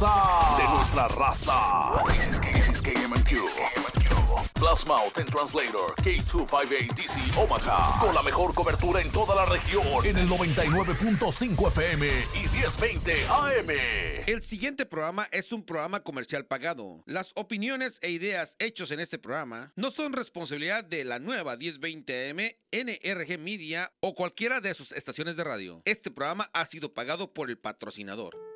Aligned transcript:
raza. 0.00 0.56
De 0.58 0.68
nuestra 0.68 1.08
raza. 1.08 2.50
This 2.52 2.68
is 2.68 2.82
KMQ. 2.82 3.48
Plus 4.54 4.86
Mountain 4.86 5.26
Translator 5.26 5.94
K258DC 6.02 7.36
Omaha. 7.36 7.98
Con 8.00 8.14
la 8.14 8.22
mejor 8.22 8.54
cobertura 8.54 9.00
en 9.00 9.10
toda 9.10 9.34
la 9.34 9.46
región. 9.46 9.84
En 10.04 10.16
el 10.16 10.28
99.5 10.28 11.68
FM 11.68 12.06
y 12.34 12.48
1020 12.48 13.26
AM. 13.28 13.70
El 14.26 14.42
siguiente 14.42 14.86
programa 14.86 15.28
es 15.30 15.52
un 15.52 15.62
programa 15.62 16.00
comercial 16.00 16.46
pagado. 16.46 17.02
Las 17.06 17.32
opiniones 17.34 17.98
e 18.02 18.10
ideas 18.10 18.56
hechos 18.58 18.90
en 18.90 19.00
este 19.00 19.18
programa 19.18 19.72
no 19.76 19.90
son 19.90 20.12
responsabilidad 20.12 20.84
de 20.84 21.04
la 21.04 21.18
nueva 21.18 21.56
1020 21.56 22.30
AM, 22.30 22.56
NRG 22.72 23.38
Media 23.38 23.92
o 24.00 24.14
cualquiera 24.14 24.60
de 24.60 24.74
sus 24.74 24.92
estaciones 24.92 25.36
de 25.36 25.44
radio. 25.44 25.82
Este 25.84 26.10
programa 26.10 26.48
ha 26.52 26.64
sido 26.66 26.92
pagado 26.92 27.32
por 27.32 27.50
el 27.50 27.58
patrocinador. 27.58 28.55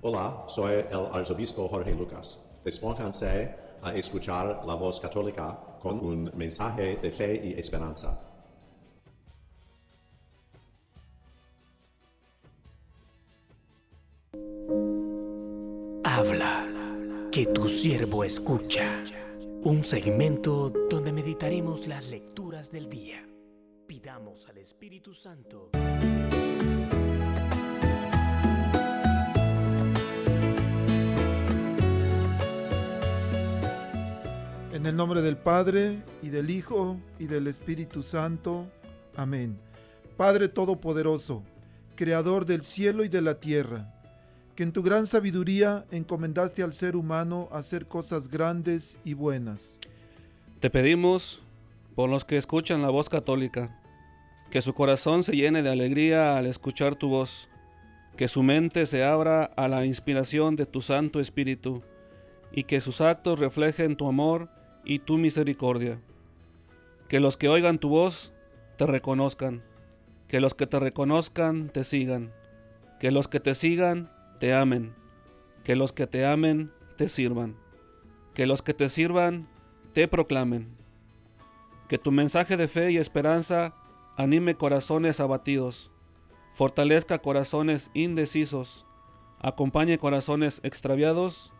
Hola, 0.00 0.44
soy 0.46 0.74
el 0.74 1.06
arzobispo 1.10 1.68
Jorge 1.68 1.92
Lucas. 1.92 2.40
Despónganse 2.62 3.52
a 3.82 3.92
escuchar 3.96 4.62
la 4.64 4.74
voz 4.74 5.00
católica 5.00 5.58
con 5.82 5.98
un 5.98 6.30
mensaje 6.36 6.98
de 7.02 7.10
fe 7.10 7.34
y 7.44 7.58
esperanza. 7.58 8.20
Habla, 16.04 16.68
que 17.32 17.46
tu 17.46 17.68
siervo 17.68 18.22
escucha. 18.22 19.00
Un 19.64 19.82
segmento 19.82 20.68
donde 20.88 21.12
meditaremos 21.12 21.88
las 21.88 22.06
lecturas 22.06 22.70
del 22.70 22.88
día. 22.88 23.28
Pidamos 23.88 24.46
al 24.48 24.58
Espíritu 24.58 25.12
Santo. 25.12 25.70
En 34.78 34.86
el 34.86 34.94
nombre 34.94 35.22
del 35.22 35.36
Padre, 35.36 36.04
y 36.22 36.28
del 36.28 36.50
Hijo, 36.50 37.00
y 37.18 37.26
del 37.26 37.48
Espíritu 37.48 38.04
Santo. 38.04 38.70
Amén. 39.16 39.58
Padre 40.16 40.46
Todopoderoso, 40.46 41.42
Creador 41.96 42.46
del 42.46 42.62
cielo 42.62 43.02
y 43.02 43.08
de 43.08 43.20
la 43.20 43.40
tierra, 43.40 43.92
que 44.54 44.62
en 44.62 44.70
tu 44.70 44.84
gran 44.84 45.08
sabiduría 45.08 45.84
encomendaste 45.90 46.62
al 46.62 46.74
ser 46.74 46.94
humano 46.94 47.48
hacer 47.50 47.86
cosas 47.86 48.28
grandes 48.28 48.98
y 49.02 49.14
buenas. 49.14 49.76
Te 50.60 50.70
pedimos, 50.70 51.42
por 51.96 52.08
los 52.08 52.24
que 52.24 52.36
escuchan 52.36 52.80
la 52.80 52.90
voz 52.90 53.08
católica, 53.08 53.80
que 54.48 54.62
su 54.62 54.74
corazón 54.74 55.24
se 55.24 55.34
llene 55.34 55.64
de 55.64 55.70
alegría 55.70 56.38
al 56.38 56.46
escuchar 56.46 56.94
tu 56.94 57.08
voz, 57.08 57.48
que 58.16 58.28
su 58.28 58.44
mente 58.44 58.86
se 58.86 59.02
abra 59.02 59.42
a 59.42 59.66
la 59.66 59.84
inspiración 59.84 60.54
de 60.54 60.66
tu 60.66 60.82
Santo 60.82 61.18
Espíritu, 61.18 61.82
y 62.52 62.62
que 62.62 62.80
sus 62.80 63.00
actos 63.00 63.40
reflejen 63.40 63.96
tu 63.96 64.06
amor 64.06 64.56
y 64.84 65.00
tu 65.00 65.18
misericordia. 65.18 66.00
Que 67.08 67.20
los 67.20 67.36
que 67.36 67.48
oigan 67.48 67.78
tu 67.78 67.88
voz 67.88 68.32
te 68.76 68.86
reconozcan, 68.86 69.62
que 70.28 70.40
los 70.40 70.54
que 70.54 70.66
te 70.66 70.78
reconozcan 70.78 71.68
te 71.70 71.84
sigan, 71.84 72.32
que 73.00 73.10
los 73.10 73.28
que 73.28 73.40
te 73.40 73.54
sigan 73.54 74.10
te 74.40 74.54
amen, 74.54 74.94
que 75.64 75.76
los 75.76 75.92
que 75.92 76.06
te 76.06 76.26
amen 76.26 76.70
te 76.96 77.08
sirvan, 77.08 77.56
que 78.34 78.46
los 78.46 78.62
que 78.62 78.74
te 78.74 78.88
sirvan 78.88 79.48
te 79.92 80.06
proclamen. 80.08 80.76
Que 81.88 81.98
tu 81.98 82.12
mensaje 82.12 82.56
de 82.56 82.68
fe 82.68 82.92
y 82.92 82.98
esperanza 82.98 83.74
anime 84.16 84.54
corazones 84.54 85.20
abatidos, 85.20 85.90
fortalezca 86.52 87.18
corazones 87.18 87.90
indecisos, 87.94 88.84
acompañe 89.40 89.98
corazones 89.98 90.60
extraviados 90.64 91.52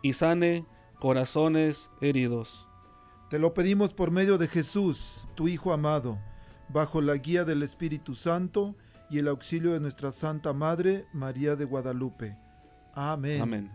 y 0.00 0.14
sane 0.14 0.64
corazones 0.98 1.90
heridos. 2.00 2.68
Te 3.30 3.38
lo 3.38 3.54
pedimos 3.54 3.92
por 3.92 4.10
medio 4.10 4.38
de 4.38 4.48
Jesús, 4.48 5.28
tu 5.34 5.48
Hijo 5.48 5.72
amado, 5.72 6.18
bajo 6.68 7.00
la 7.00 7.14
guía 7.16 7.44
del 7.44 7.62
Espíritu 7.62 8.14
Santo 8.14 8.76
y 9.10 9.18
el 9.18 9.28
auxilio 9.28 9.72
de 9.72 9.80
nuestra 9.80 10.12
Santa 10.12 10.52
Madre, 10.52 11.06
María 11.12 11.56
de 11.56 11.64
Guadalupe. 11.64 12.36
Amén. 12.94 13.40
Amén. 13.40 13.72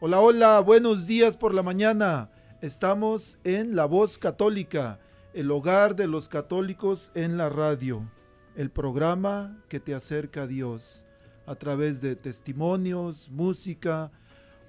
Hola, 0.00 0.20
hola, 0.20 0.60
buenos 0.60 1.06
días 1.06 1.36
por 1.36 1.54
la 1.54 1.62
mañana. 1.62 2.30
Estamos 2.60 3.38
en 3.44 3.74
La 3.74 3.84
Voz 3.86 4.18
Católica, 4.18 5.00
el 5.34 5.50
hogar 5.50 5.96
de 5.96 6.06
los 6.06 6.28
católicos 6.28 7.10
en 7.14 7.36
la 7.36 7.48
radio, 7.48 8.10
el 8.56 8.70
programa 8.70 9.58
que 9.68 9.80
te 9.80 9.94
acerca 9.94 10.42
a 10.42 10.46
Dios 10.46 11.04
a 11.46 11.54
través 11.56 12.00
de 12.00 12.16
testimonios, 12.16 13.28
música, 13.30 14.12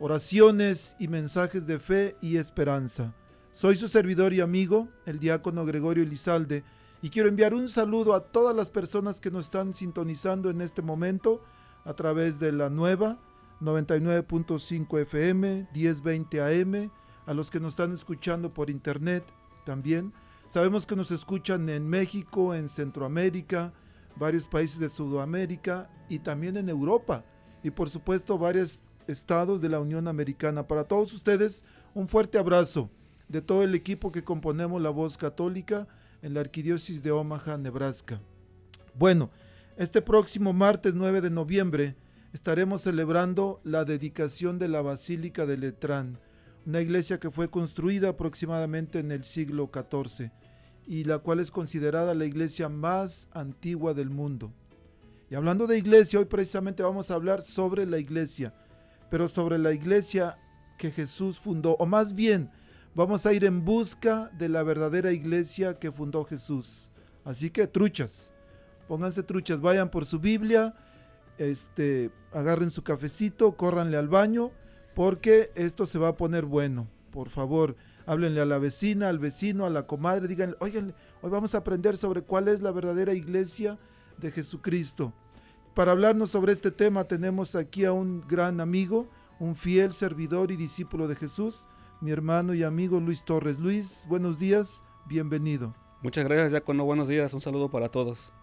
oraciones 0.01 0.95
y 0.97 1.07
mensajes 1.07 1.67
de 1.67 1.77
fe 1.77 2.17
y 2.21 2.37
esperanza. 2.37 3.13
Soy 3.51 3.75
su 3.75 3.87
servidor 3.87 4.33
y 4.33 4.41
amigo, 4.41 4.89
el 5.05 5.19
diácono 5.19 5.63
Gregorio 5.63 6.03
Elizalde, 6.03 6.63
y 7.03 7.11
quiero 7.11 7.29
enviar 7.29 7.53
un 7.53 7.69
saludo 7.69 8.15
a 8.15 8.31
todas 8.31 8.55
las 8.55 8.71
personas 8.71 9.21
que 9.21 9.29
nos 9.29 9.45
están 9.45 9.75
sintonizando 9.75 10.49
en 10.49 10.61
este 10.61 10.81
momento 10.81 11.43
a 11.85 11.93
través 11.93 12.39
de 12.39 12.51
la 12.51 12.71
nueva 12.71 13.19
99.5 13.61 15.01
FM, 15.01 15.67
1020 15.71 16.41
AM, 16.41 16.91
a 17.27 17.33
los 17.35 17.51
que 17.51 17.59
nos 17.59 17.73
están 17.73 17.93
escuchando 17.93 18.51
por 18.51 18.71
internet 18.71 19.23
también. 19.65 20.13
Sabemos 20.47 20.87
que 20.87 20.95
nos 20.95 21.11
escuchan 21.11 21.69
en 21.69 21.87
México, 21.87 22.55
en 22.55 22.69
Centroamérica, 22.69 23.71
varios 24.15 24.47
países 24.47 24.79
de 24.79 24.89
Sudamérica 24.89 25.91
y 26.09 26.17
también 26.19 26.57
en 26.57 26.69
Europa. 26.69 27.23
Y 27.63 27.69
por 27.69 27.87
supuesto 27.87 28.39
varios 28.39 28.81
estados 29.11 29.61
de 29.61 29.69
la 29.69 29.79
Unión 29.79 30.07
Americana. 30.07 30.67
Para 30.67 30.85
todos 30.85 31.13
ustedes, 31.13 31.63
un 31.93 32.07
fuerte 32.07 32.39
abrazo 32.39 32.89
de 33.27 33.41
todo 33.41 33.63
el 33.63 33.75
equipo 33.75 34.11
que 34.11 34.23
componemos 34.23 34.81
la 34.81 34.89
voz 34.89 35.17
católica 35.17 35.87
en 36.21 36.33
la 36.33 36.41
Arquidiócesis 36.41 37.03
de 37.03 37.11
Omaha, 37.11 37.57
Nebraska. 37.57 38.19
Bueno, 38.95 39.29
este 39.77 40.01
próximo 40.01 40.53
martes 40.53 40.95
9 40.95 41.21
de 41.21 41.29
noviembre 41.29 41.95
estaremos 42.33 42.81
celebrando 42.81 43.61
la 43.63 43.85
dedicación 43.85 44.59
de 44.59 44.67
la 44.67 44.81
Basílica 44.81 45.45
de 45.45 45.57
Letrán, 45.57 46.19
una 46.65 46.81
iglesia 46.81 47.19
que 47.19 47.31
fue 47.31 47.49
construida 47.49 48.09
aproximadamente 48.09 48.99
en 48.99 49.11
el 49.11 49.23
siglo 49.23 49.69
XIV 49.73 50.31
y 50.85 51.03
la 51.03 51.19
cual 51.19 51.39
es 51.39 51.51
considerada 51.51 52.13
la 52.13 52.25
iglesia 52.25 52.69
más 52.69 53.27
antigua 53.31 53.93
del 53.93 54.09
mundo. 54.09 54.51
Y 55.29 55.35
hablando 55.35 55.65
de 55.65 55.77
iglesia, 55.77 56.19
hoy 56.19 56.25
precisamente 56.25 56.83
vamos 56.83 57.09
a 57.09 57.15
hablar 57.15 57.41
sobre 57.41 57.85
la 57.85 57.97
iglesia, 57.97 58.53
pero 59.11 59.27
sobre 59.27 59.59
la 59.59 59.73
iglesia 59.73 60.39
que 60.77 60.89
Jesús 60.89 61.37
fundó, 61.37 61.75
o 61.77 61.85
más 61.85 62.15
bien 62.15 62.49
vamos 62.95 63.25
a 63.25 63.33
ir 63.33 63.43
en 63.43 63.65
busca 63.65 64.31
de 64.37 64.47
la 64.47 64.63
verdadera 64.63 65.11
iglesia 65.11 65.77
que 65.77 65.91
fundó 65.91 66.23
Jesús. 66.23 66.89
Así 67.25 67.49
que 67.49 67.67
truchas, 67.67 68.31
pónganse 68.87 69.21
truchas, 69.21 69.59
vayan 69.59 69.91
por 69.91 70.05
su 70.05 70.19
Biblia, 70.19 70.73
este, 71.37 72.09
agarren 72.31 72.71
su 72.71 72.83
cafecito, 72.83 73.57
córranle 73.57 73.97
al 73.97 74.07
baño, 74.07 74.51
porque 74.95 75.51
esto 75.55 75.85
se 75.85 75.99
va 75.99 76.07
a 76.07 76.17
poner 76.17 76.45
bueno. 76.45 76.87
Por 77.11 77.29
favor, 77.29 77.75
háblenle 78.05 78.39
a 78.39 78.45
la 78.45 78.59
vecina, 78.59 79.09
al 79.09 79.19
vecino, 79.19 79.65
a 79.65 79.69
la 79.69 79.87
comadre, 79.87 80.29
díganle, 80.29 80.55
oigan, 80.59 80.95
hoy 81.21 81.29
vamos 81.29 81.53
a 81.53 81.59
aprender 81.59 81.97
sobre 81.97 82.21
cuál 82.21 82.47
es 82.47 82.61
la 82.61 82.71
verdadera 82.71 83.13
iglesia 83.13 83.77
de 84.17 84.31
Jesucristo. 84.31 85.13
Para 85.73 85.93
hablarnos 85.93 86.29
sobre 86.29 86.51
este 86.51 86.69
tema 86.69 87.05
tenemos 87.05 87.55
aquí 87.55 87.85
a 87.85 87.93
un 87.93 88.25
gran 88.27 88.59
amigo, 88.59 89.07
un 89.39 89.55
fiel 89.55 89.93
servidor 89.93 90.51
y 90.51 90.57
discípulo 90.57 91.07
de 91.07 91.15
Jesús, 91.15 91.69
mi 92.01 92.11
hermano 92.11 92.53
y 92.53 92.63
amigo 92.63 92.99
Luis 92.99 93.23
Torres. 93.23 93.57
Luis, 93.57 94.05
buenos 94.09 94.37
días, 94.37 94.83
bienvenido. 95.05 95.73
Muchas 96.01 96.25
gracias, 96.25 96.51
Diácono. 96.51 96.83
Buenos 96.83 97.07
días. 97.07 97.33
Un 97.33 97.39
saludo 97.39 97.69
para 97.69 97.87
todos. 97.87 98.33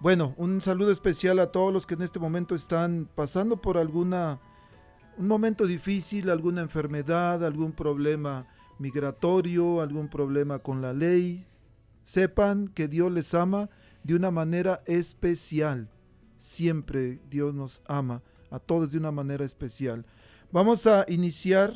Bueno, 0.00 0.34
un 0.36 0.60
saludo 0.60 0.90
especial 0.90 1.38
a 1.38 1.52
todos 1.52 1.72
los 1.72 1.86
que 1.86 1.94
en 1.94 2.02
este 2.02 2.18
momento 2.18 2.56
están 2.56 3.08
pasando 3.14 3.60
por 3.60 3.78
alguna 3.78 4.40
un 5.16 5.28
momento 5.28 5.66
difícil, 5.66 6.28
alguna 6.28 6.62
enfermedad, 6.62 7.44
algún 7.44 7.70
problema 7.70 8.48
migratorio, 8.80 9.80
algún 9.80 10.08
problema 10.08 10.58
con 10.58 10.82
la 10.82 10.92
ley. 10.92 11.46
Sepan 12.02 12.66
que 12.66 12.88
Dios 12.88 13.12
les 13.12 13.32
ama 13.32 13.70
de 14.02 14.16
una 14.16 14.32
manera 14.32 14.82
especial. 14.86 15.88
Siempre 16.44 17.22
Dios 17.30 17.54
nos 17.54 17.80
ama 17.86 18.20
a 18.50 18.58
todos 18.58 18.92
de 18.92 18.98
una 18.98 19.10
manera 19.10 19.46
especial. 19.46 20.04
Vamos 20.52 20.86
a 20.86 21.06
iniciar, 21.08 21.72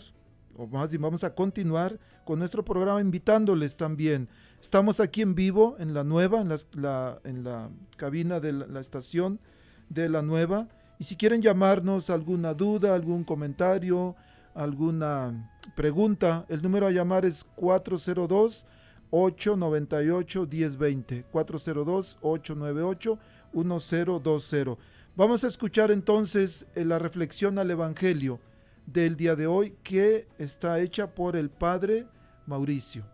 o 0.54 0.66
más 0.66 0.90
bien 0.90 1.00
vamos 1.00 1.24
a 1.24 1.34
continuar 1.34 1.98
con 2.26 2.38
nuestro 2.38 2.62
programa 2.62 3.00
invitándoles 3.00 3.78
también. 3.78 4.28
Estamos 4.60 5.00
aquí 5.00 5.22
en 5.22 5.34
vivo 5.34 5.76
en 5.78 5.94
la 5.94 6.04
nueva, 6.04 6.42
en 6.42 6.50
la, 6.50 7.18
en 7.24 7.44
la 7.44 7.70
cabina 7.96 8.40
de 8.40 8.52
la, 8.52 8.66
la 8.66 8.80
estación 8.80 9.40
de 9.88 10.10
la 10.10 10.20
nueva. 10.20 10.68
Y 10.98 11.04
si 11.04 11.16
quieren 11.16 11.40
llamarnos 11.40 12.10
alguna 12.10 12.52
duda, 12.52 12.94
algún 12.94 13.24
comentario, 13.24 14.16
alguna 14.54 15.50
pregunta, 15.76 16.44
el 16.50 16.60
número 16.60 16.88
a 16.88 16.90
llamar 16.90 17.24
es 17.24 17.42
402 17.56 18.66
898 19.10 20.46
1020. 20.46 21.24
402 21.32 22.18
898 22.20 23.18
1020. 23.52 24.76
Vamos 25.16 25.44
a 25.44 25.48
escuchar 25.48 25.90
entonces 25.90 26.66
eh, 26.74 26.84
la 26.84 26.98
reflexión 26.98 27.58
al 27.58 27.70
Evangelio 27.70 28.40
del 28.86 29.16
día 29.16 29.36
de 29.36 29.46
hoy 29.46 29.74
que 29.82 30.28
está 30.38 30.80
hecha 30.80 31.14
por 31.14 31.36
el 31.36 31.50
Padre 31.50 32.06
Mauricio. 32.46 33.04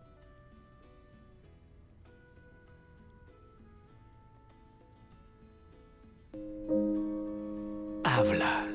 Habla, 8.04 8.68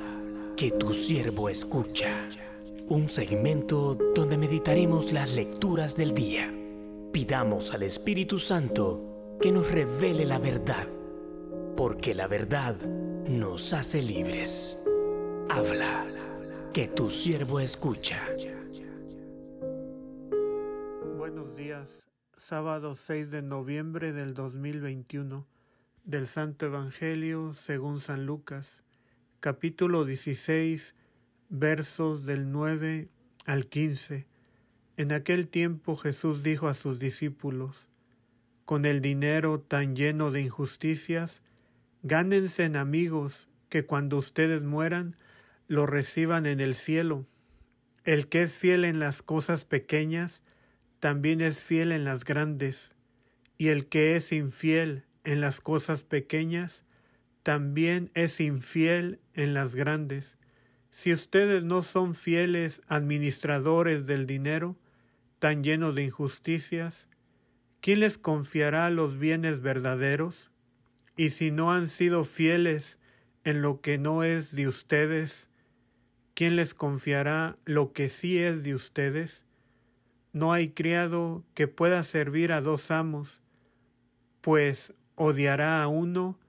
que 0.57 0.71
tu 0.71 0.93
siervo 0.93 1.47
escucha. 1.49 2.25
Un 2.89 3.07
segmento 3.07 3.95
donde 4.13 4.37
meditaremos 4.37 5.13
las 5.13 5.33
lecturas 5.33 5.95
del 5.95 6.13
día. 6.13 6.53
Pidamos 7.13 7.73
al 7.73 7.83
Espíritu 7.83 8.39
Santo 8.39 9.37
que 9.39 9.51
nos 9.51 9.71
revele 9.71 10.25
la 10.25 10.39
verdad, 10.39 10.87
porque 11.79 12.13
la 12.13 12.27
verdad 12.27 12.75
nos 13.29 13.71
hace 13.71 14.01
libres. 14.01 14.83
Habla, 15.49 16.05
que 16.73 16.89
tu 16.89 17.09
siervo 17.09 17.61
escucha. 17.61 18.19
Buenos 21.15 21.55
días, 21.55 22.09
sábado 22.35 22.95
6 22.95 23.31
de 23.31 23.41
noviembre 23.41 24.11
del 24.11 24.33
2021, 24.33 25.47
del 26.03 26.27
Santo 26.27 26.65
Evangelio 26.65 27.53
según 27.53 28.01
San 28.01 28.25
Lucas, 28.25 28.83
capítulo 29.39 30.03
16, 30.03 30.95
versos 31.47 32.25
del 32.25 32.51
9 32.51 33.07
al 33.45 33.67
15. 33.67 34.27
En 34.97 35.13
aquel 35.13 35.47
tiempo 35.47 35.95
Jesús 35.95 36.43
dijo 36.43 36.67
a 36.67 36.73
sus 36.73 36.99
discípulos, 36.99 37.87
Con 38.65 38.83
el 38.83 38.99
dinero 38.99 39.61
tan 39.61 39.95
lleno 39.95 40.29
de 40.31 40.41
injusticias, 40.41 41.41
gánense 42.03 42.63
en 42.63 42.77
amigos 42.77 43.49
que 43.69 43.85
cuando 43.85 44.17
ustedes 44.17 44.63
mueran 44.63 45.15
lo 45.67 45.85
reciban 45.85 46.45
en 46.45 46.59
el 46.59 46.73
cielo. 46.73 47.25
El 48.03 48.27
que 48.27 48.41
es 48.41 48.55
fiel 48.55 48.85
en 48.85 48.99
las 48.99 49.21
cosas 49.21 49.65
pequeñas, 49.65 50.41
también 50.99 51.41
es 51.41 51.63
fiel 51.63 51.91
en 51.91 52.03
las 52.03 52.25
grandes, 52.25 52.95
y 53.57 53.67
el 53.67 53.87
que 53.87 54.15
es 54.15 54.31
infiel 54.31 55.05
en 55.23 55.41
las 55.41 55.61
cosas 55.61 56.03
pequeñas, 56.03 56.85
también 57.43 58.11
es 58.15 58.39
infiel 58.39 59.19
en 59.33 59.53
las 59.53 59.75
grandes. 59.75 60.37
Si 60.91 61.13
ustedes 61.13 61.63
no 61.63 61.83
son 61.83 62.15
fieles 62.15 62.81
administradores 62.87 64.05
del 64.05 64.25
dinero, 64.25 64.75
tan 65.39 65.63
lleno 65.63 65.93
de 65.93 66.03
injusticias, 66.03 67.07
¿quién 67.79 67.99
les 67.99 68.17
confiará 68.17 68.89
los 68.89 69.17
bienes 69.17 69.61
verdaderos? 69.61 70.51
Y 71.19 71.31
si 71.31 71.51
no 71.51 71.73
han 71.73 71.89
sido 71.89 72.23
fieles 72.23 72.97
en 73.43 73.61
lo 73.61 73.81
que 73.81 73.97
no 73.97 74.23
es 74.23 74.55
de 74.55 74.69
ustedes, 74.69 75.49
¿quién 76.33 76.55
les 76.55 76.73
confiará 76.73 77.57
lo 77.65 77.91
que 77.91 78.07
sí 78.07 78.37
es 78.41 78.63
de 78.63 78.73
ustedes? 78.73 79.45
No 80.31 80.53
hay 80.53 80.69
criado 80.69 81.43
que 81.55 81.67
pueda 81.67 82.03
servir 82.03 82.53
a 82.53 82.61
dos 82.61 82.89
amos, 82.89 83.41
pues 84.39 84.93
odiará 85.15 85.83
a 85.83 85.89
uno 85.89 86.39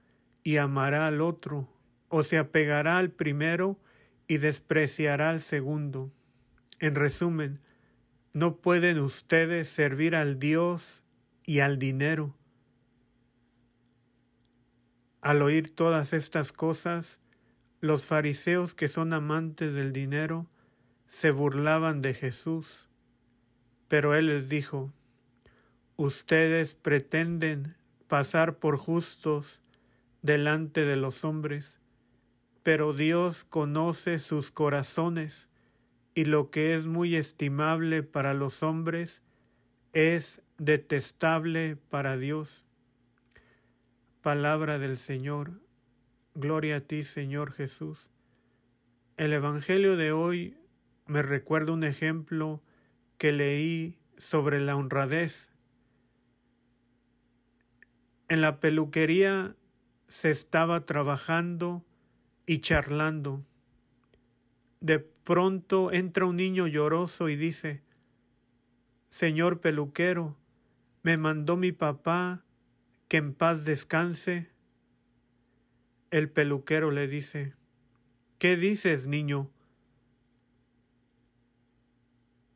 y 0.41 0.55
amará 0.55 1.05
al 1.05 1.19
otro, 1.19 1.67
o 2.07 2.23
se 2.23 2.37
apegará 2.37 2.97
al 2.97 3.11
primero 3.11 3.77
y 4.25 4.37
despreciará 4.37 5.31
al 5.31 5.41
segundo. 5.41 6.13
En 6.79 6.95
resumen, 6.95 7.59
no 8.31 8.55
pueden 8.55 8.99
ustedes 8.99 9.67
servir 9.67 10.15
al 10.15 10.39
Dios 10.39 11.03
y 11.43 11.59
al 11.59 11.77
dinero. 11.77 12.37
Al 15.21 15.43
oír 15.43 15.75
todas 15.75 16.13
estas 16.13 16.51
cosas, 16.51 17.19
los 17.79 18.05
fariseos 18.05 18.73
que 18.73 18.87
son 18.87 19.13
amantes 19.13 19.75
del 19.75 19.93
dinero 19.93 20.47
se 21.05 21.29
burlaban 21.29 22.01
de 22.01 22.13
Jesús. 22.15 22.89
Pero 23.87 24.15
él 24.15 24.27
les 24.27 24.49
dijo, 24.49 24.91
Ustedes 25.95 26.73
pretenden 26.73 27.75
pasar 28.07 28.57
por 28.57 28.77
justos 28.77 29.61
delante 30.23 30.85
de 30.85 30.95
los 30.95 31.23
hombres, 31.23 31.79
pero 32.63 32.91
Dios 32.91 33.45
conoce 33.45 34.17
sus 34.17 34.49
corazones, 34.49 35.49
y 36.15 36.25
lo 36.25 36.49
que 36.49 36.75
es 36.75 36.85
muy 36.85 37.15
estimable 37.15 38.01
para 38.01 38.33
los 38.33 38.63
hombres 38.63 39.23
es 39.93 40.41
detestable 40.57 41.75
para 41.75 42.17
Dios. 42.17 42.65
Palabra 44.21 44.77
del 44.77 44.97
Señor. 44.97 45.59
Gloria 46.35 46.75
a 46.75 46.81
ti, 46.81 47.01
Señor 47.01 47.53
Jesús. 47.53 48.11
El 49.17 49.33
Evangelio 49.33 49.97
de 49.97 50.11
hoy 50.11 50.55
me 51.07 51.23
recuerda 51.23 51.73
un 51.73 51.83
ejemplo 51.83 52.61
que 53.17 53.31
leí 53.31 53.97
sobre 54.17 54.59
la 54.59 54.75
honradez. 54.75 55.51
En 58.29 58.41
la 58.41 58.59
peluquería 58.59 59.55
se 60.07 60.29
estaba 60.29 60.85
trabajando 60.85 61.83
y 62.45 62.59
charlando. 62.59 63.43
De 64.81 64.99
pronto 64.99 65.91
entra 65.91 66.27
un 66.27 66.35
niño 66.35 66.67
lloroso 66.67 67.27
y 67.27 67.35
dice, 67.35 67.81
Señor 69.09 69.61
peluquero, 69.61 70.37
me 71.01 71.17
mandó 71.17 71.57
mi 71.57 71.71
papá 71.71 72.43
que 73.11 73.17
en 73.17 73.33
paz 73.33 73.65
descanse. 73.65 74.47
El 76.11 76.29
peluquero 76.29 76.91
le 76.91 77.09
dice, 77.09 77.55
¿qué 78.37 78.55
dices, 78.55 79.05
niño? 79.05 79.51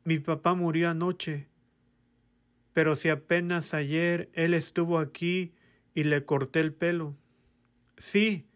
Mi 0.04 0.18
papá 0.18 0.54
murió 0.54 0.88
anoche, 0.88 1.50
pero 2.72 2.96
si 2.96 3.10
apenas 3.10 3.74
ayer 3.74 4.30
él 4.32 4.54
estuvo 4.54 4.98
aquí 4.98 5.52
y 5.94 6.04
le 6.04 6.24
corté 6.24 6.60
el 6.60 6.72
pelo. 6.72 7.18
Sí, 7.98 8.46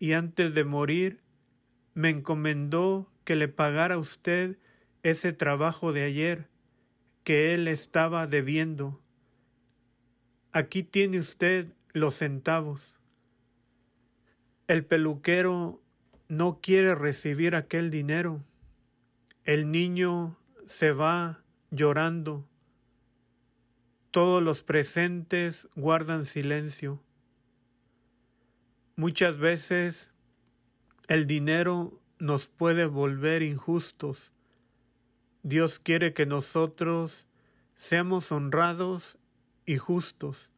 y 0.00 0.14
antes 0.14 0.56
de 0.56 0.64
morir 0.64 1.22
me 1.94 2.08
encomendó 2.08 3.12
que 3.22 3.36
le 3.36 3.46
pagara 3.46 3.94
a 3.94 3.98
usted 3.98 4.58
ese 5.04 5.32
trabajo 5.32 5.92
de 5.92 6.02
ayer 6.02 6.48
que 7.22 7.54
él 7.54 7.68
estaba 7.68 8.26
debiendo. 8.26 9.00
Aquí 10.52 10.82
tiene 10.82 11.18
usted 11.18 11.72
los 11.92 12.16
centavos. 12.16 12.96
El 14.66 14.84
peluquero 14.84 15.82
no 16.28 16.60
quiere 16.60 16.94
recibir 16.94 17.54
aquel 17.54 17.90
dinero. 17.90 18.44
El 19.44 19.70
niño 19.70 20.38
se 20.66 20.92
va 20.92 21.42
llorando. 21.70 22.46
Todos 24.10 24.42
los 24.42 24.62
presentes 24.62 25.68
guardan 25.74 26.24
silencio. 26.24 27.02
Muchas 28.96 29.38
veces 29.38 30.12
el 31.08 31.26
dinero 31.26 32.00
nos 32.18 32.46
puede 32.46 32.86
volver 32.86 33.42
injustos. 33.42 34.32
Dios 35.42 35.78
quiere 35.78 36.14
que 36.14 36.26
nosotros 36.26 37.26
seamos 37.74 38.32
honrados 38.32 39.18
y 39.68 39.76
justos. 39.76 40.50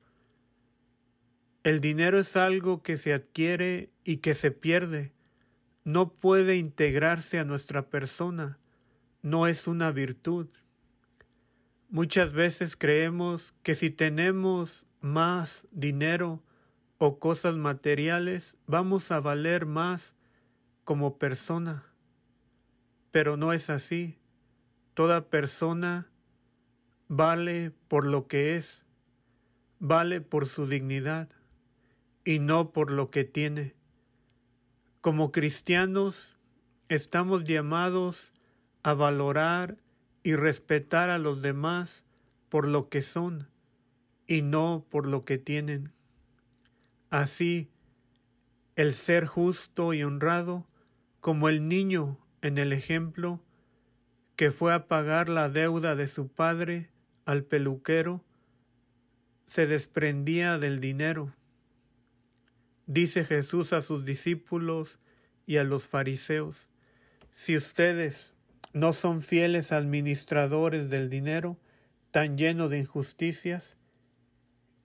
El 1.65 1.81
dinero 1.81 2.21
es 2.21 2.37
algo 2.37 2.85
que 2.85 2.97
se 2.97 3.13
adquiere 3.13 3.91
y 4.05 4.19
que 4.19 4.35
se 4.35 4.53
pierde. 4.53 5.13
No 5.83 6.13
puede 6.13 6.57
integrarse 6.57 7.41
a 7.41 7.45
nuestra 7.45 7.91
persona. 7.91 8.61
No 9.21 9.49
es 9.49 9.67
una 9.67 9.91
virtud. 9.91 10.47
Muchas 11.89 12.33
veces 12.33 12.77
creemos 12.77 13.53
que 13.65 13.75
si 13.75 13.91
tenemos 13.91 14.87
más 15.01 15.67
dinero 15.73 16.41
o 16.99 17.19
cosas 17.19 17.57
materiales, 17.57 18.57
vamos 18.69 19.11
a 19.11 19.19
valer 19.19 19.67
más 19.67 20.15
como 20.85 21.19
persona. 21.19 21.85
Pero 23.11 23.37
no 23.37 23.53
es 23.53 23.71
así. 23.71 24.21
Toda 24.95 25.31
persona 25.31 26.07
vale 27.09 27.73
por 27.89 28.05
lo 28.05 28.29
que 28.29 28.55
es, 28.55 28.87
vale 29.81 30.21
por 30.21 30.47
su 30.47 30.67
dignidad 30.67 31.29
y 32.25 32.39
no 32.39 32.71
por 32.71 32.93
lo 32.93 33.11
que 33.11 33.25
tiene. 33.25 33.75
Como 35.01 35.33
cristianos 35.33 36.37
estamos 36.89 37.45
llamados 37.45 38.35
a 38.83 38.95
valorar 38.95 39.79
y 40.23 40.35
respetar 40.35 41.09
a 41.09 41.19
los 41.19 41.41
demás 41.41 42.05
por 42.51 42.69
lo 42.69 42.89
que 42.89 43.01
son 43.01 43.49
y 44.27 44.43
no 44.43 44.85
por 44.91 45.07
lo 45.07 45.25
que 45.25 45.39
tienen. 45.39 45.93
Así, 47.09 47.71
el 48.77 48.93
ser 48.93 49.27
justo 49.27 49.95
y 49.95 50.05
honrado, 50.05 50.67
como 51.21 51.49
el 51.49 51.69
niño 51.69 52.19
en 52.43 52.59
el 52.59 52.73
ejemplo, 52.73 53.41
que 54.37 54.51
fue 54.51 54.75
a 54.75 54.87
pagar 54.89 55.29
la 55.29 55.49
deuda 55.49 55.97
de 55.97 56.07
su 56.07 56.29
padre 56.29 56.91
al 57.25 57.45
peluquero, 57.45 58.23
se 59.51 59.67
desprendía 59.67 60.59
del 60.59 60.79
dinero. 60.79 61.35
Dice 62.87 63.25
Jesús 63.25 63.73
a 63.73 63.83
sus 63.83 64.05
discípulos 64.05 65.01
y 65.45 65.57
a 65.57 65.65
los 65.65 65.89
fariseos, 65.89 66.69
si 67.33 67.57
ustedes 67.57 68.33
no 68.75 68.93
son 68.93 69.23
fieles 69.23 69.73
administradores 69.73 70.89
del 70.89 71.11
dinero, 71.11 71.59
tan 72.13 72.39
lleno 72.39 72.69
de 72.69 72.79
injusticias, 72.79 73.77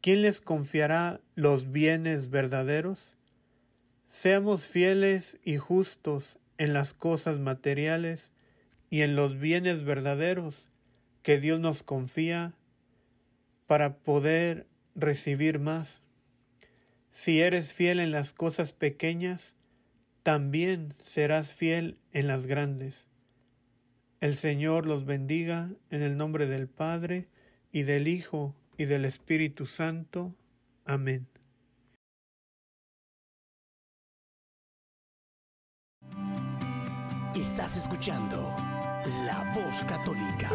¿quién 0.01 0.23
les 0.23 0.41
confiará 0.41 1.21
los 1.35 1.71
bienes 1.71 2.31
verdaderos? 2.31 3.13
Seamos 4.09 4.65
fieles 4.65 5.37
y 5.43 5.57
justos 5.57 6.39
en 6.57 6.73
las 6.73 6.95
cosas 6.95 7.37
materiales 7.37 8.31
y 8.89 9.01
en 9.01 9.15
los 9.15 9.37
bienes 9.37 9.83
verdaderos 9.83 10.71
que 11.21 11.39
Dios 11.39 11.59
nos 11.59 11.83
confía 11.83 12.55
para 13.67 13.97
poder 13.97 14.67
recibir 14.95 15.59
más. 15.59 16.03
Si 17.11 17.41
eres 17.41 17.73
fiel 17.73 17.99
en 17.99 18.11
las 18.11 18.33
cosas 18.33 18.73
pequeñas, 18.73 19.55
también 20.23 20.93
serás 20.99 21.53
fiel 21.53 21.97
en 22.11 22.27
las 22.27 22.45
grandes. 22.45 23.07
El 24.21 24.35
Señor 24.35 24.85
los 24.85 25.05
bendiga 25.05 25.69
en 25.91 26.01
el 26.01 26.17
nombre 26.17 26.47
del 26.47 26.67
Padre 26.67 27.27
y 27.71 27.83
del 27.83 28.07
Hijo 28.07 28.55
y 28.77 28.85
del 28.85 29.05
Espíritu 29.05 29.65
Santo. 29.65 30.33
Amén. 30.83 31.27
Estás 37.35 37.77
escuchando 37.77 38.55
La 39.25 39.51
Voz 39.53 39.83
Católica. 39.83 40.49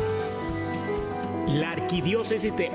La 1.47 1.73
Arquidiócesis 1.73 2.57
de 2.57 2.71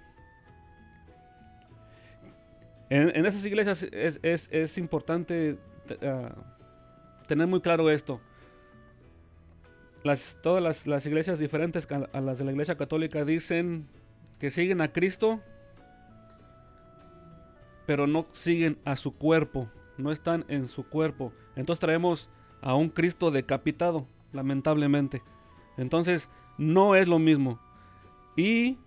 esas 3.26 3.44
iglesias 3.46 3.84
es, 3.92 4.78
importante 4.78 5.58
ah, 6.04 6.36
tener 7.28 7.48
muy 7.48 7.60
claro 7.60 7.90
esto. 7.90 8.22
Las, 10.04 10.40
todas 10.42 10.88
las, 10.88 11.06
iglesias 11.06 11.38
diferentes 11.38 11.88
a, 11.92 12.22
las 12.22 12.40
de 12.40 12.46
la 12.46 12.52
iglesia 12.52 12.76
católica 12.76 13.24
dicen 13.24 13.88
que 14.40 14.50
siguen 14.50 14.82
a 14.82 14.92
Cristo, 14.92 15.40
pero 17.86 18.08
no 18.08 18.26
siguen 18.32 18.80
a 18.84 18.96
su 18.96 19.16
cuerpo, 19.16 19.70
no 19.98 20.12
están 20.12 20.46
en 20.48 20.68
su 20.68 20.88
cuerpo. 20.88 21.32
Entonces 21.56 21.80
traemos 21.80 22.30
a 22.62 22.74
un 22.74 22.90
Cristo 22.90 23.30
decapitado, 23.30 24.08
lamentablemente. 24.34 25.22
Entonces 25.78 26.30
no 26.58 26.96
es 26.96 27.08
lo 27.08 27.20
mismo. 27.20 27.60
Y 28.36 28.78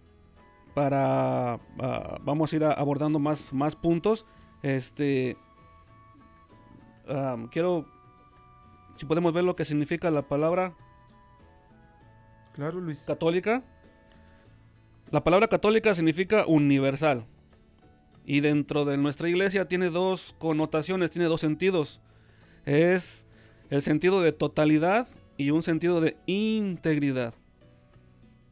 para 0.74 1.60
ah, 1.78 2.18
vamos 2.22 2.52
a 2.52 2.56
ir 2.56 2.64
abordando 2.64 3.18
más, 3.20 3.52
más 3.52 3.76
puntos. 3.76 4.26
Este 4.62 5.36
quiero 7.50 7.86
si 8.96 9.06
podemos 9.06 9.32
ver 9.32 9.44
lo 9.44 9.56
que 9.56 9.64
significa 9.64 10.10
la 10.10 10.22
palabra 10.22 10.74
Claro, 12.54 12.80
Luis. 12.80 13.02
Católica. 13.06 13.62
La 15.10 15.22
palabra 15.22 15.48
católica 15.48 15.92
significa 15.92 16.46
universal. 16.46 17.26
Y 18.24 18.40
dentro 18.40 18.84
de 18.84 18.96
nuestra 18.96 19.28
iglesia 19.28 19.66
tiene 19.68 19.90
dos 19.90 20.34
connotaciones, 20.38 21.10
tiene 21.10 21.28
dos 21.28 21.40
sentidos. 21.40 22.00
Es 22.64 23.26
el 23.70 23.82
sentido 23.82 24.22
de 24.22 24.32
totalidad 24.32 25.08
y 25.36 25.50
un 25.50 25.62
sentido 25.62 26.00
de 26.00 26.16
integridad. 26.26 27.34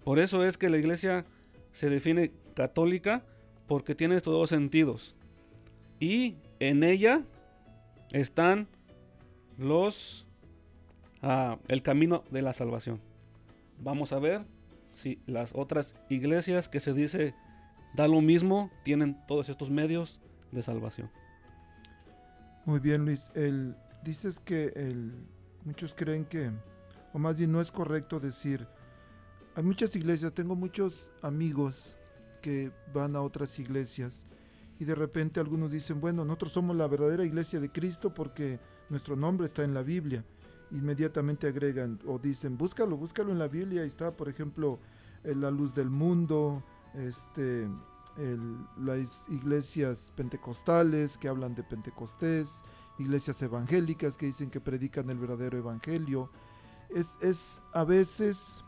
Por 0.04 0.18
eso 0.18 0.44
es 0.44 0.58
que 0.58 0.68
la 0.68 0.78
iglesia 0.78 1.24
se 1.70 1.88
define 1.88 2.32
católica 2.54 3.24
porque 3.66 3.94
tiene 3.94 4.16
estos 4.16 4.34
dos 4.34 4.48
sentidos. 4.48 5.14
Y 6.00 6.34
en 6.58 6.82
ella 6.82 7.22
están 8.10 8.66
los 9.56 10.26
ah, 11.22 11.58
el 11.68 11.82
camino 11.82 12.24
de 12.30 12.42
la 12.42 12.52
salvación. 12.52 13.11
Vamos 13.82 14.12
a 14.12 14.18
ver 14.18 14.46
si 14.92 15.20
las 15.26 15.54
otras 15.54 15.94
iglesias 16.08 16.68
que 16.68 16.80
se 16.80 16.92
dice 16.92 17.34
da 17.94 18.08
lo 18.08 18.20
mismo 18.20 18.70
tienen 18.84 19.18
todos 19.26 19.48
estos 19.48 19.70
medios 19.70 20.20
de 20.50 20.62
salvación. 20.62 21.10
Muy 22.64 22.78
bien, 22.78 23.04
Luis. 23.04 23.30
El, 23.34 23.74
dices 24.04 24.38
que 24.38 24.94
muchos 25.64 25.94
creen 25.94 26.24
que, 26.24 26.50
o 27.12 27.18
más 27.18 27.36
bien 27.36 27.52
no 27.52 27.60
es 27.60 27.72
correcto 27.72 28.20
decir, 28.20 28.66
hay 29.54 29.64
muchas 29.64 29.94
iglesias, 29.96 30.32
tengo 30.32 30.54
muchos 30.54 31.10
amigos 31.20 31.96
que 32.40 32.70
van 32.94 33.16
a 33.16 33.20
otras 33.20 33.58
iglesias 33.58 34.26
y 34.78 34.84
de 34.84 34.94
repente 34.94 35.40
algunos 35.40 35.70
dicen, 35.70 36.00
bueno, 36.00 36.24
nosotros 36.24 36.52
somos 36.52 36.76
la 36.76 36.86
verdadera 36.86 37.24
iglesia 37.24 37.60
de 37.60 37.70
Cristo 37.70 38.14
porque 38.14 38.58
nuestro 38.88 39.16
nombre 39.16 39.46
está 39.46 39.62
en 39.64 39.74
la 39.74 39.82
Biblia. 39.82 40.24
Inmediatamente 40.72 41.46
agregan 41.46 41.98
o 42.06 42.18
dicen, 42.18 42.56
búscalo, 42.56 42.96
búscalo 42.96 43.30
en 43.32 43.38
la 43.38 43.48
Biblia, 43.48 43.82
ahí 43.82 43.88
está, 43.88 44.16
por 44.16 44.28
ejemplo, 44.28 44.78
la 45.24 45.50
luz 45.50 45.74
del 45.74 45.90
mundo, 45.90 46.62
este, 46.94 47.68
las 48.78 49.26
iglesias 49.28 50.12
pentecostales 50.16 51.16
que 51.16 51.28
hablan 51.28 51.54
de 51.54 51.62
Pentecostés, 51.62 52.62
iglesias 52.98 53.40
evangélicas 53.42 54.16
que 54.16 54.26
dicen 54.26 54.50
que 54.50 54.60
predican 54.60 55.08
el 55.10 55.18
verdadero 55.18 55.58
evangelio. 55.58 56.30
Es, 56.90 57.18
es 57.22 57.60
a 57.72 57.84
veces 57.84 58.64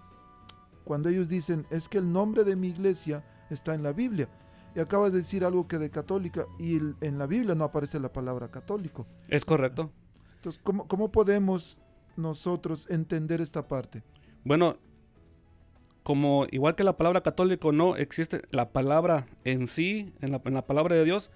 cuando 0.85 1.09
ellos 1.09 1.29
dicen, 1.29 1.67
es 1.71 1.89
que 1.89 1.99
el 1.99 2.13
nombre 2.13 2.45
de 2.45 2.57
mi 2.57 2.69
iglesia 2.69 3.25
está 3.51 3.75
en 3.75 3.83
la 3.83 3.93
Biblia. 3.93 4.29
Y 4.75 4.81
acabas 4.81 5.13
de 5.13 5.19
decir 5.19 5.45
algo 5.45 5.69
que 5.69 5.79
de 5.79 5.91
católica 5.91 6.47
y 6.59 6.77
en 7.01 7.19
la 7.19 7.27
Biblia 7.27 7.55
no 7.55 7.65
aparece 7.65 8.01
la 8.01 8.13
palabra 8.13 8.51
católico. 8.51 9.07
Es 9.29 9.45
correcto. 9.45 9.91
Entonces, 10.37 10.61
¿cómo, 10.65 10.89
cómo 10.89 11.11
podemos 11.13 11.79
nosotros 12.17 12.89
entender 12.91 13.41
esta 13.41 13.69
parte? 13.69 14.03
Bueno, 14.45 14.79
como 16.03 16.47
igual 16.51 16.75
que 16.75 16.85
la 16.85 16.97
palabra 16.97 17.23
católico 17.23 17.73
no 17.73 17.97
existe 17.97 18.43
la 18.51 18.73
palabra 18.73 19.27
en 19.45 19.67
sí, 19.67 20.13
en 20.21 20.33
la, 20.33 20.41
palabra 20.41 20.95
de 20.95 21.05
Dios, 21.05 21.31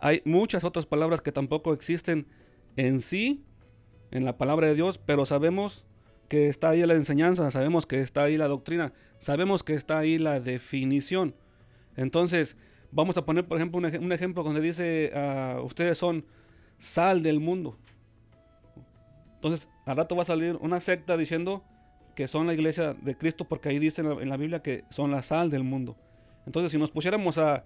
hay 0.00 0.20
muchas 0.24 0.64
otras 0.64 0.84
palabras 0.84 1.22
que 1.22 1.32
tampoco 1.32 1.72
existen 1.72 2.26
en 2.76 3.00
sí, 3.00 3.42
en 4.10 4.24
la 4.26 4.36
palabra 4.36 4.66
de 4.66 4.74
Dios, 4.74 4.98
pero 4.98 5.24
sabemos 5.24 5.86
que 6.28 6.48
está 6.48 6.70
ahí 6.70 6.84
la 6.84 6.94
enseñanza, 6.94 7.50
sabemos 7.50 7.86
que 7.86 8.00
está 8.00 8.24
ahí 8.24 8.36
la 8.36 8.48
doctrina, 8.48 8.92
sabemos 9.18 9.62
que 9.62 9.74
está 9.74 9.98
ahí 9.98 10.18
la 10.18 10.40
definición. 10.40 11.34
Entonces, 11.96 12.56
vamos 12.90 13.16
a 13.16 13.24
poner, 13.24 13.46
por 13.46 13.56
ejemplo, 13.56 13.78
un, 13.78 14.12
ejemplo 14.12 14.42
donde 14.42 14.60
dice, 14.60 15.10
uh, 15.14 15.62
ustedes 15.62 15.96
son 15.96 16.26
sal 16.78 17.22
del 17.22 17.40
mundo. 17.40 17.78
Entonces, 19.42 19.68
al 19.86 19.96
rato 19.96 20.14
va 20.14 20.22
a 20.22 20.24
salir 20.24 20.56
una 20.60 20.80
secta 20.80 21.16
diciendo 21.16 21.64
que 22.14 22.28
son 22.28 22.46
la 22.46 22.54
iglesia 22.54 22.94
de 22.94 23.18
Cristo 23.18 23.44
porque 23.44 23.70
ahí 23.70 23.80
dice 23.80 24.00
en 24.00 24.28
la, 24.28 24.36
Biblia 24.36 24.62
que 24.62 24.84
son 24.88 25.10
la 25.10 25.20
sal 25.22 25.50
del 25.50 25.64
mundo. 25.64 25.96
Entonces, 26.46 26.70
si 26.70 26.78
nos 26.78 26.92
pusiéramos 26.92 27.38
a 27.38 27.64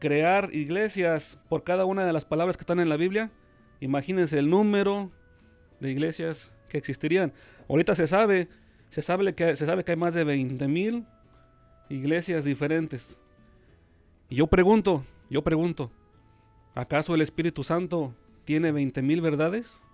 crear 0.00 0.52
iglesias 0.52 1.38
por 1.48 1.62
cada 1.62 1.84
una 1.84 2.04
de 2.04 2.12
las 2.12 2.24
palabras 2.24 2.56
que 2.56 2.62
están 2.62 2.80
en 2.80 2.88
la 2.88 2.96
Biblia, 2.96 3.30
imagínense 3.78 4.36
el 4.36 4.50
número 4.50 5.12
de 5.78 5.92
iglesias 5.92 6.52
que 6.68 6.78
existirían. 6.78 7.32
Ahorita 7.68 7.94
se 7.94 8.08
sabe, 8.08 8.48
se 8.88 9.00
sabe 9.00 9.32
que, 9.36 9.54
se 9.54 9.66
sabe 9.66 9.84
que 9.84 9.92
hay 9.92 9.96
más 9.96 10.14
de 10.14 10.24
20 10.24 10.66
mil 10.66 11.06
iglesias 11.88 12.42
diferentes. 12.42 13.20
Y 14.28 14.34
yo 14.34 14.48
pregunto, 14.48 15.04
yo 15.28 15.44
pregunto, 15.44 15.92
¿acaso 16.74 17.14
el 17.14 17.20
Espíritu 17.20 17.62
Santo 17.62 18.12
tiene 18.44 18.72
20 18.72 19.02
mil 19.02 19.20
verdades? 19.20 19.84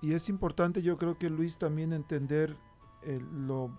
Y 0.00 0.14
es 0.14 0.28
importante, 0.28 0.80
yo 0.80 0.96
creo 0.96 1.18
que 1.18 1.28
Luis 1.28 1.58
también 1.58 1.92
entender 1.92 2.56
lo 3.32 3.76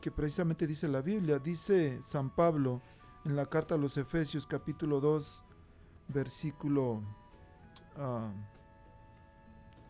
que 0.00 0.10
precisamente 0.10 0.66
dice 0.66 0.88
la 0.88 1.02
Biblia. 1.02 1.38
Dice 1.38 2.02
San 2.02 2.30
Pablo 2.30 2.80
en 3.24 3.36
la 3.36 3.46
carta 3.46 3.76
a 3.76 3.78
los 3.78 3.96
Efesios 3.96 4.46
capítulo 4.46 5.00
2, 5.00 5.44
versículo 6.08 7.02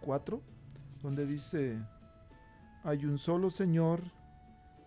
4, 0.03 0.43
ah, 0.43 1.01
donde 1.03 1.27
dice, 1.27 1.81
hay 2.83 3.07
un 3.07 3.19
solo 3.19 3.51
Señor, 3.51 4.03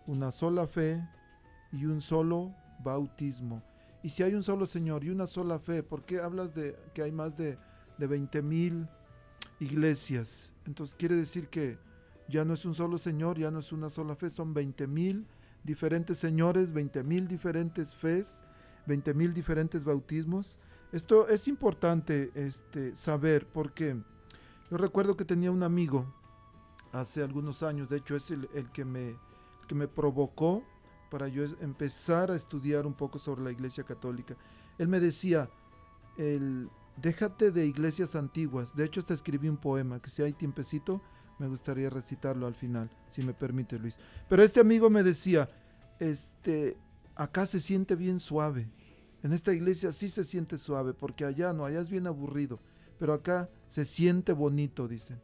una 0.06 0.30
sola 0.30 0.66
fe 0.66 1.02
y 1.72 1.86
un 1.86 2.00
solo 2.00 2.54
bautismo. 2.80 3.62
Y 4.02 4.10
si 4.10 4.22
hay 4.22 4.34
un 4.34 4.42
solo 4.42 4.66
Señor 4.66 5.02
y 5.02 5.10
una 5.10 5.26
sola 5.26 5.58
fe, 5.58 5.82
¿por 5.82 6.04
qué 6.04 6.20
hablas 6.20 6.54
de 6.54 6.76
que 6.92 7.02
hay 7.02 7.10
más 7.10 7.36
de, 7.36 7.58
de 7.98 8.06
20 8.06 8.42
mil 8.42 8.86
iglesias. 9.60 10.50
Entonces 10.66 10.94
quiere 10.98 11.16
decir 11.16 11.48
que 11.48 11.78
ya 12.28 12.44
no 12.44 12.54
es 12.54 12.64
un 12.64 12.74
solo 12.74 12.98
Señor, 12.98 13.38
ya 13.38 13.50
no 13.50 13.58
es 13.58 13.72
una 13.72 13.90
sola 13.90 14.14
fe, 14.14 14.30
son 14.30 14.54
20 14.54 14.86
mil 14.86 15.26
diferentes 15.62 16.18
señores, 16.18 16.72
20 16.72 17.02
mil 17.02 17.26
diferentes 17.26 17.96
fes, 17.96 18.44
20 18.86 19.14
mil 19.14 19.32
diferentes 19.32 19.82
bautismos. 19.82 20.60
Esto 20.92 21.28
es 21.28 21.48
importante 21.48 22.30
este, 22.34 22.94
saber 22.94 23.46
porque 23.46 23.96
yo 24.70 24.76
recuerdo 24.76 25.16
que 25.16 25.24
tenía 25.24 25.50
un 25.50 25.62
amigo 25.62 26.06
hace 26.92 27.22
algunos 27.22 27.62
años, 27.62 27.88
de 27.88 27.96
hecho 27.96 28.14
es 28.14 28.30
el, 28.30 28.48
que, 28.72 28.84
me, 28.84 29.16
que 29.66 29.74
me 29.74 29.88
provocó 29.88 30.62
para 31.10 31.28
yo 31.28 31.44
empezar 31.60 32.30
a 32.30 32.36
estudiar 32.36 32.86
un 32.86 32.94
poco 32.94 33.18
sobre 33.18 33.42
la 33.42 33.50
Iglesia 33.50 33.84
Católica. 33.84 34.36
Él 34.78 34.88
me 34.88 35.00
decía, 35.00 35.48
el, 36.16 36.68
Déjate 36.96 37.50
de 37.50 37.66
iglesias 37.66 38.14
antiguas. 38.14 38.74
De 38.76 38.84
hecho, 38.84 39.00
hasta 39.00 39.14
escribí 39.14 39.48
un 39.48 39.56
poema 39.56 40.00
que 40.00 40.10
si 40.10 40.22
hay 40.22 40.32
tiempecito, 40.32 41.02
me 41.38 41.48
gustaría 41.48 41.90
recitarlo 41.90 42.46
al 42.46 42.54
final, 42.54 42.90
si 43.10 43.22
me 43.22 43.34
permite 43.34 43.78
Luis. 43.78 43.98
Pero 44.28 44.42
este 44.42 44.60
amigo 44.60 44.88
me 44.90 45.02
decía, 45.02 45.50
este, 45.98 46.76
acá 47.14 47.46
se 47.46 47.60
siente 47.60 47.96
bien 47.96 48.20
suave. 48.20 48.68
En 49.22 49.32
esta 49.32 49.52
iglesia 49.52 49.90
sí 49.90 50.08
se 50.08 50.22
siente 50.22 50.58
suave, 50.58 50.94
porque 50.94 51.24
allá 51.24 51.52
no, 51.52 51.64
allá 51.64 51.80
es 51.80 51.88
bien 51.88 52.06
aburrido. 52.06 52.60
Pero 52.98 53.12
acá 53.12 53.48
se 53.66 53.84
siente 53.84 54.32
bonito, 54.32 54.86
dicen. 54.86 55.20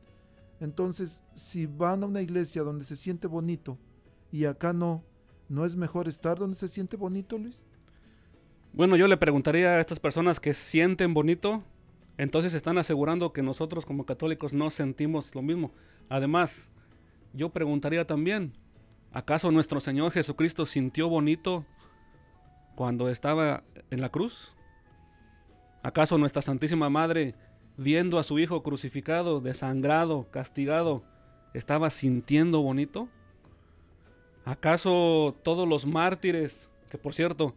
Entonces, 0.58 1.22
si 1.34 1.66
van 1.66 2.02
a 2.02 2.06
una 2.06 2.20
iglesia 2.20 2.62
donde 2.62 2.84
se 2.84 2.96
siente 2.96 3.26
bonito 3.26 3.78
y 4.32 4.44
acá 4.44 4.72
no, 4.72 5.04
¿no 5.48 5.64
es 5.64 5.76
mejor 5.76 6.08
estar 6.08 6.38
donde 6.38 6.56
se 6.56 6.68
siente 6.68 6.96
bonito, 6.96 7.38
Luis? 7.38 7.64
Bueno, 8.72 8.94
yo 8.94 9.08
le 9.08 9.16
preguntaría 9.16 9.70
a 9.70 9.80
estas 9.80 9.98
personas 9.98 10.38
que 10.38 10.54
sienten 10.54 11.12
bonito, 11.12 11.64
entonces 12.18 12.54
están 12.54 12.78
asegurando 12.78 13.32
que 13.32 13.42
nosotros 13.42 13.84
como 13.84 14.06
católicos 14.06 14.52
no 14.52 14.70
sentimos 14.70 15.34
lo 15.34 15.42
mismo. 15.42 15.72
Además, 16.08 16.68
yo 17.32 17.50
preguntaría 17.50 18.06
también, 18.06 18.52
¿acaso 19.12 19.50
nuestro 19.50 19.80
Señor 19.80 20.12
Jesucristo 20.12 20.66
sintió 20.66 21.08
bonito 21.08 21.66
cuando 22.76 23.08
estaba 23.08 23.64
en 23.90 24.00
la 24.00 24.08
cruz? 24.08 24.54
¿Acaso 25.82 26.16
nuestra 26.16 26.40
Santísima 26.40 26.88
Madre, 26.88 27.34
viendo 27.76 28.20
a 28.20 28.22
su 28.22 28.38
Hijo 28.38 28.62
crucificado, 28.62 29.40
desangrado, 29.40 30.30
castigado, 30.30 31.02
estaba 31.54 31.90
sintiendo 31.90 32.62
bonito? 32.62 33.08
¿Acaso 34.44 35.36
todos 35.42 35.68
los 35.68 35.86
mártires, 35.86 36.70
que 36.88 36.98
por 36.98 37.14
cierto, 37.14 37.56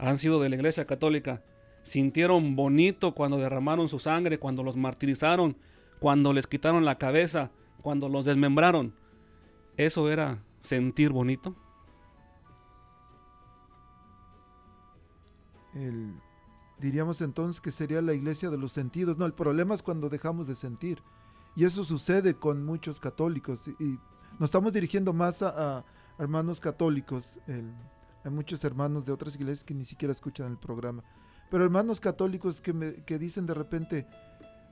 han 0.00 0.18
sido 0.18 0.40
de 0.40 0.48
la 0.48 0.56
Iglesia 0.56 0.86
Católica, 0.86 1.42
sintieron 1.82 2.56
bonito 2.56 3.14
cuando 3.14 3.38
derramaron 3.38 3.88
su 3.88 3.98
sangre, 3.98 4.38
cuando 4.38 4.62
los 4.62 4.76
martirizaron, 4.76 5.56
cuando 5.98 6.32
les 6.32 6.46
quitaron 6.46 6.84
la 6.84 6.98
cabeza, 6.98 7.50
cuando 7.82 8.08
los 8.08 8.24
desmembraron. 8.24 8.94
¿Eso 9.76 10.10
era 10.10 10.42
sentir 10.62 11.10
bonito? 11.10 11.54
diríamos 16.80 17.20
entonces 17.20 17.60
que 17.60 17.70
sería 17.70 18.02
la 18.02 18.12
iglesia 18.12 18.50
de 18.50 18.58
los 18.58 18.72
sentidos. 18.72 19.18
No, 19.18 19.26
el 19.26 19.34
problema 19.34 19.74
es 19.74 19.82
cuando 19.82 20.08
dejamos 20.08 20.48
de 20.48 20.56
sentir. 20.56 21.00
Y 21.54 21.64
eso 21.64 21.84
sucede 21.84 22.34
con 22.34 22.64
muchos 22.64 22.98
católicos. 22.98 23.68
Y, 23.78 23.98
nos 24.38 24.48
estamos 24.48 24.72
dirigiendo 24.72 25.12
más 25.12 25.42
a, 25.42 25.84
hermanos 26.18 26.58
católicos. 26.58 27.38
Hay 28.24 28.30
muchos 28.30 28.62
hermanos 28.64 29.04
de 29.04 29.12
otras 29.12 29.34
iglesias 29.34 29.64
que 29.64 29.74
ni 29.74 29.84
siquiera 29.84 30.12
escuchan 30.12 30.50
el 30.50 30.58
programa. 30.58 31.02
Pero 31.50 31.64
hermanos 31.64 32.00
católicos 32.00 32.60
que, 32.60 32.72
me, 32.72 32.94
que 33.04 33.18
dicen 33.18 33.46
de 33.46 33.54
repente, 33.54 34.06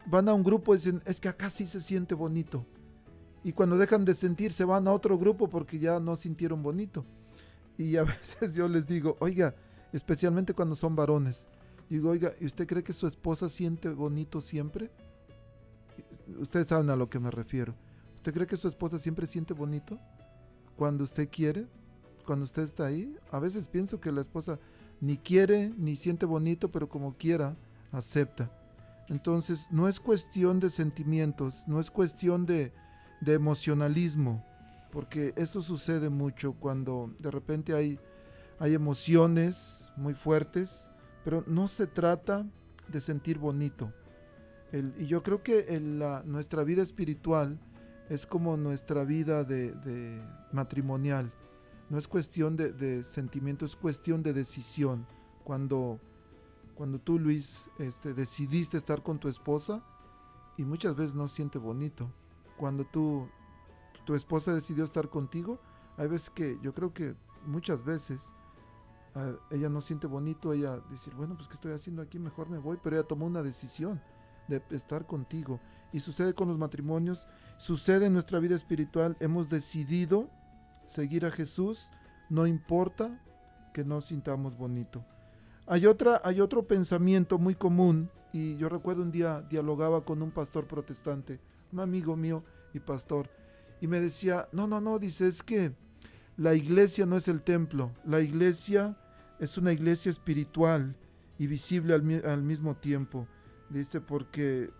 van 0.06 0.28
a 0.28 0.34
un 0.34 0.42
grupo 0.42 0.74
y 0.74 0.78
dicen, 0.78 1.02
es 1.06 1.20
que 1.20 1.28
acá 1.28 1.50
sí 1.50 1.66
se 1.66 1.80
siente 1.80 2.14
bonito. 2.14 2.64
Y 3.42 3.52
cuando 3.52 3.78
dejan 3.78 4.04
de 4.04 4.14
sentir, 4.14 4.52
se 4.52 4.64
van 4.64 4.86
a 4.86 4.92
otro 4.92 5.18
grupo 5.18 5.48
porque 5.48 5.78
ya 5.78 6.00
no 6.00 6.16
sintieron 6.16 6.62
bonito. 6.62 7.04
Y 7.76 7.96
a 7.96 8.04
veces 8.04 8.54
yo 8.54 8.68
les 8.68 8.86
digo, 8.86 9.16
oiga, 9.20 9.54
especialmente 9.92 10.54
cuando 10.54 10.74
son 10.74 10.94
varones, 10.94 11.46
digo, 11.88 12.10
oiga, 12.10 12.32
¿y 12.40 12.46
usted 12.46 12.66
cree 12.66 12.82
que 12.82 12.92
su 12.92 13.06
esposa 13.06 13.48
siente 13.48 13.88
bonito 13.88 14.40
siempre? 14.40 14.90
Ustedes 16.38 16.66
saben 16.66 16.90
a 16.90 16.96
lo 16.96 17.08
que 17.08 17.18
me 17.18 17.30
refiero. 17.30 17.74
¿Usted 18.16 18.34
cree 18.34 18.46
que 18.46 18.56
su 18.56 18.68
esposa 18.68 18.98
siempre 18.98 19.26
siente 19.26 19.54
bonito? 19.54 19.98
Cuando 20.76 21.04
usted 21.04 21.28
quiere, 21.30 21.66
cuando 22.28 22.44
usted 22.44 22.64
está 22.64 22.84
ahí. 22.84 23.16
A 23.32 23.38
veces 23.38 23.68
pienso 23.68 24.00
que 24.00 24.12
la 24.12 24.20
esposa 24.20 24.58
ni 25.00 25.16
quiere 25.16 25.72
ni 25.78 25.96
siente 25.96 26.26
bonito, 26.26 26.70
pero 26.70 26.86
como 26.86 27.16
quiera, 27.16 27.56
acepta. 27.90 28.50
Entonces, 29.08 29.68
no 29.70 29.88
es 29.88 29.98
cuestión 29.98 30.60
de 30.60 30.68
sentimientos, 30.68 31.66
no 31.66 31.80
es 31.80 31.90
cuestión 31.90 32.44
de, 32.44 32.74
de 33.22 33.32
emocionalismo, 33.32 34.44
porque 34.92 35.32
eso 35.36 35.62
sucede 35.62 36.10
mucho 36.10 36.52
cuando 36.52 37.14
de 37.18 37.30
repente 37.30 37.72
hay, 37.72 37.98
hay 38.58 38.74
emociones 38.74 39.90
muy 39.96 40.12
fuertes, 40.12 40.90
pero 41.24 41.42
no 41.46 41.66
se 41.66 41.86
trata 41.86 42.44
de 42.88 43.00
sentir 43.00 43.38
bonito. 43.38 43.90
y 44.98 45.06
yo 45.06 45.22
creo 45.22 45.42
que 45.42 45.80
nuestra 46.26 46.62
vida 46.62 46.82
espiritual 46.82 47.58
es 48.10 48.26
como 48.26 48.58
nuestra 48.58 49.04
vida 49.04 49.44
de 49.44 50.20
matrimonial. 50.52 51.32
No 51.90 51.96
es 51.96 52.06
cuestión 52.06 52.56
de, 52.56 53.02
sentimiento, 53.04 53.64
es 53.64 53.76
cuestión 53.76 54.22
de 54.22 54.32
decisión. 54.32 55.06
Cuando, 55.44 55.98
cuando 56.74 56.98
tú, 56.98 57.18
Luis, 57.18 57.70
este, 57.78 58.12
decidiste 58.12 58.76
estar 58.76 59.02
con 59.02 59.18
tu 59.18 59.28
esposa 59.28 59.82
y 60.58 60.64
muchas 60.64 60.94
veces 60.96 61.14
no 61.14 61.28
siente 61.28 61.58
bonito. 61.58 62.10
Cuando 62.58 62.84
tú, 62.84 63.28
tu 64.04 64.14
esposa 64.14 64.54
decidió 64.54 64.84
estar 64.84 65.08
contigo, 65.08 65.58
hay 65.96 66.08
veces 66.08 66.30
que 66.30 66.58
yo 66.62 66.74
creo 66.74 66.92
que 66.92 67.14
muchas 67.46 67.82
veces 67.84 68.34
ah, 69.14 69.32
ella 69.50 69.70
no 69.70 69.80
siente 69.80 70.06
bonito, 70.06 70.52
ella 70.52 70.80
decir, 70.90 71.14
bueno, 71.14 71.36
pues 71.36 71.48
¿qué 71.48 71.54
estoy 71.54 71.72
haciendo 71.72 72.02
aquí? 72.02 72.18
Mejor 72.18 72.50
me 72.50 72.58
voy, 72.58 72.78
pero 72.82 72.96
ella 72.96 73.08
tomó 73.08 73.24
una 73.24 73.42
decisión 73.42 74.00
de 74.46 74.62
estar 74.70 75.06
contigo. 75.06 75.58
Y 75.92 76.00
sucede 76.00 76.34
con 76.34 76.48
los 76.48 76.58
matrimonios, 76.58 77.26
sucede 77.56 78.06
en 78.06 78.12
nuestra 78.12 78.40
vida 78.40 78.54
espiritual, 78.54 79.16
hemos 79.20 79.48
decidido 79.48 80.28
seguir 80.88 81.26
a 81.26 81.30
Jesús, 81.30 81.90
no 82.30 82.46
importa 82.46 83.22
que 83.72 83.84
no 83.84 84.00
sintamos 84.00 84.56
bonito. 84.56 85.04
Hay, 85.66 85.86
otra, 85.86 86.20
hay 86.24 86.40
otro 86.40 86.66
pensamiento 86.66 87.38
muy 87.38 87.54
común, 87.54 88.10
y 88.32 88.56
yo 88.56 88.68
recuerdo 88.68 89.02
un 89.02 89.12
día 89.12 89.42
dialogaba 89.48 90.04
con 90.04 90.22
un 90.22 90.30
pastor 90.30 90.66
protestante, 90.66 91.40
un 91.72 91.80
amigo 91.80 92.16
mío 92.16 92.42
y 92.72 92.80
pastor, 92.80 93.28
y 93.80 93.86
me 93.86 94.00
decía, 94.00 94.48
no, 94.50 94.66
no, 94.66 94.80
no, 94.80 94.98
dice, 94.98 95.28
es 95.28 95.42
que 95.42 95.72
la 96.36 96.54
iglesia 96.54 97.04
no 97.04 97.16
es 97.16 97.28
el 97.28 97.42
templo, 97.42 97.92
la 98.04 98.20
iglesia 98.20 98.96
es 99.38 99.58
una 99.58 99.72
iglesia 99.72 100.10
espiritual 100.10 100.96
y 101.38 101.46
visible 101.46 101.94
al, 101.94 102.24
al 102.24 102.42
mismo 102.42 102.76
tiempo. 102.76 103.28
Dice, 103.68 104.00
porque 104.00 104.70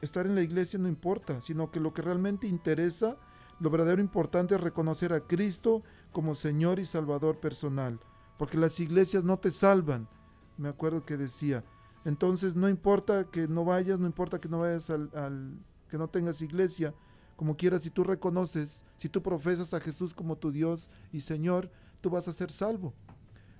estar 0.00 0.26
en 0.26 0.36
la 0.36 0.42
iglesia 0.42 0.78
no 0.78 0.88
importa, 0.88 1.40
sino 1.42 1.70
que 1.70 1.80
lo 1.80 1.92
que 1.92 2.02
realmente 2.02 2.46
interesa, 2.46 3.16
lo 3.60 3.70
verdadero 3.70 4.00
importante 4.00 4.54
es 4.54 4.60
reconocer 4.60 5.12
a 5.12 5.20
Cristo 5.20 5.82
como 6.12 6.34
Señor 6.34 6.78
y 6.78 6.84
Salvador 6.84 7.40
personal, 7.40 7.98
porque 8.36 8.56
las 8.56 8.78
iglesias 8.78 9.24
no 9.24 9.38
te 9.38 9.50
salvan, 9.50 10.08
me 10.56 10.68
acuerdo 10.68 11.04
que 11.04 11.16
decía. 11.16 11.64
Entonces 12.04 12.54
no 12.54 12.68
importa 12.68 13.24
que 13.24 13.48
no 13.48 13.64
vayas, 13.64 13.98
no 13.98 14.06
importa 14.06 14.40
que 14.40 14.48
no 14.48 14.60
vayas 14.60 14.90
al, 14.90 15.58
que 15.88 15.98
no 15.98 16.08
tengas 16.08 16.40
iglesia, 16.40 16.94
como 17.36 17.56
quieras, 17.56 17.82
si 17.82 17.90
tú 17.90 18.02
reconoces, 18.04 18.84
si 18.96 19.08
tú 19.08 19.22
profesas 19.22 19.74
a 19.74 19.80
Jesús 19.80 20.14
como 20.14 20.36
tu 20.36 20.50
Dios 20.50 20.90
y 21.12 21.20
Señor, 21.20 21.70
tú 22.00 22.10
vas 22.10 22.26
a 22.28 22.32
ser 22.32 22.50
salvo. 22.50 22.94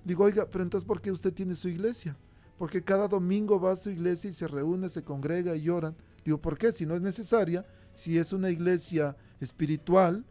Digo, 0.03 0.23
oiga, 0.23 0.47
pero 0.49 0.63
entonces 0.63 0.85
¿por 0.85 1.01
qué 1.01 1.11
usted 1.11 1.33
tiene 1.33 1.55
su 1.55 1.69
iglesia? 1.69 2.17
Porque 2.57 2.83
cada 2.83 3.07
domingo 3.07 3.59
va 3.59 3.71
a 3.71 3.77
su 3.77 3.89
iglesia 3.89 4.29
y 4.29 4.33
se 4.33 4.47
reúne, 4.47 4.89
se 4.89 5.03
congrega 5.03 5.55
y 5.55 5.61
lloran. 5.61 5.95
Digo, 6.25 6.39
¿por 6.39 6.57
qué? 6.57 6.71
Si 6.73 6.85
no 6.85 6.95
es 6.95 7.01
necesaria, 7.01 7.65
si 7.93 8.17
es 8.17 8.33
una 8.33 8.49
iglesia 8.49 9.15
espiritual, 9.39 10.25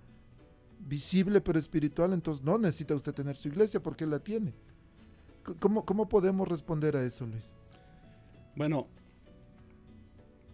visible 0.81 1.41
pero 1.41 1.59
espiritual, 1.59 2.13
entonces 2.13 2.45
no 2.45 2.59
necesita 2.59 2.95
usted 2.95 3.13
tener 3.13 3.37
su 3.37 3.49
iglesia 3.49 3.81
porque 3.81 4.07
la 4.07 4.19
tiene. 4.21 4.55
¿Cómo, 5.61 5.85
cómo 5.85 6.09
podemos 6.09 6.47
responder 6.47 6.97
a 6.97 7.03
eso, 7.03 7.27
Luis? 7.27 7.51
Bueno, 8.55 8.87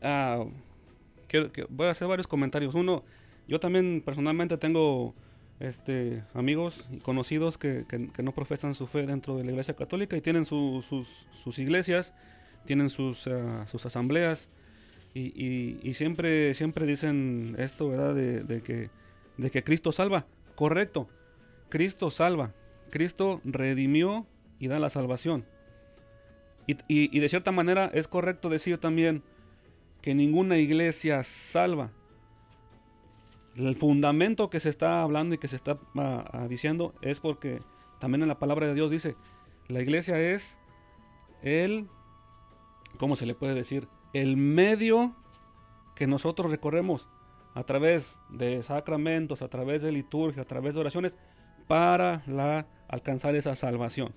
uh, 0.02 0.50
voy 1.70 1.86
a 1.86 1.90
hacer 1.90 2.06
varios 2.06 2.26
comentarios. 2.26 2.74
Uno, 2.74 3.04
yo 3.48 3.58
también 3.58 4.02
personalmente 4.04 4.56
tengo 4.56 5.14
este, 5.60 6.22
amigos 6.34 6.88
y 6.90 6.98
conocidos 6.98 7.58
que, 7.58 7.84
no 8.22 8.32
profesan 8.32 8.74
su 8.74 8.86
fe 8.86 9.06
dentro 9.06 9.36
de 9.36 9.44
la 9.44 9.50
iglesia 9.50 9.74
católica 9.74 10.16
y 10.16 10.20
tienen 10.20 10.44
sus, 10.44 10.86
iglesias, 11.58 12.14
tienen 12.64 12.90
sus, 12.90 13.28
sus 13.66 13.86
asambleas 13.86 14.48
y, 15.14 15.94
siempre, 15.94 16.52
dicen 16.86 17.54
esto, 17.58 17.88
¿verdad? 17.88 18.14
De, 18.14 18.62
que, 18.62 19.64
Cristo 19.64 19.92
salva. 19.92 20.26
Correcto, 20.56 21.08
Cristo 21.68 22.10
salva. 22.10 22.52
Cristo 22.90 23.40
redimió 23.44 24.26
y 24.58 24.68
da 24.68 24.78
la 24.78 24.90
salvación. 24.90 25.44
Y, 26.66 26.76
y, 26.88 27.20
de 27.20 27.28
cierta 27.28 27.52
manera 27.52 27.90
es 27.92 28.08
correcto 28.08 28.48
decir 28.48 28.78
también 28.78 29.22
que 30.02 30.14
ninguna 30.14 30.58
iglesia 30.58 31.22
salva. 31.22 31.92
El 33.56 33.76
fundamento 33.76 34.50
que 34.50 34.58
se 34.58 34.68
está 34.68 35.02
hablando 35.02 35.36
y 35.36 35.38
que 35.38 35.46
se 35.46 35.56
está 35.56 35.78
ah, 35.96 36.24
ah, 36.32 36.48
diciendo 36.48 36.92
es 37.02 37.20
porque 37.20 37.60
también 38.00 38.22
en 38.22 38.28
la 38.28 38.38
palabra 38.40 38.66
de 38.66 38.74
Dios 38.74 38.90
dice, 38.90 39.14
la 39.68 39.80
iglesia 39.80 40.18
es 40.18 40.58
el, 41.42 41.86
¿cómo 42.98 43.14
se 43.14 43.26
le 43.26 43.34
puede 43.34 43.54
decir? 43.54 43.86
El 44.14 44.36
medio 44.36 45.14
que 45.94 46.06
nosotros 46.06 46.50
recorremos 46.50 47.08
a 47.54 47.64
través 47.64 48.18
de 48.30 48.62
sacramentos, 48.62 49.42
a 49.42 49.48
través 49.48 49.82
de 49.82 49.92
liturgia, 49.92 50.42
a 50.42 50.46
través 50.46 50.74
de 50.74 50.80
oraciones, 50.80 51.18
para 51.68 52.22
alcanzar 52.88 53.34
esa 53.34 53.54
salvación. 53.54 54.14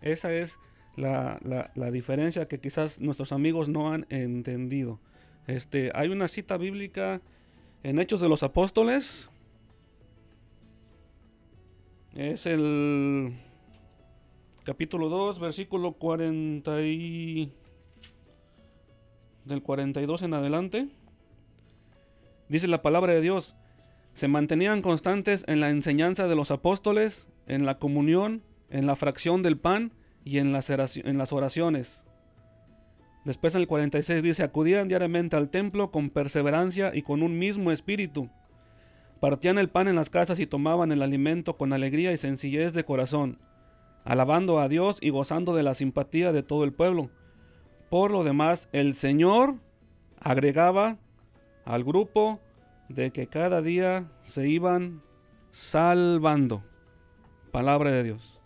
Esa 0.00 0.32
es 0.32 0.58
la, 0.96 1.90
diferencia 1.92 2.48
que 2.48 2.60
quizás 2.60 3.00
nuestros 3.00 3.32
amigos 3.32 3.68
no 3.68 3.92
han 3.92 4.06
entendido. 4.08 5.00
Este, 5.46 5.90
hay 5.94 6.08
una 6.08 6.28
cita 6.28 6.56
bíblica 6.56 7.20
en 7.82 7.98
Hechos 7.98 8.20
de 8.20 8.28
los 8.28 8.42
Apóstoles. 8.42 9.30
Es 12.14 12.46
el 12.46 13.34
capítulo 14.64 15.08
2, 15.08 15.38
versículo 15.38 15.92
40 15.92 16.82
y 16.82 17.52
del 19.50 19.62
42 19.62 20.22
en 20.22 20.32
adelante, 20.32 20.88
dice 22.48 22.66
la 22.68 22.80
palabra 22.80 23.12
de 23.12 23.20
Dios, 23.20 23.54
se 24.14 24.28
mantenían 24.28 24.80
constantes 24.80 25.44
en 25.46 25.60
la 25.60 25.70
enseñanza 25.70 26.26
de 26.26 26.34
los 26.34 26.50
apóstoles, 26.50 27.28
en 27.46 27.66
la 27.66 27.78
comunión, 27.78 28.42
en 28.70 28.86
la 28.86 28.96
fracción 28.96 29.42
del 29.42 29.58
pan 29.58 29.92
y 30.24 30.38
en 30.38 30.52
las, 30.52 30.70
oraciones. 31.32 32.06
Después 33.24 33.54
en 33.54 33.62
el 33.62 33.66
46 33.66 34.22
dice, 34.22 34.42
acudían 34.42 34.88
diariamente 34.88 35.36
al 35.36 35.50
templo 35.50 35.90
con 35.90 36.10
perseverancia 36.10 36.92
y 36.94 37.02
con 37.02 37.22
un 37.22 37.38
mismo 37.38 37.70
espíritu. 37.72 38.30
Partían 39.20 39.58
el 39.58 39.68
pan 39.68 39.88
en 39.88 39.96
las 39.96 40.08
casas 40.08 40.38
y 40.40 40.46
tomaban 40.46 40.92
el 40.92 41.02
alimento 41.02 41.56
con 41.56 41.72
alegría 41.72 42.12
y 42.12 42.16
sencillez 42.16 42.72
de 42.72 42.84
corazón, 42.84 43.38
alabando 44.04 44.60
a 44.60 44.68
Dios 44.68 44.98
y 45.00 45.10
gozando 45.10 45.54
de 45.54 45.62
la 45.62 45.74
simpatía 45.74 46.32
de 46.32 46.42
todo 46.42 46.64
el 46.64 46.72
pueblo. 46.72 47.10
Por 47.90 48.12
lo 48.12 48.22
demás, 48.22 48.68
el 48.72 48.94
Señor 48.94 49.56
agregaba 50.20 50.96
al 51.64 51.82
grupo 51.82 52.38
de 52.88 53.10
que 53.10 53.26
cada 53.26 53.62
día 53.62 54.08
se 54.24 54.48
iban 54.48 55.02
salvando. 55.50 56.62
Palabra 57.50 57.90
de 57.90 58.04
Dios. 58.04 58.40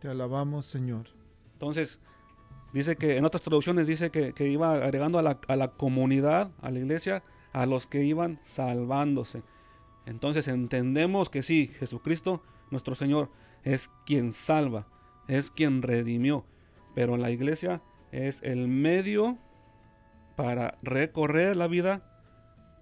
Te 0.00 0.08
alabamos, 0.08 0.66
Señor. 0.66 1.06
Entonces, 1.52 2.00
dice 2.72 2.96
que 2.96 3.18
en 3.18 3.24
otras 3.24 3.42
traducciones 3.42 3.86
dice 3.86 4.10
que, 4.10 4.48
iba 4.48 4.72
agregando 4.72 5.20
a 5.20 5.22
la, 5.22 5.38
a 5.46 5.54
la, 5.54 5.68
comunidad, 5.68 6.50
a 6.60 6.72
la 6.72 6.80
iglesia, 6.80 7.22
a 7.52 7.66
los 7.66 7.86
que 7.86 8.02
iban 8.02 8.40
salvándose. 8.42 9.44
Entonces 10.06 10.48
entendemos 10.48 11.30
que 11.30 11.44
sí, 11.44 11.68
Jesucristo, 11.78 12.42
nuestro 12.72 12.96
Señor, 12.96 13.30
es 13.62 13.92
quien 14.04 14.32
salva, 14.32 14.88
es 15.28 15.52
quien 15.52 15.82
redimió. 15.82 16.44
Pero 16.96 17.16
la 17.16 17.30
iglesia 17.30 17.80
es 18.12 18.40
el 18.42 18.68
medio 18.68 19.38
para 20.36 20.78
recorrer 20.82 21.56
la 21.56 21.66
vida 21.66 22.02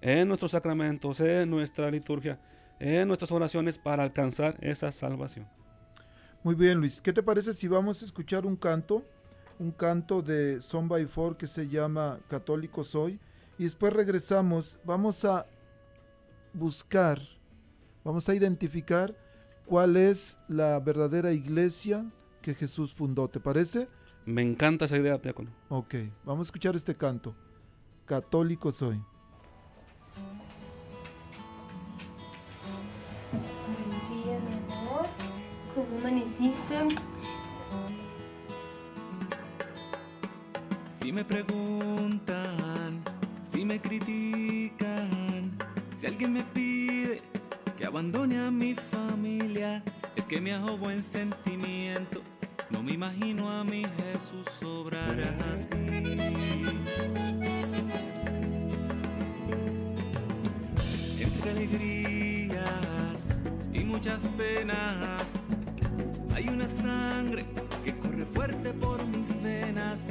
en 0.03 0.29
nuestros 0.29 0.53
sacramentos, 0.53 1.21
en 1.21 1.49
nuestra 1.49 1.91
liturgia, 1.91 2.41
en 2.79 3.09
nuestras 3.09 3.31
oraciones 3.33 3.79
para 3.79 4.03
alcanzar 4.03 4.57
esa 4.61 4.93
salvación. 4.93 5.49
Muy 6.43 6.55
bien, 6.55 6.79
Luis. 6.79 7.01
¿Qué 7.01 7.13
te 7.13 7.23
parece 7.23 7.55
si 7.55 7.69
vamos 7.69 8.03
a 8.03 8.07
escuchar 8.07 8.47
un 8.47 8.57
canto? 8.57 9.05
Un 9.59 9.73
canto 9.73 10.23
de 10.23 10.61
Son 10.61 10.89
by 10.89 11.07
Four 11.07 11.37
que 11.37 11.47
se 11.47 11.69
llama 11.69 12.19
Católico 12.29 12.83
Soy. 12.83 13.21
Y 13.59 13.65
después 13.65 13.93
regresamos. 13.93 14.79
Vamos 14.85 15.25
a 15.27 15.47
buscar, 16.55 17.21
vamos 18.03 18.29
a 18.29 18.35
identificar 18.35 19.15
cuál 19.67 19.99
es 19.99 20.39
la 20.49 20.81
verdadera 20.81 21.33
iglesia 21.33 22.11
que 22.41 22.55
Jesús 22.55 22.95
fundó. 22.95 23.29
¿Te 23.29 23.39
parece? 23.39 23.87
Me 24.27 24.43
encanta 24.43 24.85
esa 24.85 24.97
idea, 24.97 25.17
Diácono. 25.19 25.51
Ok, 25.69 25.95
vamos 26.25 26.47
a 26.47 26.49
escuchar 26.49 26.77
este 26.77 26.95
canto. 26.95 27.35
Católico 28.05 28.71
soy. 28.71 29.01
Buenos 33.33 34.11
días, 34.11 34.43
mi 34.43 34.55
amor. 34.77 35.07
¿Cómo 35.75 35.99
amaneciste? 35.99 36.89
Si 41.01 41.13
me 41.13 41.25
preguntan, 41.25 43.03
si 43.43 43.65
me 43.65 43.81
critican, 43.81 45.57
si 45.97 46.07
alguien 46.07 46.35
me 46.35 46.45
pide 46.45 47.23
que 47.79 47.87
abandone 47.87 48.39
a 48.39 48.51
mi 48.51 48.75
familia, 48.75 49.83
es 50.15 50.27
que 50.27 50.41
me 50.41 50.53
hago 50.53 50.77
buen 50.77 51.03
sentimiento 51.03 52.23
no 52.71 52.83
me 52.83 52.93
imagino 52.93 53.51
a 53.51 53.65
mi 53.65 53.85
Jesús 53.97 54.63
obrar 54.63 55.19
así. 55.53 55.75
Entre 61.21 61.51
alegrías 61.51 63.37
y 63.73 63.81
muchas 63.85 64.29
penas, 64.29 65.45
hay 66.35 66.49
una 66.49 66.69
sangre 66.69 67.45
que 67.85 67.97
corre 67.99 68.25
fuerte 68.25 68.73
por 68.75 69.05
mis 69.07 69.41
venas 69.43 70.09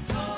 soul. 0.00 0.35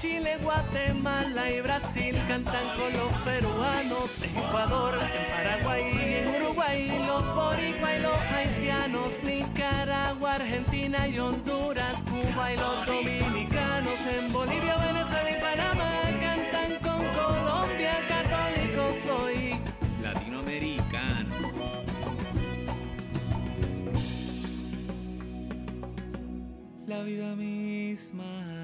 Chile, 0.00 0.36
Guatemala 0.42 1.50
y 1.50 1.60
Brasil 1.62 2.14
cantan 2.28 2.66
con 2.76 2.92
los 2.92 3.12
peruanos, 3.24 4.20
en 4.22 4.36
Ecuador, 4.36 4.94
en 4.94 5.30
Paraguay 5.32 5.84
y 5.94 6.14
en 6.14 6.42
Uruguay, 6.42 7.02
los 7.06 7.34
boricuas 7.34 7.92
y 7.98 8.02
los 8.02 8.20
haitianos, 8.34 9.22
Nicaragua, 9.24 10.34
Argentina 10.34 11.08
y 11.08 11.18
Honduras, 11.18 12.04
Cuba 12.04 12.52
y 12.52 12.56
los 12.58 12.86
dominicanos, 12.86 14.06
en 14.06 14.32
Bolivia, 14.32 14.76
Venezuela 14.76 15.30
y 15.30 15.40
Panamá 15.40 15.92
cantan 16.20 16.74
con 16.82 17.02
Colombia, 17.14 17.96
católico 18.06 18.92
soy 18.92 19.58
latinoamericano. 20.02 21.30
La 26.86 27.02
vida 27.02 27.34
misma 27.34 28.55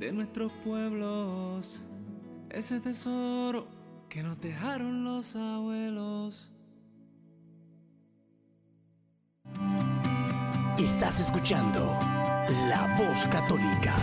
de 0.00 0.12
nuestros 0.12 0.50
pueblos, 0.64 1.82
ese 2.48 2.80
tesoro 2.80 3.66
que 4.08 4.22
nos 4.22 4.40
dejaron 4.40 5.04
los 5.04 5.36
abuelos. 5.36 6.50
Estás 10.78 11.20
escuchando 11.20 11.80
La 12.70 12.96
Voz 12.98 13.26
Católica. 13.26 13.94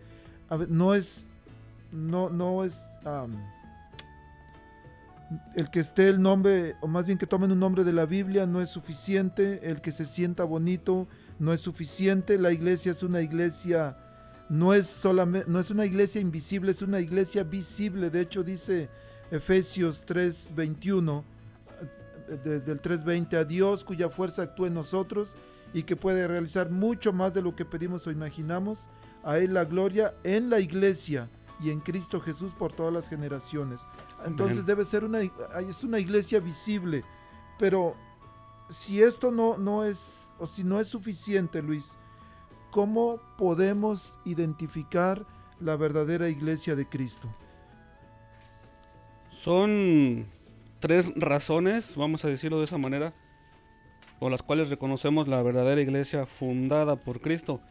no 0.70 0.96
es, 0.96 1.28
no, 1.92 2.30
no 2.30 2.64
es 2.66 2.90
el 5.56 5.70
que 5.70 5.80
esté 5.80 6.10
el 6.10 6.20
nombre, 6.22 6.76
o 6.82 6.88
más 6.88 7.06
bien 7.06 7.20
que 7.20 7.28
tomen 7.28 7.52
un 7.52 7.60
nombre 7.60 7.84
de 7.84 7.94
la 7.94 8.08
Biblia, 8.08 8.48
no 8.48 8.62
es 8.62 8.70
suficiente, 8.70 9.70
el 9.70 9.82
que 9.82 9.92
se 9.92 10.06
sienta 10.06 10.44
bonito 10.44 11.08
no 11.40 11.54
es 11.54 11.62
suficiente, 11.62 12.40
la 12.40 12.52
iglesia 12.52 12.92
es 12.92 13.04
una 13.04 13.22
iglesia, 13.22 13.96
no 14.50 14.74
es, 14.74 14.88
solamente, 14.88 15.48
no 15.50 15.60
es 15.60 15.70
una 15.70 15.86
iglesia 15.86 16.20
invisible, 16.20 16.72
es 16.72 16.82
una 16.82 17.00
iglesia 17.00 17.44
visible, 17.44 18.10
de 18.10 18.22
hecho 18.22 18.44
dice 18.44 18.90
Efesios 19.30 20.04
3:21, 20.08 21.24
desde 22.44 22.72
el 22.72 22.82
3:20, 22.82 23.38
a 23.38 23.44
Dios 23.44 23.84
cuya 23.84 24.10
fuerza 24.10 24.44
actúa 24.44 24.68
en 24.68 24.74
nosotros 24.74 25.36
y 25.74 25.84
que 25.84 25.96
puede 25.96 26.28
realizar 26.28 26.70
mucho 26.70 27.14
más 27.14 27.34
de 27.34 27.42
lo 27.42 27.56
que 27.56 27.66
pedimos 27.66 28.08
o 28.08 28.12
imaginamos, 28.12 28.90
a 29.24 29.38
Él 29.38 29.54
la 29.54 29.66
gloria 29.66 30.16
en 30.24 30.50
la 30.50 30.60
iglesia 30.60 31.30
y 31.60 31.72
en 31.72 31.80
Cristo 31.80 32.20
Jesús 32.20 32.54
por 32.54 32.74
todas 32.74 32.94
las 32.94 33.10
generaciones. 33.10 33.86
Entonces 34.26 34.66
debe 34.66 34.86
ser 34.86 35.04
una, 35.04 35.22
es 35.22 35.84
una 35.84 36.00
iglesia 36.00 36.40
visible, 36.40 37.04
pero 37.58 37.96
si 38.70 39.02
esto 39.02 39.32
no, 39.32 39.58
no 39.58 39.84
es, 39.84 40.32
o 40.38 40.48
si 40.48 40.64
no 40.64 40.80
es 40.80 40.88
suficiente, 40.88 41.62
Luis, 41.62 41.98
¿cómo 42.72 43.20
podemos 43.38 44.20
identificar 44.26 45.26
la 45.60 45.76
verdadera 45.76 46.30
iglesia 46.30 46.76
de 46.76 46.88
Cristo? 46.88 47.28
Son 49.30 50.28
tres 50.80 51.14
razones, 51.16 51.96
vamos 51.96 52.24
a 52.26 52.28
decirlo 52.28 52.60
de 52.60 52.66
esa 52.66 52.78
manera, 52.78 53.14
por 54.20 54.32
las 54.32 54.44
cuales 54.44 54.70
reconocemos 54.70 55.28
la 55.28 55.42
verdadera 55.42 55.82
iglesia 55.82 56.26
fundada 56.26 56.96
por 56.96 57.22
Cristo. 57.22 57.62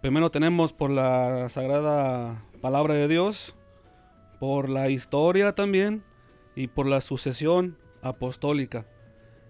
Primero 0.00 0.30
tenemos 0.30 0.72
por 0.72 0.90
la 0.90 1.48
sagrada 1.48 2.42
palabra 2.60 2.94
de 2.94 3.08
Dios, 3.08 3.56
por 4.40 4.68
la 4.68 4.88
historia 4.88 5.54
también 5.54 6.02
y 6.56 6.66
por 6.66 6.86
la 6.86 7.00
sucesión 7.00 7.78
apostólica. 8.02 8.86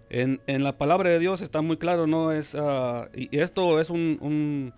En, 0.09 0.39
la 0.45 0.77
palabra 0.77 1.09
de 1.09 1.17
Dios 1.17 1.41
está 1.41 1.61
muy 1.61 1.77
claro, 1.77 2.05
¿no? 2.05 2.31
Es, 2.31 2.53
ah, 2.53 3.09
y 3.15 3.35
esto 3.39 3.79
es 3.79 3.89
un, 3.89 4.71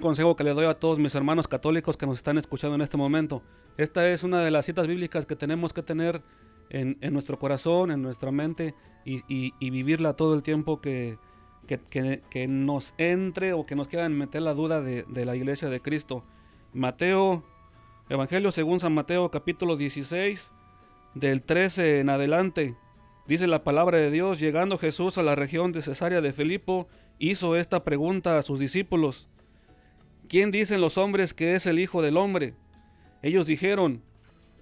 consejo 0.00 0.34
que 0.34 0.42
le 0.42 0.52
doy 0.52 0.66
a 0.66 0.74
todos 0.74 0.98
mis 0.98 1.14
hermanos 1.14 1.46
católicos 1.46 1.96
que 1.96 2.06
nos 2.06 2.18
están 2.18 2.38
escuchando 2.38 2.74
en 2.74 2.80
este 2.80 2.96
momento. 2.96 3.44
Esta 3.76 4.08
es 4.08 4.24
una 4.24 4.40
de 4.40 4.50
las 4.50 4.66
citas 4.66 4.88
bíblicas 4.88 5.26
que 5.26 5.36
tenemos 5.36 5.72
que 5.72 5.84
tener 5.84 6.22
en, 6.74 7.12
nuestro 7.12 7.38
corazón, 7.38 7.92
en 7.92 8.02
nuestra 8.02 8.32
mente 8.32 8.74
y, 9.04 9.70
vivirla 9.70 10.14
todo 10.14 10.34
el 10.34 10.42
tiempo 10.42 10.80
que, 10.80 11.18
que, 11.68 12.46
nos 12.48 12.94
entre 12.98 13.52
o 13.52 13.64
que 13.64 13.76
nos 13.76 13.86
quieran 13.86 14.12
meter 14.12 14.42
la 14.42 14.54
duda 14.54 14.80
de, 14.80 15.24
la 15.24 15.36
iglesia 15.36 15.68
de 15.68 15.80
Cristo. 15.80 16.24
Mateo, 16.72 17.44
Evangelio 18.08 18.50
según 18.50 18.80
San 18.80 18.92
Mateo 18.92 19.30
capítulo 19.30 19.76
16, 19.76 20.52
del 21.14 21.42
13 21.42 22.00
en 22.00 22.10
adelante. 22.10 22.74
Dice 23.28 23.46
la 23.46 23.62
palabra 23.62 23.98
de 23.98 24.10
Dios, 24.10 24.40
llegando 24.40 24.76
Jesús 24.76 25.16
a 25.16 25.22
la 25.22 25.36
región 25.36 25.70
de 25.70 25.80
Cesarea 25.80 26.20
de 26.20 26.32
Filipo, 26.32 26.88
hizo 27.20 27.54
esta 27.54 27.84
pregunta 27.84 28.36
a 28.36 28.42
sus 28.42 28.58
discípulos. 28.58 29.28
¿Quién 30.28 30.50
dicen 30.50 30.80
los 30.80 30.98
hombres 30.98 31.34
que 31.34 31.54
es 31.54 31.66
el 31.66 31.78
Hijo 31.78 32.02
del 32.02 32.16
Hombre? 32.16 32.54
Ellos 33.22 33.46
dijeron, 33.46 34.02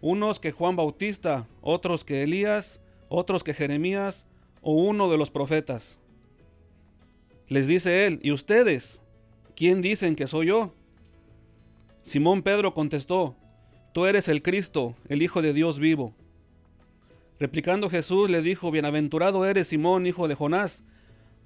unos 0.03 0.39
que 0.39 0.53
Juan 0.53 0.77
Bautista, 0.77 1.49
otros 1.63 2.05
que 2.05 2.23
Elías, 2.23 2.83
otros 3.09 3.43
que 3.43 3.55
Jeremías 3.55 4.27
o 4.61 4.73
uno 4.75 5.11
de 5.11 5.17
los 5.17 5.31
profetas. 5.31 6.01
Les 7.49 7.67
dice 7.67 8.07
él, 8.07 8.21
¿y 8.23 8.33
ustedes? 8.33 9.03
¿Quién 9.57 9.81
dicen 9.81 10.17
que 10.17 10.27
soy 10.27 10.49
yo? 10.49 10.75
Simón 12.03 12.43
Pedro 12.43 12.75
contestó, 12.75 13.37
Tú 13.93 14.07
eres 14.07 14.29
el 14.29 14.43
Cristo, 14.43 14.95
el 15.09 15.23
Hijo 15.23 15.43
de 15.43 15.53
Dios 15.53 15.79
vivo. 15.79 16.15
Replicando 17.39 17.91
Jesús 17.91 18.31
le 18.31 18.41
dijo, 18.41 18.71
Bienaventurado 18.71 19.45
eres 19.45 19.69
Simón, 19.69 20.07
hijo 20.07 20.29
de 20.29 20.35
Jonás, 20.35 20.85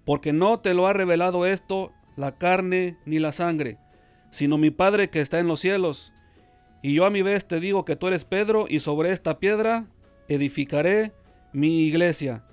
porque 0.04 0.32
no 0.32 0.60
te 0.60 0.74
lo 0.74 0.86
ha 0.86 0.92
revelado 0.92 1.46
esto 1.46 1.92
la 2.16 2.38
carne 2.38 2.96
ni 3.04 3.18
la 3.18 3.32
sangre, 3.32 3.78
sino 4.30 4.58
mi 4.58 4.70
Padre 4.70 5.10
que 5.10 5.20
está 5.20 5.38
en 5.38 5.48
los 5.48 5.60
cielos. 5.60 6.12
Y 6.87 6.94
yo 6.94 7.05
a 7.05 7.11
mi 7.11 7.20
vez 7.20 7.49
te 7.49 7.59
digo 7.59 7.85
que 7.85 7.96
tú 7.96 8.07
eres 8.07 8.25
Pedro, 8.25 8.66
y 8.68 8.79
sobre 8.79 9.11
esta 9.11 9.40
piedra 9.40 9.87
edificaré 10.29 11.11
mi 11.53 11.81
iglesia, 11.81 12.44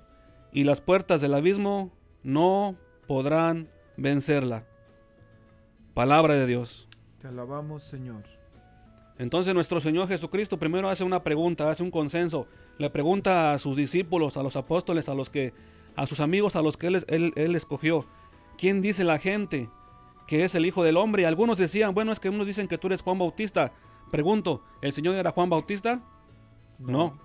y 0.50 0.64
las 0.64 0.80
puertas 0.80 1.20
del 1.20 1.34
abismo 1.34 1.92
no 2.24 2.74
podrán 3.06 3.68
vencerla. 3.96 4.66
Palabra 5.94 6.34
de 6.34 6.46
Dios. 6.46 6.88
Te 7.20 7.28
alabamos, 7.28 7.84
Señor. 7.84 8.24
Entonces 9.18 9.54
nuestro 9.54 9.80
Señor 9.80 10.08
Jesucristo 10.08 10.58
primero 10.58 10.88
hace 10.88 11.04
una 11.04 11.22
pregunta, 11.22 11.70
hace 11.70 11.84
un 11.84 11.92
consenso, 11.92 12.48
le 12.76 12.90
pregunta 12.90 13.52
a 13.52 13.58
sus 13.58 13.76
discípulos, 13.76 14.36
a 14.36 14.42
los 14.42 14.56
apóstoles, 14.56 15.08
a 15.08 15.14
los 15.14 15.30
que, 15.30 15.54
a 15.94 16.06
sus 16.06 16.18
amigos, 16.18 16.56
a 16.56 16.62
los 16.62 16.76
que 16.76 16.88
él, 16.88 17.32
él, 17.36 17.54
escogió, 17.54 18.04
¿quién 18.58 18.82
dice 18.82 19.04
la 19.04 19.18
gente 19.18 19.70
que 20.26 20.42
es 20.42 20.56
el 20.56 20.66
Hijo 20.66 20.82
del 20.82 20.96
Hombre? 20.96 21.22
Y 21.22 21.24
algunos 21.24 21.56
decían, 21.56 21.94
bueno, 21.94 22.10
es 22.10 22.18
que 22.18 22.30
unos 22.30 22.48
dicen 22.48 22.66
que 22.66 22.78
tú 22.78 22.88
eres 22.88 23.00
Juan 23.00 23.20
Bautista. 23.20 23.72
Pregunto, 24.14 24.62
¿el 24.80 24.92
Señor 24.92 25.16
era 25.16 25.32
Juan 25.32 25.50
Bautista? 25.50 26.00
No. 26.78 27.18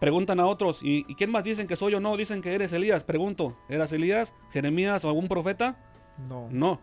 Preguntan 0.00 0.40
a 0.40 0.46
otros, 0.46 0.82
¿y, 0.82 1.04
¿y 1.06 1.14
quién 1.14 1.30
más 1.30 1.44
dicen 1.44 1.66
que 1.66 1.76
soy 1.76 1.92
yo? 1.92 2.00
No, 2.00 2.16
dicen 2.16 2.40
que 2.40 2.54
eres 2.54 2.72
Elías. 2.72 3.04
Pregunto, 3.04 3.58
¿eras 3.68 3.92
Elías, 3.92 4.32
Jeremías 4.50 5.04
o 5.04 5.08
algún 5.08 5.28
profeta? 5.28 5.76
No. 6.26 6.48
No. 6.50 6.80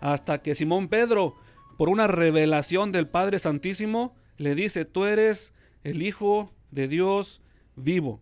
Hasta 0.00 0.42
que 0.42 0.54
Simón 0.54 0.88
Pedro 0.88 1.36
por 1.78 1.88
una 1.88 2.06
revelación 2.06 2.92
del 2.92 3.08
Padre 3.08 3.38
Santísimo, 3.38 4.14
le 4.36 4.54
dice, 4.54 4.84
tú 4.84 5.04
eres 5.04 5.52
el 5.82 6.02
Hijo 6.02 6.52
de 6.70 6.88
Dios 6.88 7.40
vivo. 7.76 8.20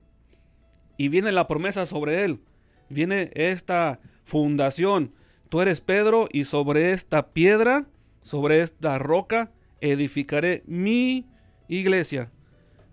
Y 0.96 1.08
viene 1.08 1.32
la 1.32 1.48
promesa 1.48 1.86
sobre 1.86 2.24
él, 2.24 2.40
viene 2.88 3.30
esta 3.34 4.00
fundación. 4.24 5.12
Tú 5.48 5.60
eres 5.60 5.80
Pedro 5.80 6.28
y 6.32 6.44
sobre 6.44 6.92
esta 6.92 7.32
piedra, 7.32 7.86
sobre 8.22 8.60
esta 8.60 8.98
roca, 8.98 9.50
edificaré 9.80 10.62
mi 10.66 11.26
iglesia. 11.68 12.30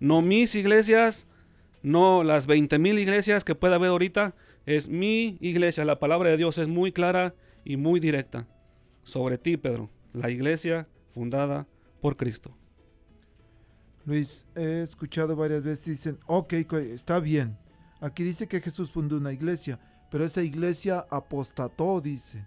No 0.00 0.22
mis 0.22 0.54
iglesias, 0.54 1.26
no 1.82 2.22
las 2.22 2.46
20 2.46 2.78
mil 2.78 2.98
iglesias 2.98 3.44
que 3.44 3.54
pueda 3.54 3.76
haber 3.76 3.90
ahorita, 3.90 4.34
es 4.66 4.88
mi 4.88 5.38
iglesia. 5.40 5.84
La 5.84 5.98
palabra 5.98 6.30
de 6.30 6.36
Dios 6.36 6.58
es 6.58 6.68
muy 6.68 6.92
clara 6.92 7.34
y 7.64 7.76
muy 7.76 8.00
directa 8.00 8.46
sobre 9.02 9.38
ti, 9.38 9.56
Pedro 9.56 9.90
la 10.12 10.30
iglesia 10.30 10.88
fundada 11.08 11.66
por 12.00 12.16
Cristo. 12.16 12.56
Luis, 14.04 14.46
he 14.54 14.82
escuchado 14.82 15.36
varias 15.36 15.62
veces, 15.62 15.84
dicen, 15.84 16.18
ok, 16.26 16.52
está 16.72 17.20
bien. 17.20 17.58
Aquí 18.00 18.22
dice 18.24 18.46
que 18.46 18.60
Jesús 18.60 18.90
fundó 18.90 19.16
una 19.16 19.32
iglesia, 19.32 19.78
pero 20.10 20.24
esa 20.24 20.42
iglesia 20.42 21.06
apostató, 21.10 22.00
dice. 22.00 22.46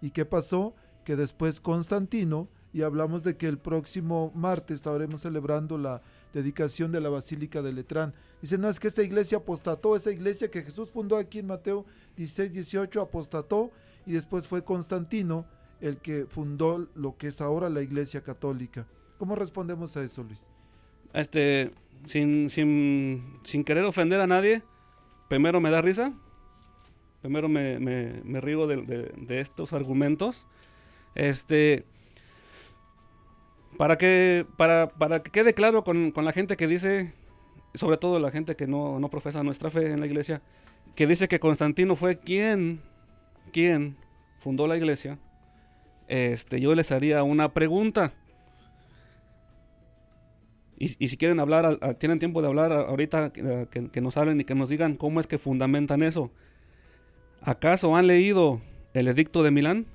¿Y 0.00 0.10
qué 0.10 0.24
pasó? 0.24 0.74
Que 1.04 1.16
después 1.16 1.60
Constantino, 1.60 2.48
y 2.72 2.82
hablamos 2.82 3.24
de 3.24 3.36
que 3.36 3.46
el 3.46 3.58
próximo 3.58 4.32
martes 4.34 4.76
estaremos 4.76 5.22
celebrando 5.22 5.76
la 5.76 6.02
dedicación 6.32 6.92
de 6.92 7.00
la 7.00 7.08
Basílica 7.08 7.62
de 7.62 7.72
Letrán. 7.72 8.14
Dice, 8.40 8.58
no, 8.58 8.68
es 8.68 8.78
que 8.78 8.88
esa 8.88 9.02
iglesia 9.02 9.38
apostató, 9.38 9.96
esa 9.96 10.10
iglesia 10.10 10.50
que 10.50 10.62
Jesús 10.62 10.90
fundó 10.90 11.16
aquí 11.16 11.40
en 11.40 11.48
Mateo 11.48 11.84
16, 12.16 12.52
18, 12.52 13.00
apostató, 13.00 13.70
y 14.06 14.12
después 14.12 14.48
fue 14.48 14.64
Constantino 14.64 15.44
el 15.80 15.98
que 15.98 16.26
fundó 16.26 16.88
lo 16.94 17.16
que 17.16 17.28
es 17.28 17.40
ahora 17.40 17.68
la 17.70 17.82
Iglesia 17.82 18.22
Católica. 18.22 18.86
¿Cómo 19.18 19.34
respondemos 19.34 19.96
a 19.96 20.02
eso, 20.02 20.22
Luis? 20.22 20.46
Este, 21.12 21.72
sin, 22.04 22.48
sin, 22.50 23.38
sin 23.44 23.64
querer 23.64 23.84
ofender 23.84 24.20
a 24.20 24.26
nadie, 24.26 24.62
primero 25.28 25.60
me 25.60 25.70
da 25.70 25.82
risa, 25.82 26.12
primero 27.20 27.48
me, 27.48 27.78
me, 27.78 28.40
río 28.40 28.66
de, 28.66 29.40
estos 29.40 29.72
argumentos. 29.72 30.46
Este, 31.14 31.84
para 33.76 33.98
que, 33.98 34.46
para, 34.56 34.88
para 34.90 35.22
que 35.22 35.30
quede 35.30 35.54
claro 35.54 35.84
con, 35.84 36.10
con, 36.10 36.24
la 36.24 36.32
gente 36.32 36.56
que 36.56 36.66
dice, 36.66 37.12
sobre 37.74 37.96
todo 37.96 38.18
la 38.18 38.30
gente 38.30 38.56
que 38.56 38.66
no, 38.66 38.98
no 39.00 39.10
profesa 39.10 39.42
nuestra 39.42 39.70
fe 39.70 39.90
en 39.90 40.00
la 40.00 40.06
iglesia, 40.06 40.42
que 40.94 41.06
dice 41.06 41.28
que 41.28 41.40
Constantino 41.40 41.96
fue 41.96 42.18
quien, 42.18 42.80
quien 43.52 43.96
fundó 44.38 44.66
la 44.66 44.76
iglesia 44.76 45.18
este, 46.10 46.60
yo 46.60 46.74
les 46.74 46.90
haría 46.90 47.22
una 47.22 47.54
pregunta. 47.54 48.12
Y, 50.76 50.96
y 50.98 51.06
si 51.06 51.16
quieren 51.16 51.38
hablar, 51.38 51.78
tienen 51.98 52.18
tiempo 52.18 52.42
de 52.42 52.48
hablar 52.48 52.72
ahorita, 52.72 53.32
que, 53.32 53.68
que 53.92 54.00
nos 54.00 54.16
hablen 54.16 54.40
y 54.40 54.44
que 54.44 54.56
nos 54.56 54.68
digan 54.68 54.96
cómo 54.96 55.20
es 55.20 55.28
que 55.28 55.38
fundamentan 55.38 56.02
eso. 56.02 56.32
¿Acaso 57.42 57.94
han 57.94 58.08
leído 58.08 58.60
el 58.92 59.06
edicto 59.06 59.44
de 59.44 59.52
Milán? 59.52 59.86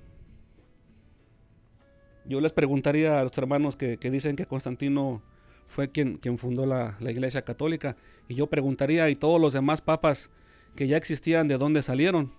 Yo 2.28 2.42
les 2.42 2.52
preguntaría 2.52 3.20
a 3.20 3.24
los 3.24 3.38
hermanos 3.38 3.76
que, 3.76 3.98
dicen 3.98 4.36
que 4.36 4.46
Constantino 4.46 5.22
fue 5.68 5.92
quien, 5.92 6.18
quien 6.18 6.38
fundó 6.38 6.66
la, 6.66 6.98
la 7.00 7.12
Iglesia 7.12 7.44
Católica. 7.44 7.96
Y 8.28 8.36
yo 8.36 8.48
preguntaría, 8.48 9.10
¿y 9.10 9.16
todos 9.16 9.40
los 9.40 9.54
demás 9.54 9.82
papas 9.82 10.32
que 10.76 10.88
ya 10.88 10.98
existían, 10.98 11.48
de 11.48 11.58
dónde 11.58 11.82
salieron? 11.82 12.32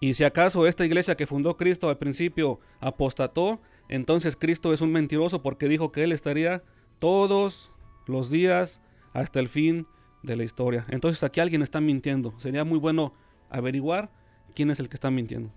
Y 0.00 0.14
si 0.14 0.24
acaso 0.24 0.66
esta 0.66 0.84
iglesia 0.84 1.16
que 1.16 1.26
fundó 1.26 1.56
Cristo 1.56 1.88
al 1.88 1.98
principio 1.98 2.60
apostató, 2.80 3.60
entonces 3.88 4.36
Cristo 4.36 4.72
es 4.72 4.80
un 4.80 4.92
mentiroso 4.92 5.42
porque 5.42 5.68
dijo 5.68 5.90
que 5.90 6.02
Él 6.04 6.12
estaría 6.12 6.62
todos 6.98 7.70
los 8.06 8.30
días 8.30 8.80
hasta 9.12 9.40
el 9.40 9.48
fin 9.48 9.86
de 10.22 10.36
la 10.36 10.44
historia. 10.44 10.84
Entonces 10.88 11.22
aquí 11.22 11.40
alguien 11.40 11.62
está 11.62 11.80
mintiendo. 11.80 12.38
Sería 12.38 12.64
muy 12.64 12.78
bueno 12.78 13.12
averiguar 13.48 14.10
quién 14.54 14.70
es 14.70 14.80
el 14.80 14.88
que 14.88 14.96
está 14.96 15.10
mintiendo. 15.10 15.50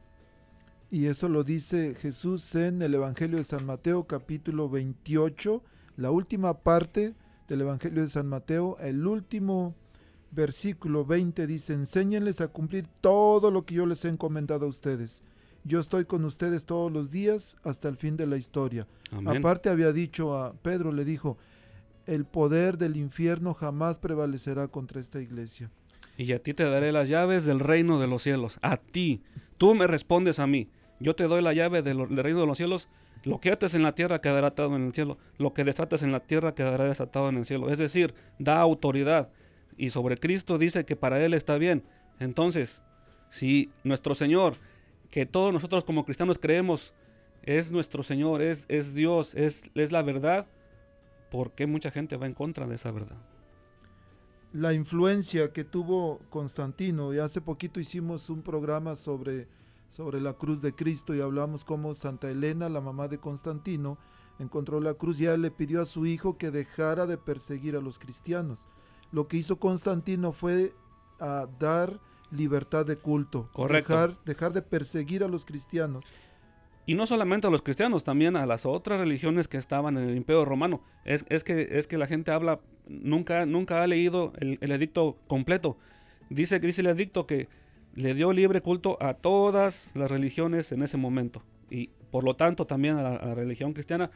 Y 0.91 1.05
eso 1.05 1.29
lo 1.29 1.43
dice 1.43 1.93
Jesús 1.93 2.55
en 2.55 2.81
el 2.81 2.95
Evangelio 2.95 3.37
de 3.37 3.43
San 3.43 3.63
Mateo 3.63 4.05
capítulo 4.05 4.69
28, 4.69 5.61
la 5.97 6.09
última 6.09 6.61
parte 6.61 7.13
del 7.47 7.61
Evangelio 7.61 8.01
de 8.01 8.07
San 8.07 8.25
Mateo, 8.27 8.75
el 8.79 9.05
último 9.05 9.75
versículo 10.31 11.05
20 11.05 11.45
dice, 11.45 11.73
enséñenles 11.73 12.41
a 12.41 12.47
cumplir 12.47 12.87
todo 13.01 13.51
lo 13.51 13.65
que 13.65 13.75
yo 13.75 13.85
les 13.85 14.03
he 14.03 14.09
encomendado 14.09 14.65
a 14.65 14.69
ustedes. 14.69 15.23
Yo 15.63 15.79
estoy 15.79 16.05
con 16.05 16.25
ustedes 16.25 16.65
todos 16.65 16.91
los 16.91 17.11
días 17.11 17.57
hasta 17.63 17.87
el 17.87 17.95
fin 17.95 18.17
de 18.17 18.25
la 18.25 18.37
historia. 18.37 18.87
Amén. 19.11 19.37
Aparte 19.37 19.69
había 19.69 19.93
dicho 19.93 20.35
a 20.35 20.53
Pedro, 20.53 20.91
le 20.91 21.05
dijo, 21.05 21.37
el 22.07 22.25
poder 22.25 22.79
del 22.79 22.97
infierno 22.97 23.53
jamás 23.53 23.99
prevalecerá 23.99 24.67
contra 24.69 24.99
esta 24.99 25.21
iglesia. 25.21 25.69
Y 26.17 26.31
a 26.31 26.41
ti 26.41 26.55
te 26.55 26.63
daré 26.63 26.91
las 26.91 27.09
llaves 27.09 27.45
del 27.45 27.59
reino 27.59 27.99
de 27.99 28.07
los 28.07 28.23
cielos. 28.23 28.57
A 28.63 28.77
ti. 28.77 29.21
Tú 29.57 29.75
me 29.75 29.85
respondes 29.85 30.39
a 30.39 30.47
mí. 30.47 30.69
Yo 30.99 31.15
te 31.15 31.25
doy 31.25 31.41
la 31.41 31.53
llave 31.53 31.81
del 31.81 32.07
reino 32.09 32.41
de 32.41 32.47
los 32.47 32.57
cielos. 32.57 32.89
Lo 33.23 33.39
que 33.39 33.51
ates 33.51 33.73
en 33.73 33.83
la 33.83 33.95
tierra 33.95 34.21
quedará 34.21 34.47
atado 34.47 34.75
en 34.75 34.87
el 34.87 34.93
cielo. 34.93 35.17
Lo 35.37 35.53
que 35.53 35.63
desates 35.63 36.03
en 36.03 36.11
la 36.11 36.19
tierra 36.19 36.55
quedará 36.55 36.85
desatado 36.85 37.29
en 37.29 37.37
el 37.37 37.45
cielo. 37.45 37.69
Es 37.69 37.77
decir, 37.77 38.13
da 38.37 38.59
autoridad. 38.59 39.29
Y 39.77 39.89
sobre 39.89 40.17
Cristo 40.17 40.57
dice 40.57 40.85
que 40.85 40.95
para 40.95 41.23
Él 41.23 41.33
está 41.33 41.57
bien. 41.57 41.83
Entonces, 42.19 42.83
si 43.29 43.71
nuestro 43.83 44.15
Señor, 44.15 44.55
que 45.09 45.25
todos 45.25 45.53
nosotros 45.53 45.83
como 45.83 46.05
cristianos 46.05 46.37
creemos, 46.37 46.93
es 47.43 47.71
nuestro 47.71 48.03
Señor, 48.03 48.41
es, 48.41 48.65
es 48.67 48.93
Dios, 48.93 49.35
es, 49.35 49.63
es 49.73 49.91
la 49.91 50.01
verdad, 50.01 50.47
¿por 51.31 51.53
qué 51.53 51.65
mucha 51.65 51.91
gente 51.91 52.17
va 52.17 52.25
en 52.25 52.33
contra 52.33 52.67
de 52.67 52.75
esa 52.75 52.91
verdad? 52.91 53.17
la 54.53 54.73
influencia 54.73 55.51
que 55.51 55.63
tuvo 55.63 56.19
Constantino. 56.29 57.13
Y 57.13 57.19
hace 57.19 57.41
poquito 57.41 57.79
hicimos 57.79 58.29
un 58.29 58.41
programa 58.41 58.95
sobre, 58.95 59.47
sobre 59.89 60.21
la 60.21 60.33
cruz 60.33 60.61
de 60.61 60.73
Cristo 60.73 61.15
y 61.15 61.21
hablamos 61.21 61.65
cómo 61.65 61.93
Santa 61.93 62.29
Elena, 62.29 62.69
la 62.69 62.81
mamá 62.81 63.07
de 63.07 63.17
Constantino, 63.19 63.97
encontró 64.39 64.79
la 64.79 64.93
cruz 64.93 65.19
y 65.19 65.25
ella 65.25 65.37
le 65.37 65.51
pidió 65.51 65.81
a 65.81 65.85
su 65.85 66.05
hijo 66.05 66.37
que 66.37 66.51
dejara 66.51 67.05
de 67.05 67.17
perseguir 67.17 67.75
a 67.75 67.81
los 67.81 67.99
cristianos. 67.99 68.67
Lo 69.11 69.27
que 69.27 69.37
hizo 69.37 69.57
Constantino 69.57 70.31
fue 70.31 70.73
a 71.19 71.47
dar 71.59 71.99
libertad 72.31 72.85
de 72.85 72.97
culto, 72.97 73.47
Correcto. 73.53 73.93
Dejar, 73.93 74.23
dejar 74.23 74.53
de 74.53 74.61
perseguir 74.61 75.23
a 75.23 75.27
los 75.27 75.45
cristianos. 75.45 76.05
Y 76.85 76.95
no 76.95 77.05
solamente 77.05 77.47
a 77.47 77.49
los 77.49 77.61
cristianos, 77.61 78.03
también 78.03 78.35
a 78.35 78.45
las 78.45 78.65
otras 78.65 78.99
religiones 78.99 79.47
que 79.47 79.57
estaban 79.57 79.97
en 79.97 80.09
el 80.09 80.17
Imperio 80.17 80.45
Romano. 80.45 80.81
Es, 81.05 81.25
es 81.29 81.43
que, 81.43 81.67
es 81.71 81.87
que 81.87 81.97
la 81.97 82.07
gente 82.07 82.31
habla, 82.31 82.59
nunca, 82.87 83.45
nunca 83.45 83.83
ha 83.83 83.87
leído 83.87 84.33
el, 84.37 84.57
el 84.61 84.71
edicto 84.71 85.17
completo. 85.27 85.77
Dice, 86.29 86.59
dice 86.59 86.81
el 86.81 86.87
edicto 86.87 87.27
que 87.27 87.47
le 87.99 88.13
dio 88.13 88.31
libre 88.31 88.61
culto 88.61 88.97
a 89.01 89.13
todas 89.13 89.89
las 89.93 90.09
religiones 90.09 90.71
en 90.71 90.83
ese 90.83 90.95
momento. 90.95 91.43
Y 91.69 91.89
por 92.11 92.23
lo 92.23 92.35
tanto 92.35 92.65
también 92.65 92.97
a 92.97 93.03
la, 93.03 93.35
religión 93.35 93.73
cristiana 93.73 94.09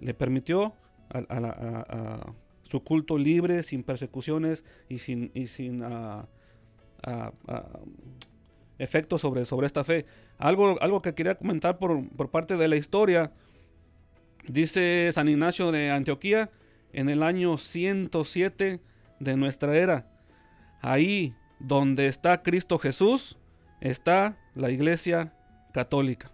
le 0.00 0.14
permitió 0.14 0.74
a, 1.10 2.32
su 2.64 2.82
culto 2.82 3.18
libre, 3.18 3.62
sin 3.62 3.82
persecuciones 3.82 4.64
y 4.88 4.98
sin, 4.98 5.30
y 5.34 5.46
sin 5.46 5.82
ah, 5.82 6.26
ah, 7.04 7.32
ah, 7.48 7.80
efectos 8.78 9.20
sobre, 9.20 9.44
sobre 9.44 9.66
esta 9.66 9.84
fe. 9.84 10.06
Algo, 10.38 10.80
algo 10.82 11.00
que 11.00 11.14
quería 11.14 11.36
comentar 11.36 11.78
por, 11.78 12.08
por 12.10 12.30
parte 12.30 12.56
de 12.56 12.66
la 12.66 12.76
historia. 12.76 13.32
Dice 14.46 15.10
San 15.12 15.28
Ignacio 15.28 15.70
de 15.70 15.90
Antioquía 15.90 16.50
en 16.92 17.08
el 17.08 17.22
año 17.22 17.58
107 17.58 18.80
de 19.20 19.36
nuestra 19.36 19.76
era. 19.76 20.06
Ahí 20.80 21.34
donde 21.60 22.06
está 22.08 22.42
Cristo 22.42 22.78
Jesús, 22.78 23.36
está 23.80 24.36
la 24.54 24.70
iglesia 24.70 25.32
católica. 25.72 26.30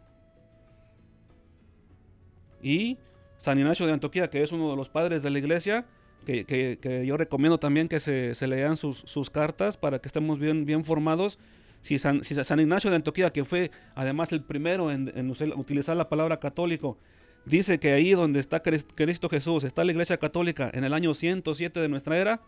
Y 2.63 2.99
San 3.39 3.59
Ignacio 3.59 3.87
de 3.87 3.93
Antioquía, 3.93 4.31
que 4.31 4.43
es 4.43 4.53
uno 4.53 4.71
de 4.71 4.77
los 4.77 4.89
padres 4.89 5.23
de 5.23 5.31
la 5.31 5.39
iglesia, 5.39 5.87
que, 6.25 6.45
que- 6.45 7.07
yo 7.07 7.17
recomiendo 7.17 7.59
también 7.59 7.87
que 7.89 8.01
se, 8.01 8.35
se 8.35 8.47
lean 8.49 8.77
sus, 8.77 8.99
sus 9.07 9.31
cartas 9.31 9.77
para 9.77 10.01
que 10.01 10.09
estemos 10.09 10.39
bien, 10.39 10.65
bien 10.65 10.85
formados. 10.85 11.39
Si 11.83 11.99
San, 11.99 12.25
San 12.25 12.59
Ignacio 12.59 12.91
de 12.91 12.97
Antioquía, 12.97 13.31
que 13.31 13.45
fue 13.45 13.71
además 13.95 14.33
el 14.33 14.43
primero 14.43 14.91
en, 14.91 15.13
en 15.15 15.31
utilizar 15.31 15.97
la 15.97 16.09
palabra 16.09 16.41
católico, 16.41 16.99
dice 17.45 17.79
que 17.79 17.93
ahí 17.93 18.13
donde 18.13 18.41
está 18.41 18.61
Cris- 18.63 18.87
Cristo 18.97 19.29
Jesús, 19.29 19.63
está 19.63 19.85
la 19.85 19.93
iglesia 19.93 20.17
católica 20.17 20.69
en 20.75 20.83
el 20.83 20.93
año 20.95 21.15
107 21.15 21.79
de 21.79 21.89
nuestra 21.89 22.19
era, 22.19 22.41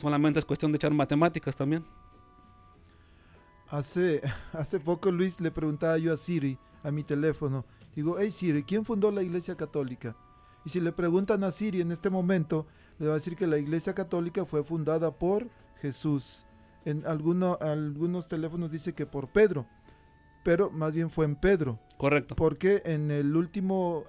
solamente 0.00 0.38
es 0.38 0.44
cuestión 0.44 0.72
de 0.72 0.76
echar 0.76 0.92
matemáticas 0.92 1.54
también. 1.56 1.84
Hace, 3.68 4.20
hace 4.52 4.80
poco, 4.80 5.10
Luis, 5.10 5.40
le 5.40 5.50
preguntaba 5.50 5.98
yo 5.98 6.12
a 6.12 6.16
Siri, 6.16 6.58
a 6.82 6.90
mi 6.90 7.04
teléfono, 7.04 7.64
digo, 7.94 8.16
hey 8.18 8.30
Siri, 8.30 8.62
¿quién 8.64 8.84
fundó 8.84 9.10
la 9.10 9.22
Iglesia 9.22 9.56
Católica? 9.56 10.16
Y 10.64 10.70
si 10.70 10.80
le 10.80 10.92
preguntan 10.92 11.44
a 11.44 11.50
Siri 11.50 11.80
en 11.80 11.92
este 11.92 12.10
momento, 12.10 12.66
le 12.98 13.06
va 13.06 13.12
a 13.12 13.16
decir 13.16 13.36
que 13.36 13.46
la 13.46 13.58
Iglesia 13.58 13.94
Católica 13.94 14.44
fue 14.44 14.62
fundada 14.62 15.10
por 15.18 15.48
Jesús. 15.80 16.44
En 16.84 17.06
alguno- 17.06 17.58
algunos 17.60 18.28
teléfonos 18.28 18.70
dice 18.70 18.92
que 18.94 19.06
por 19.06 19.28
Pedro, 19.28 19.66
pero 20.44 20.70
más 20.70 20.94
bien 20.94 21.10
fue 21.10 21.24
en 21.26 21.36
Pedro. 21.36 21.78
Correcto. 21.96 22.34
Porque 22.36 22.82
en 22.84 23.10
el 23.10 23.36
último 23.36 24.04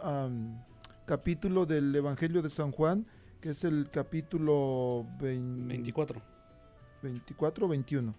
capítulo 1.06 1.66
del 1.66 1.96
Evangelio 1.96 2.42
de 2.42 2.50
San 2.50 2.72
Juan, 2.72 3.06
que 3.42 3.50
es 3.50 3.64
el 3.64 3.90
capítulo 3.90 5.06
24. 5.20 6.22
24 7.02 7.66
o 7.66 7.70
21 7.70 8.16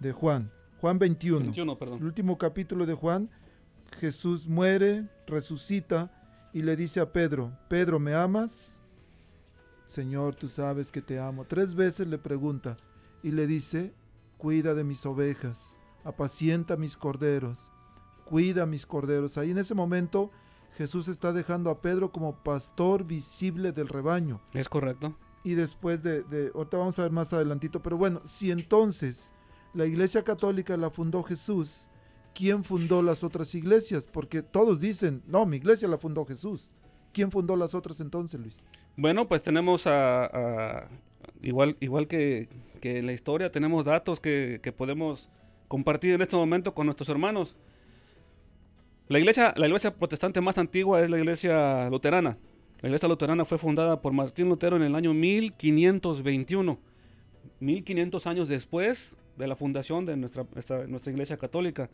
de 0.00 0.12
Juan. 0.12 0.50
Juan 0.80 0.98
21. 0.98 1.40
21, 1.40 1.78
perdón. 1.78 1.98
El 1.98 2.06
último 2.06 2.38
capítulo 2.38 2.86
de 2.86 2.94
Juan, 2.94 3.28
Jesús 3.98 4.48
muere, 4.48 5.08
resucita 5.26 6.10
y 6.54 6.62
le 6.62 6.74
dice 6.74 7.00
a 7.00 7.12
Pedro, 7.12 7.52
Pedro, 7.68 7.98
¿me 7.98 8.14
amas? 8.14 8.80
Señor, 9.86 10.34
tú 10.34 10.48
sabes 10.48 10.90
que 10.90 11.02
te 11.02 11.18
amo. 11.18 11.44
Tres 11.44 11.74
veces 11.74 12.08
le 12.08 12.18
pregunta 12.18 12.78
y 13.22 13.32
le 13.32 13.46
dice, 13.46 13.92
cuida 14.38 14.74
de 14.74 14.84
mis 14.84 15.04
ovejas, 15.04 15.76
apacienta 16.02 16.76
mis 16.76 16.96
corderos, 16.96 17.70
cuida 18.24 18.64
mis 18.64 18.86
corderos. 18.86 19.36
Ahí 19.36 19.50
en 19.50 19.58
ese 19.58 19.74
momento 19.74 20.30
Jesús 20.76 21.08
está 21.08 21.32
dejando 21.32 21.70
a 21.70 21.80
Pedro 21.80 22.12
como 22.12 22.36
pastor 22.42 23.04
visible 23.04 23.72
del 23.72 23.88
rebaño. 23.88 24.40
Es 24.52 24.68
correcto. 24.68 25.16
Y 25.42 25.54
después 25.54 26.02
de, 26.02 26.22
de, 26.24 26.50
ahorita 26.54 26.76
vamos 26.76 26.98
a 26.98 27.02
ver 27.02 27.12
más 27.12 27.32
adelantito, 27.32 27.82
pero 27.82 27.96
bueno, 27.96 28.20
si 28.24 28.50
entonces 28.50 29.32
la 29.74 29.86
iglesia 29.86 30.22
católica 30.22 30.76
la 30.76 30.90
fundó 30.90 31.22
Jesús, 31.22 31.88
¿quién 32.34 32.64
fundó 32.64 33.00
las 33.02 33.22
otras 33.24 33.54
iglesias? 33.54 34.06
Porque 34.10 34.42
todos 34.42 34.80
dicen, 34.80 35.22
no, 35.26 35.46
mi 35.46 35.56
iglesia 35.58 35.88
la 35.88 35.98
fundó 35.98 36.24
Jesús. 36.24 36.74
¿Quién 37.12 37.30
fundó 37.30 37.56
las 37.56 37.74
otras 37.74 38.00
entonces, 38.00 38.38
Luis? 38.40 38.62
Bueno, 38.96 39.26
pues 39.28 39.40
tenemos 39.42 39.86
a, 39.86 40.24
a- 40.26 40.88
igual, 41.42 41.76
igual 41.80 42.08
que, 42.08 42.48
que 42.80 42.98
en 42.98 43.06
la 43.06 43.12
historia, 43.12 43.50
tenemos 43.50 43.84
datos 43.84 44.20
que, 44.20 44.60
que 44.62 44.72
podemos 44.72 45.30
compartir 45.68 46.12
en 46.14 46.22
este 46.22 46.36
momento 46.36 46.74
con 46.74 46.86
nuestros 46.86 47.08
hermanos. 47.08 47.56
La 49.08 49.20
iglesia, 49.20 49.54
la 49.56 49.66
iglesia 49.66 49.94
protestante 49.94 50.40
más 50.40 50.58
antigua 50.58 51.00
es 51.00 51.08
la 51.08 51.18
iglesia 51.18 51.88
luterana. 51.90 52.38
La 52.80 52.88
iglesia 52.88 53.08
luterana 53.08 53.44
fue 53.44 53.56
fundada 53.56 54.02
por 54.02 54.12
Martín 54.12 54.48
Lutero 54.48 54.74
en 54.76 54.82
el 54.82 54.96
año 54.96 55.14
1521. 55.14 56.78
1500 57.60 58.26
años 58.26 58.48
después 58.48 59.16
de 59.36 59.46
la 59.46 59.54
fundación 59.54 60.06
de 60.06 60.16
nuestra, 60.16 60.44
iglesia 61.06 61.36
católica. 61.36 61.88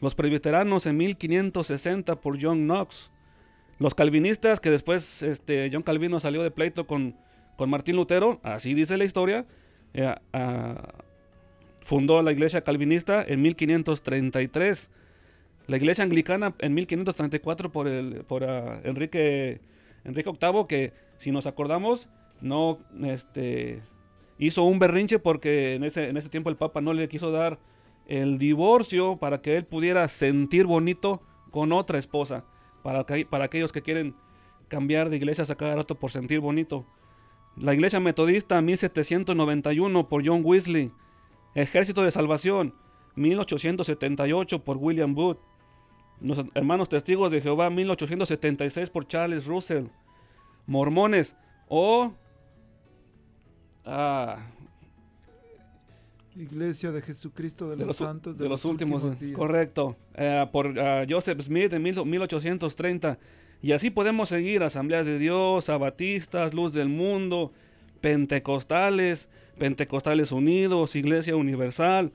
Los 0.00 0.16
presbiteranos 0.16 0.86
en 0.86 0.96
1560 0.96 2.20
por 2.20 2.42
John 2.42 2.64
Knox. 2.64 3.12
Los 3.78 3.94
calvinistas, 3.94 4.58
que 4.58 4.70
después 4.70 5.22
este, 5.22 5.70
John 5.72 5.82
Calvino 5.82 6.18
salió 6.18 6.42
de 6.42 6.50
pleito 6.50 6.86
con, 6.86 7.14
con 7.56 7.70
Martín 7.70 7.96
Lutero, 7.96 8.40
así 8.42 8.74
dice 8.74 8.96
la 8.96 9.04
historia, 9.04 9.46
eh, 9.94 10.14
ah, 10.32 10.94
fundó 11.80 12.20
la 12.22 12.32
iglesia 12.32 12.62
calvinista 12.62 13.22
en 13.22 13.40
1533. 13.40 14.90
La 15.70 15.76
iglesia 15.76 16.02
anglicana 16.02 16.52
en 16.58 16.74
1534 16.74 17.70
por, 17.70 17.86
el, 17.86 18.24
por 18.24 18.42
ah, 18.42 18.80
Enrique 18.82 19.60
Enrique 20.02 20.28
VIII, 20.28 20.66
que 20.68 20.92
si 21.16 21.30
nos 21.30 21.46
acordamos, 21.46 22.08
no 22.40 22.78
este, 23.04 23.80
hizo 24.36 24.64
un 24.64 24.80
berrinche 24.80 25.20
porque 25.20 25.76
en 25.76 25.84
ese, 25.84 26.08
en 26.08 26.16
ese 26.16 26.28
tiempo 26.28 26.50
el 26.50 26.56
Papa 26.56 26.80
no 26.80 26.92
le 26.92 27.08
quiso 27.08 27.30
dar 27.30 27.60
el 28.08 28.36
divorcio 28.36 29.18
para 29.18 29.42
que 29.42 29.56
él 29.56 29.64
pudiera 29.64 30.08
sentir 30.08 30.66
bonito 30.66 31.22
con 31.52 31.70
otra 31.70 31.98
esposa. 31.98 32.44
Para, 32.82 33.06
para 33.06 33.44
aquellos 33.44 33.70
que 33.70 33.82
quieren 33.82 34.16
cambiar 34.66 35.08
de 35.08 35.18
iglesias 35.18 35.50
a 35.50 35.54
cada 35.54 35.76
rato 35.76 35.94
por 35.94 36.10
sentir 36.10 36.40
bonito. 36.40 36.84
La 37.56 37.74
iglesia 37.74 38.00
metodista 38.00 38.60
1791 38.60 40.08
por 40.08 40.26
John 40.26 40.42
Wesley. 40.44 40.90
Ejército 41.54 42.02
de 42.02 42.10
Salvación 42.10 42.74
1878 43.14 44.64
por 44.64 44.76
William 44.76 45.14
Booth. 45.14 45.38
Los 46.20 46.38
hermanos 46.54 46.88
testigos 46.88 47.32
de 47.32 47.40
Jehová 47.40 47.70
1876 47.70 48.90
por 48.90 49.06
Charles 49.06 49.46
Russell. 49.46 49.86
Mormones 50.66 51.34
o 51.68 52.12
ah, 53.84 54.36
Iglesia 56.36 56.92
de 56.92 57.02
Jesucristo 57.02 57.70
de, 57.70 57.76
de 57.76 57.86
los, 57.86 57.96
Santos 57.96 58.38
de, 58.38 58.48
los, 58.48 58.64
últimos, 58.64 59.18
días. 59.18 59.36
Correcto. 59.36 59.96
Eh, 60.14 60.46
por 60.52 60.78
ah, 60.78 61.04
Joseph 61.08 61.40
Smith 61.40 61.72
en 61.72 61.82
1830. 61.82 63.18
Y 63.62 63.72
así 63.72 63.90
podemos 63.90 64.28
seguir. 64.28 64.62
Asambleas 64.62 65.06
de 65.06 65.18
Dios, 65.18 65.68
Abatistas, 65.68 66.54
Luz 66.54 66.72
del 66.72 66.88
Mundo, 66.88 67.52
Pentecostales, 68.00 69.28
Pentecostales 69.58 70.32
Unidos, 70.32 70.96
Iglesia 70.96 71.36
Universal. 71.36 72.12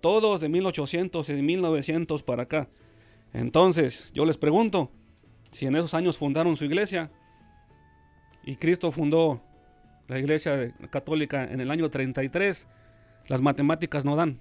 Todos 0.00 0.40
de 0.40 0.48
1800 0.48 1.28
y 1.28 1.34
1900 1.34 2.22
para 2.22 2.42
acá. 2.44 2.68
Entonces, 3.32 4.10
yo 4.12 4.24
les 4.24 4.36
pregunto, 4.36 4.90
si 5.50 5.66
en 5.66 5.76
esos 5.76 5.94
años 5.94 6.18
fundaron 6.18 6.56
su 6.56 6.64
iglesia 6.64 7.10
y 8.44 8.56
Cristo 8.56 8.90
fundó 8.90 9.42
la 10.08 10.18
iglesia 10.18 10.74
católica 10.90 11.44
en 11.44 11.60
el 11.60 11.70
año 11.70 11.88
33, 11.88 12.68
las 13.28 13.40
matemáticas 13.40 14.04
no 14.04 14.16
dan. 14.16 14.38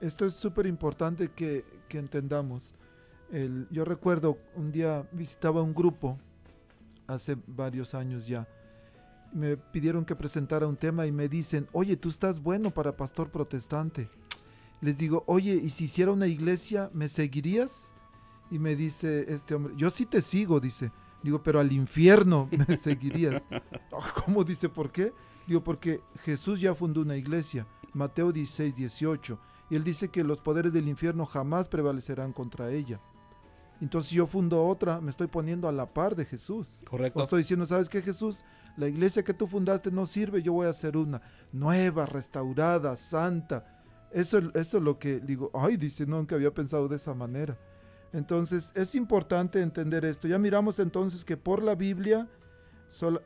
Esto 0.00 0.26
es 0.26 0.34
súper 0.34 0.66
importante 0.66 1.28
que, 1.28 1.64
que, 1.88 1.98
entendamos. 1.98 2.74
Yo 3.70 3.84
recuerdo 3.84 4.38
un 4.56 4.72
día 4.72 5.06
visitaba 5.12 5.62
un 5.62 5.72
grupo 5.72 6.18
hace 7.06 7.36
varios 7.46 7.94
años 7.94 8.26
ya. 8.26 8.46
Me 9.32 9.56
pidieron 9.56 10.04
que 10.04 10.16
presentara 10.16 10.66
un 10.66 10.76
tema 10.76 11.06
y 11.06 11.12
me 11.12 11.28
dicen, 11.28 11.68
oye, 11.72 11.96
tú 11.96 12.08
estás 12.08 12.40
bueno 12.40 12.70
para 12.70 12.96
pastor 12.96 13.30
protestante. 13.30 14.08
Les 14.80 14.96
digo, 14.98 15.24
oye, 15.26 15.54
¿y 15.54 15.70
si 15.70 15.84
hiciera 15.84 16.12
una 16.12 16.26
iglesia, 16.26 16.90
me 16.92 17.08
seguirías? 17.08 17.94
Y 18.50 18.58
me 18.58 18.76
dice 18.76 19.26
este 19.28 19.54
hombre, 19.54 19.74
yo 19.76 19.90
sí 19.90 20.06
te 20.06 20.22
sigo, 20.22 20.60
dice. 20.60 20.92
Digo, 21.22 21.42
pero 21.42 21.60
al 21.60 21.72
infierno 21.72 22.48
me 22.68 22.76
seguirías. 22.76 23.48
¿Cómo 24.24 24.44
dice? 24.44 24.68
¿Por 24.68 24.90
qué? 24.90 25.12
Digo, 25.46 25.64
porque 25.64 26.00
Jesús 26.24 26.60
ya 26.60 26.74
fundó 26.74 27.00
una 27.00 27.16
iglesia, 27.16 27.66
Mateo 27.92 28.32
16, 28.32 28.76
18, 28.76 29.38
y 29.70 29.76
él 29.76 29.84
dice 29.84 30.08
que 30.08 30.22
los 30.22 30.40
poderes 30.40 30.72
del 30.72 30.88
infierno 30.88 31.26
jamás 31.26 31.68
prevalecerán 31.68 32.32
contra 32.32 32.70
ella. 32.70 33.00
Entonces 33.80 34.10
yo 34.10 34.26
fundo 34.26 34.66
otra, 34.66 35.00
me 35.00 35.10
estoy 35.10 35.28
poniendo 35.28 35.68
a 35.68 35.72
la 35.72 35.86
par 35.86 36.16
de 36.16 36.24
Jesús. 36.24 36.82
Correcto. 36.88 37.18
O 37.18 37.22
estoy 37.22 37.42
diciendo, 37.42 37.64
¿sabes 37.64 37.88
qué, 37.88 38.02
Jesús? 38.02 38.44
La 38.76 38.88
iglesia 38.88 39.22
que 39.22 39.34
tú 39.34 39.46
fundaste 39.46 39.90
no 39.90 40.06
sirve, 40.06 40.42
yo 40.42 40.52
voy 40.52 40.66
a 40.66 40.70
hacer 40.70 40.96
una 40.96 41.22
nueva, 41.52 42.06
restaurada, 42.06 42.96
santa. 42.96 43.77
Eso, 44.10 44.38
eso 44.54 44.78
es 44.78 44.82
lo 44.82 44.98
que 44.98 45.20
digo, 45.20 45.50
ay, 45.54 45.76
dice, 45.76 46.06
no, 46.06 46.16
nunca 46.16 46.34
había 46.34 46.52
pensado 46.52 46.88
de 46.88 46.96
esa 46.96 47.14
manera. 47.14 47.58
Entonces 48.12 48.72
es 48.74 48.94
importante 48.94 49.60
entender 49.60 50.04
esto. 50.04 50.28
Ya 50.28 50.38
miramos 50.38 50.78
entonces 50.78 51.24
que 51.24 51.36
por 51.36 51.62
la 51.62 51.74
Biblia 51.74 52.28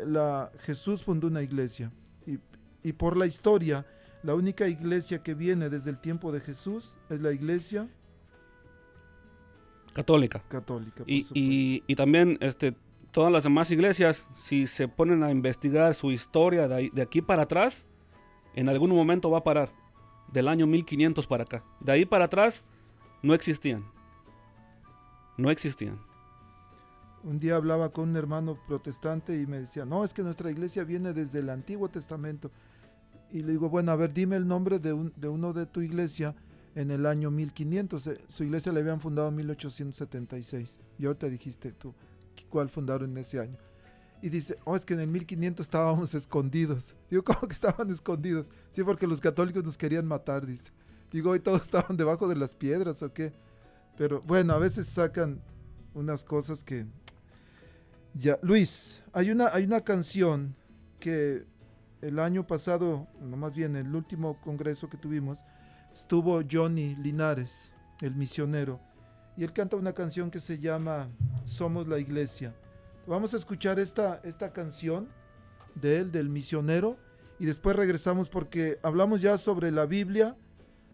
la, 0.05 0.51
Jesús 0.61 1.05
fundó 1.05 1.29
una 1.29 1.43
iglesia 1.43 1.93
y 2.83 2.93
por 2.93 3.17
la 3.17 3.27
historia, 3.27 3.87
la 4.23 4.35
única 4.35 4.69
iglesia 4.69 5.23
que 5.23 5.35
viene 5.35 5.69
desde 5.69 5.91
el 5.91 5.99
tiempo 5.99 6.33
de 6.33 6.41
Jesús 6.41 6.97
es 7.09 7.21
la 7.21 7.33
iglesia 7.33 7.89
católica. 9.93 10.43
Católica. 10.49 11.05
Y, 11.07 11.27
y, 11.35 11.85
y, 11.87 11.95
también 11.95 12.39
este, 12.41 12.75
todas 13.11 13.31
las 13.33 13.45
demás 13.45 13.71
iglesias, 13.71 14.29
si 14.33 14.67
se 14.67 14.89
ponen 14.89 15.23
a 15.23 15.31
investigar 15.31 15.95
su 15.95 16.11
historia 16.11 16.67
de, 16.67 16.91
de, 16.93 17.03
aquí 17.03 17.21
para 17.21 17.43
atrás, 17.43 17.87
en 18.55 18.69
algún 18.69 18.91
momento 18.91 19.31
va 19.31 19.39
a 19.39 19.45
parar. 19.45 19.71
Del 20.33 20.49
año 20.49 20.67
1500 20.67 21.27
para 21.27 21.45
acá. 21.45 21.65
De 21.81 21.93
ahí 21.93 22.05
para 22.05 22.25
atrás 22.25 22.65
no 23.23 23.35
existían. 23.35 23.85
No 25.37 25.51
existían. 25.51 25.99
Un 27.25 27.39
día 27.39 27.57
hablaba 27.57 27.91
con 27.91 28.11
un 28.11 28.17
hermano 28.17 28.59
protestante 28.67 29.41
y 29.41 29.47
me 29.47 29.61
decía, 29.61 29.85
no, 29.85 30.03
es 30.05 30.13
que 30.13 30.23
nuestra 30.23 30.51
iglesia 30.51 30.85
viene 30.85 31.13
desde 31.13 31.39
el 31.39 31.51
Antiguo 31.51 31.89
Testamento. 31.89 32.51
Y 33.31 33.43
le 33.43 33.53
digo, 33.53 33.69
bueno, 33.69 33.93
a 33.93 33.97
ver, 33.97 34.13
dime 34.13 34.37
el 34.37 34.47
nombre 34.47 34.79
de, 34.79 34.93
un, 34.93 35.13
de 35.17 35.29
uno 35.29 35.53
de 35.53 35.67
tu 35.67 35.81
iglesia 35.81 36.35
en 36.75 36.91
el 36.91 37.07
año 37.07 37.31
1500. 37.31 38.07
Eh, 38.09 38.21
su 38.29 38.45
iglesia 38.45 38.73
la 38.73 38.81
habían 38.81 39.01
fundado 39.01 39.29
en 39.29 39.37
1876. 39.37 40.79
Y 40.99 41.07
ahorita 41.07 41.29
dijiste 41.29 41.73
tú, 41.73 41.95
¿cuál 42.51 42.69
fundaron 42.69 43.11
en 43.11 43.19
ese 43.19 43.39
año? 43.39 43.57
Y 44.23 44.29
dice, 44.29 44.57
oh, 44.65 44.77
es 44.77 44.87
que 44.87 44.95
en 44.95 45.01
el 45.01 45.09
1500 45.09 45.67
estábamos 45.67 46.15
escondidos. 46.15 46.95
Digo, 47.11 47.25
¿cómo 47.25 47.41
que 47.41 47.55
estaban 47.55 47.91
escondidos? 47.91 48.51
Sí, 48.71 48.85
porque 48.85 49.07
los 49.07 49.21
católicos 49.21 49.65
nos 49.65 49.77
querían 49.77 50.07
matar, 50.07 50.47
dice. 50.47 50.71
Digo, 51.11 51.31
hoy 51.31 51.41
todos 51.41 51.61
estaban 51.63 51.97
debajo 51.97 52.29
de 52.29 52.37
las 52.37 52.55
piedras 52.55 53.03
o 53.03 53.13
qué. 53.13 53.33
Pero 53.99 54.23
bueno, 54.23 54.55
a 54.55 54.59
veces 54.59 54.87
sacan 54.87 55.43
unas 55.93 56.25
cosas 56.25 56.65
que... 56.65 56.87
Ya, 58.15 58.39
Luis, 58.43 59.03
hay 59.15 59.31
una, 59.31 59.49
hay 59.55 59.65
una 59.65 59.81
canción 59.81 60.55
que 61.01 61.47
el 62.03 62.19
año 62.19 62.47
pasado, 62.47 63.09
no 63.23 63.39
más 63.39 63.55
bien 63.55 63.75
el 63.75 63.97
último 63.97 64.39
congreso 64.43 64.91
que 64.91 64.99
tuvimos, 64.99 65.47
estuvo 65.95 66.43
Johnny 66.49 66.95
Linares, 66.97 67.73
el 68.03 68.15
misionero, 68.15 68.81
y 69.37 69.45
él 69.45 69.53
canta 69.55 69.77
una 69.77 69.95
canción 69.95 70.31
que 70.31 70.41
se 70.41 70.59
llama 70.59 71.09
Somos 71.47 71.89
la 71.89 71.99
Iglesia. 71.99 72.55
Vamos 73.07 73.35
a 73.35 73.37
escuchar 73.37 73.79
esta, 73.79 74.21
esta 74.23 74.53
canción 74.53 75.09
de 75.75 75.99
él, 75.99 76.13
del 76.13 76.29
misionero, 76.29 76.97
y 77.39 77.47
después 77.47 77.75
regresamos 77.75 78.29
porque 78.29 78.79
hablamos 78.83 79.21
ya 79.21 79.39
sobre 79.39 79.71
la 79.73 79.87
Biblia, 79.87 80.37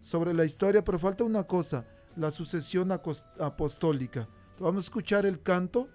sobre 0.00 0.32
la 0.32 0.44
historia, 0.44 0.82
pero 0.82 0.98
falta 0.98 1.24
una 1.24 1.44
cosa, 1.44 1.84
la 2.16 2.30
sucesión 2.30 2.90
apostólica. 2.92 4.28
Vamos 4.58 4.84
a 4.84 4.86
escuchar 4.86 5.26
el 5.26 5.42
canto, 5.42 5.88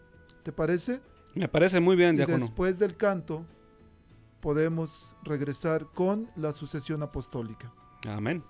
¿te 0.44 0.52
parece? 0.52 1.02
Me 1.34 1.48
parece 1.48 1.80
muy 1.80 1.96
bien, 1.96 2.14
y 2.14 2.18
diácono. 2.18 2.46
Después 2.46 2.78
del 2.78 2.96
canto, 2.96 3.46
podemos 4.40 5.16
regresar 5.24 5.88
con 5.94 6.30
la 6.36 6.52
sucesión 6.52 7.02
apostólica. 7.02 7.74
Amén. 8.08 8.44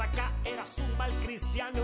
Acá 0.00 0.32
eras 0.44 0.76
un 0.78 0.96
mal 0.96 1.12
cristiano. 1.24 1.80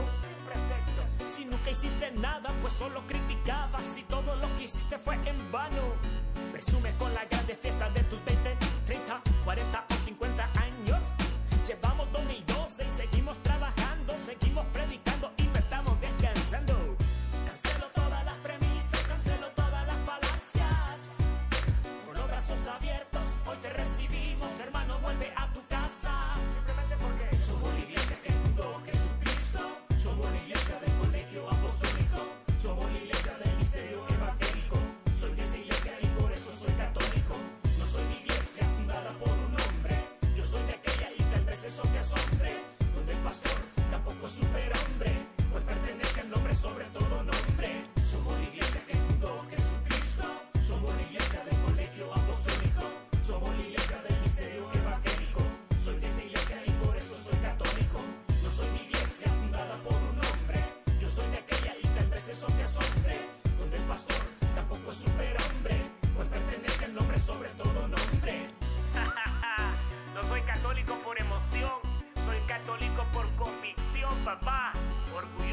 Si 1.35 1.45
nunca 1.45 1.71
hiciste 1.71 2.11
nada, 2.13 2.53
pues 2.61 2.73
solo 2.73 3.07
criticabas 3.07 3.99
y 3.99 4.03
todo 4.05 4.35
lo 4.37 4.57
que 4.57 4.65
hiciste 4.65 4.99
fue 4.99 5.15
en 5.29 5.53
vano. 5.53 5.83
Presumes 6.53 6.95
con 6.95 7.13
la 7.15 7.25
grande 7.27 7.55
fiesta 7.55 7.91
de 7.91 8.03
tus 8.05 8.25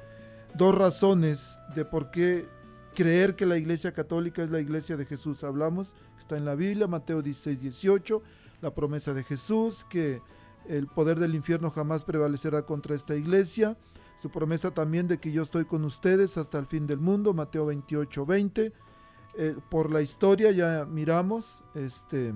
dos 0.54 0.76
razones 0.76 1.60
de 1.74 1.84
por 1.84 2.12
qué 2.12 2.46
creer 2.94 3.36
que 3.36 3.48
la 3.48 3.58
iglesia 3.58 3.92
católica 3.92 4.44
es 4.44 4.52
la 4.52 4.60
iglesia 4.62 4.98
de 4.98 5.08
Jesús. 5.08 5.44
Hablamos, 5.44 5.96
está 6.20 6.38
en 6.38 6.46
la 6.46 6.54
Biblia, 6.54 6.86
Mateo 6.86 7.24
16, 7.24 7.60
18, 7.60 8.22
la 8.62 8.76
promesa 8.76 9.16
de 9.16 9.24
Jesús, 9.24 9.84
que 9.90 10.22
el 10.70 10.86
poder 10.86 11.18
del 11.18 11.34
infierno 11.34 11.72
jamás 11.72 12.04
prevalecerá 12.04 12.68
contra 12.68 12.94
esta 12.94 13.16
iglesia. 13.16 13.76
Su 14.16 14.30
promesa 14.30 14.72
también 14.72 15.08
de 15.08 15.18
que 15.20 15.32
yo 15.32 15.42
estoy 15.42 15.66
con 15.66 15.84
ustedes 15.84 16.38
hasta 16.38 16.58
el 16.58 16.66
fin 16.68 16.88
del 16.88 17.00
mundo, 17.00 17.34
Mateo 17.34 17.66
28, 17.66 18.26
20. 18.26 18.72
Eh, 19.38 19.56
por 19.70 19.92
la 19.92 20.02
historia 20.02 20.52
ya 20.52 20.86
miramos 20.86 21.64
este, 21.74 22.34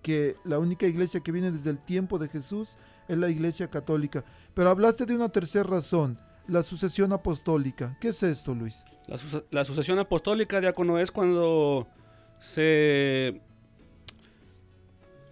que 0.00 0.36
la 0.44 0.58
única 0.58 0.86
iglesia 0.86 1.20
que 1.20 1.30
viene 1.32 1.50
desde 1.52 1.68
el 1.70 1.78
tiempo 1.84 2.18
de 2.18 2.28
Jesús 2.28 2.78
es 3.08 3.18
la 3.18 3.28
iglesia 3.28 3.68
católica. 3.68 4.24
Pero 4.54 4.70
hablaste 4.70 5.04
de 5.04 5.14
una 5.14 5.28
tercera 5.28 5.64
razón, 5.64 6.18
la 6.48 6.62
sucesión 6.62 7.12
apostólica. 7.12 7.96
¿Qué 8.00 8.08
es 8.08 8.22
esto, 8.22 8.54
Luis? 8.54 8.82
La, 9.06 9.18
suce- 9.18 9.44
la 9.50 9.64
sucesión 9.64 9.98
apostólica, 9.98 10.60
diácono, 10.60 10.98
es 10.98 11.10
cuando 11.10 11.86
se, 12.38 13.42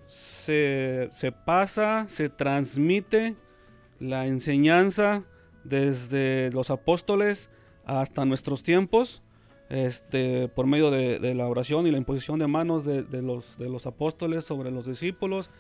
se 0.07 1.33
pasa, 1.47 2.05
se 2.09 2.29
transmite 2.29 3.37
la 4.01 4.27
enseñanza 4.27 5.23
desde 5.63 6.51
los 6.53 6.71
apóstoles 6.71 7.51
hasta 7.85 8.25
nuestros 8.25 8.63
tiempos, 8.63 9.23
este, 9.69 10.49
por 10.49 10.67
medio 10.67 10.91
de, 10.91 11.35
la 11.35 11.47
oración 11.47 11.87
y 11.87 11.93
la 11.93 11.99
imposición 11.99 12.39
de 12.41 12.49
manos 12.49 12.85
de, 12.85 13.05
de 13.05 13.23
los, 13.23 13.57
de 13.59 13.69
los 13.69 13.87
apóstoles 13.87 14.43
sobre 14.43 14.73
los 14.73 14.87
discípulos, 14.87 15.51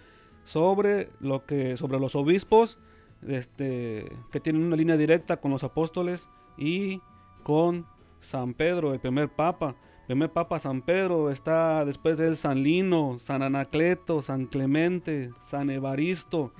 sobre, 0.45 1.11
lo 1.20 1.45
que, 1.45 1.76
sobre 1.76 2.01
los 2.01 2.16
obispos, 2.16 2.78
este, 3.26 4.11
que 4.32 4.41
tienen 4.41 4.64
una 4.64 4.76
línea 4.76 4.97
directa 4.97 5.36
con 5.36 5.51
los 5.51 5.62
apóstoles 5.62 6.28
y 6.57 7.01
con 7.43 7.86
San 8.20 8.55
Pedro, 8.55 8.93
el 8.93 9.01
primer 9.01 9.28
papa. 9.28 9.76
El 10.03 10.16
primer 10.16 10.32
papa 10.32 10.59
San 10.59 10.82
Pedro 10.82 11.30
está 11.30 11.84
después 11.84 12.18
de 12.18 12.26
él 12.26 12.36
San 12.36 12.62
Lino, 12.62 13.18
San 13.20 13.43
Anacleto, 13.43 14.22
San 14.22 14.47
Clemente, 14.47 15.30
San 15.41 15.70
Evaristo, 15.70 16.53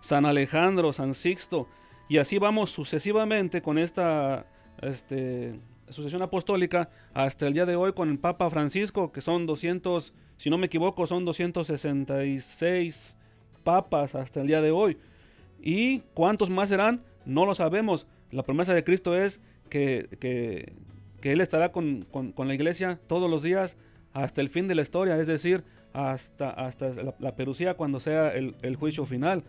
San 0.00 0.26
Alejandro, 0.26 0.92
San 0.92 1.14
Sixto. 1.14 1.68
Y 2.08 2.18
así 2.18 2.38
vamos 2.38 2.70
sucesivamente 2.70 3.62
con 3.62 3.78
esta 3.78 4.46
este, 4.82 5.60
sucesión 5.88 6.22
apostólica 6.22 6.90
hasta 7.14 7.46
el 7.46 7.54
día 7.54 7.66
de 7.66 7.76
hoy 7.76 7.92
con 7.92 8.08
el 8.10 8.18
Papa 8.18 8.50
Francisco, 8.50 9.12
que 9.12 9.20
son 9.20 9.46
200, 9.46 10.12
si 10.36 10.50
no 10.50 10.58
me 10.58 10.66
equivoco, 10.66 11.06
son 11.06 11.24
266 11.24 13.16
papas 13.62 14.14
hasta 14.14 14.40
el 14.40 14.46
día 14.46 14.60
de 14.60 14.70
hoy. 14.70 14.98
¿Y 15.60 16.00
cuántos 16.14 16.50
más 16.50 16.70
serán? 16.70 17.02
No 17.24 17.46
lo 17.46 17.54
sabemos. 17.54 18.06
La 18.30 18.42
promesa 18.42 18.74
de 18.74 18.84
Cristo 18.84 19.16
es 19.16 19.40
que, 19.68 20.08
que, 20.18 20.72
Él 21.30 21.40
estará 21.40 21.70
con, 21.70 22.06
con- 22.10 22.48
la 22.48 22.54
iglesia 22.54 22.98
todos 23.06 23.30
los 23.30 23.42
días 23.42 23.76
hasta 24.12 24.40
el 24.40 24.48
fin 24.48 24.66
de 24.66 24.74
la 24.74 24.82
historia, 24.82 25.16
es 25.18 25.26
decir, 25.26 25.62
hasta, 25.92 26.50
hasta 26.50 26.88
la, 27.02 27.14
la 27.18 27.74
cuando 27.76 28.00
sea 28.00 28.32
el 28.32 28.76
juicio 28.76 29.04
final. 29.04 29.44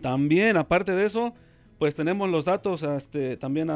También, 0.00 0.56
aparte 0.56 0.92
de 0.92 1.06
eso, 1.06 1.34
pues 1.78 1.94
tenemos 1.94 2.28
los 2.28 2.44
datos 2.44 2.82
este, 2.82 3.36
también 3.36 3.68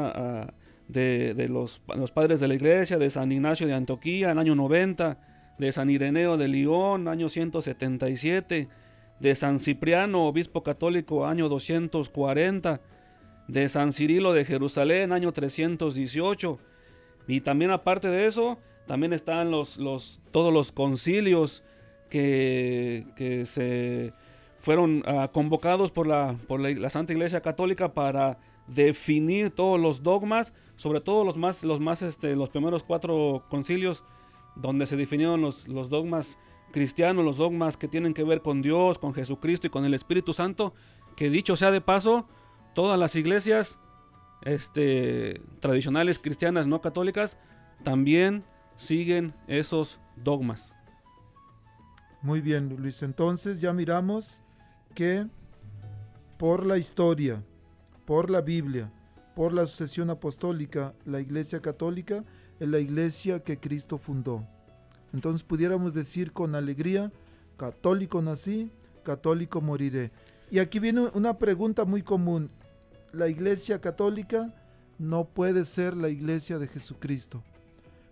de, 0.87 1.47
los, 1.49 1.81
los, 1.95 2.11
padres 2.11 2.39
de 2.39 2.47
la 2.47 2.55
iglesia, 2.55 2.97
de 2.97 3.09
San 3.09 3.31
Ignacio 3.31 3.67
de 3.67 3.73
Antioquía, 3.73 4.31
en 4.31 4.39
año 4.39 4.55
90, 4.55 5.17
de 5.57 5.71
San 5.71 5.89
Ireneo 5.89 6.37
de 6.37 6.47
León, 6.47 7.07
año 7.07 7.29
177, 7.29 8.67
de 9.19 9.35
San 9.35 9.59
Cipriano, 9.59 10.25
obispo 10.25 10.63
católico, 10.63 11.27
año 11.27 11.49
240, 11.49 12.81
de 13.47 13.69
San 13.69 13.91
Cirilo 13.91 14.33
de 14.33 14.45
Jerusalén, 14.45 15.11
año 15.11 15.31
318. 15.31 16.59
Y 17.27 17.41
también 17.41 17.71
aparte 17.71 18.07
de 18.07 18.25
eso, 18.25 18.57
también 18.87 19.13
están 19.13 19.51
los, 19.51 19.77
los, 19.77 20.19
todos 20.31 20.51
los 20.51 20.71
concilios 20.71 21.63
que, 22.09 23.05
que 23.15 23.45
se 23.45 24.13
fueron 24.61 25.03
ah, 25.05 25.29
convocados 25.33 25.91
por, 25.91 26.07
la, 26.07 26.37
por 26.47 26.59
la, 26.59 26.89
Santa 26.89 27.13
Iglesia 27.13 27.41
Católica 27.41 27.93
para 27.93 28.37
definir 28.67 29.49
todos 29.49 29.79
los 29.79 30.03
dogmas, 30.03 30.53
sobre 30.75 31.01
todo 31.01 31.25
los 31.25 31.35
más, 31.35 31.63
los 31.63 31.79
más, 31.79 32.01
este, 32.03 32.35
los 32.35 32.49
primeros 32.49 32.83
cuatro 32.83 33.43
concilios 33.49 34.03
donde 34.55 34.85
se 34.85 34.95
definieron 34.95 35.41
los, 35.41 35.67
los 35.67 35.89
dogmas 35.89 36.37
cristianos, 36.71 37.25
los 37.25 37.37
dogmas 37.37 37.75
que 37.75 37.87
tienen 37.87 38.13
que 38.13 38.23
ver 38.23 38.41
con 38.41 38.61
Dios, 38.61 38.99
con 38.99 39.13
Jesucristo 39.13 39.67
y 39.67 39.71
con 39.71 39.83
el 39.83 39.93
Espíritu 39.93 40.31
Santo, 40.31 40.73
que 41.15 41.29
dicho 41.29 41.55
sea 41.55 41.71
de 41.71 41.81
paso, 41.81 42.27
todas 42.73 42.97
las 42.99 43.15
iglesias 43.15 43.79
este, 44.43 45.41
tradicionales 45.59 46.19
cristianas 46.19 46.67
no 46.67 46.81
católicas 46.81 47.37
también 47.83 48.43
siguen 48.75 49.33
esos 49.47 49.99
dogmas. 50.15 50.73
Muy 52.21 52.41
bien, 52.41 52.75
Luis. 52.77 53.01
Entonces 53.01 53.61
ya 53.61 53.73
miramos 53.73 54.43
que 54.91 55.27
por 56.37 56.65
la 56.65 56.77
historia, 56.77 57.43
por 58.05 58.29
la 58.29 58.41
Biblia, 58.41 58.91
por 59.35 59.53
la 59.53 59.65
sucesión 59.65 60.09
apostólica, 60.09 60.93
la 61.05 61.19
Iglesia 61.19 61.61
Católica 61.61 62.23
es 62.59 62.67
la 62.67 62.79
iglesia 62.79 63.39
que 63.39 63.59
Cristo 63.59 63.97
fundó. 63.97 64.45
Entonces 65.13 65.43
pudiéramos 65.43 65.93
decir 65.93 66.31
con 66.31 66.53
alegría, 66.55 67.11
católico 67.57 68.21
nací, 68.21 68.71
católico 69.03 69.61
moriré. 69.61 70.11
Y 70.51 70.59
aquí 70.59 70.79
viene 70.79 71.09
una 71.13 71.37
pregunta 71.37 71.85
muy 71.85 72.03
común 72.03 72.51
la 73.13 73.27
iglesia 73.27 73.81
católica 73.81 74.53
no 74.97 75.25
puede 75.25 75.65
ser 75.65 75.95
la 75.97 76.09
iglesia 76.09 76.59
de 76.59 76.67
Jesucristo. 76.67 77.43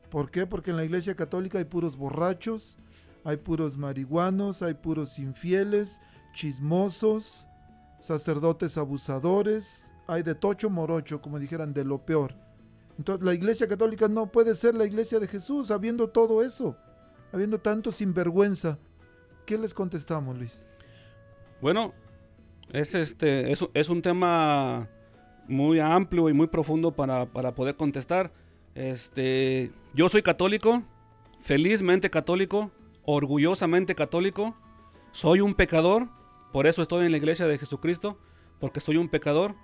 ¿Por 0.10 0.32
qué? 0.32 0.46
Porque 0.46 0.72
en 0.72 0.78
la 0.78 0.84
iglesia 0.84 1.16
católica 1.16 1.58
hay 1.58 1.66
puros 1.66 1.96
borrachos, 1.96 2.78
hay 3.24 3.38
puros 3.38 3.78
marihuanos, 3.78 4.62
hay 4.62 4.74
puros 4.74 5.20
infieles, 5.20 6.02
chismosos, 6.34 7.46
sacerdotes 8.00 8.78
abusadores, 8.78 9.94
hay 10.08 10.24
de 10.24 10.36
tocho 10.36 10.70
morocho, 10.70 11.22
como 11.22 11.40
dijeran, 11.40 11.74
de 11.74 11.84
lo 11.84 12.00
peor. 12.06 12.36
Entonces 12.98 13.26
la 13.26 13.34
iglesia 13.34 13.68
católica 13.68 14.08
no 14.08 14.32
puede 14.32 14.56
ser 14.56 14.76
la 14.76 14.86
iglesia 14.86 15.20
de 15.20 15.28
Jesús, 15.28 15.72
habiendo 15.72 16.10
todo 16.10 16.44
eso, 16.44 16.76
habiendo 17.32 17.60
tanto 17.60 17.92
sinvergüenza. 17.92 18.78
¿Qué 19.46 19.58
les 19.58 19.74
contestamos, 19.74 20.38
Luis? 20.38 20.66
Bueno, 21.62 21.94
es, 22.72 22.94
este, 22.96 23.52
es, 23.52 23.90
un 23.90 24.02
tema 24.02 24.88
muy 25.48 25.80
amplio 25.80 26.30
y 26.30 26.34
muy 26.34 26.48
profundo 26.48 26.92
para, 26.92 27.26
poder 27.26 27.76
contestar. 27.76 28.32
Este, 28.76 29.72
yo 29.94 30.08
soy 30.10 30.22
católico, 30.22 30.84
felizmente 31.40 32.10
católico, 32.10 32.72
orgullosamente 33.06 33.96
católico. 33.96 34.56
Soy 35.12 35.42
un 35.42 35.54
pecador, 35.54 36.10
por 36.52 36.68
eso 36.68 36.82
estoy 36.82 37.06
en 37.06 37.12
la 37.12 37.18
iglesia 37.18 37.48
de 37.48 37.58
Jesucristo, 37.58 38.18
porque 38.60 38.80
soy 38.80 38.98
un 38.98 39.10
pecador. 39.10 39.56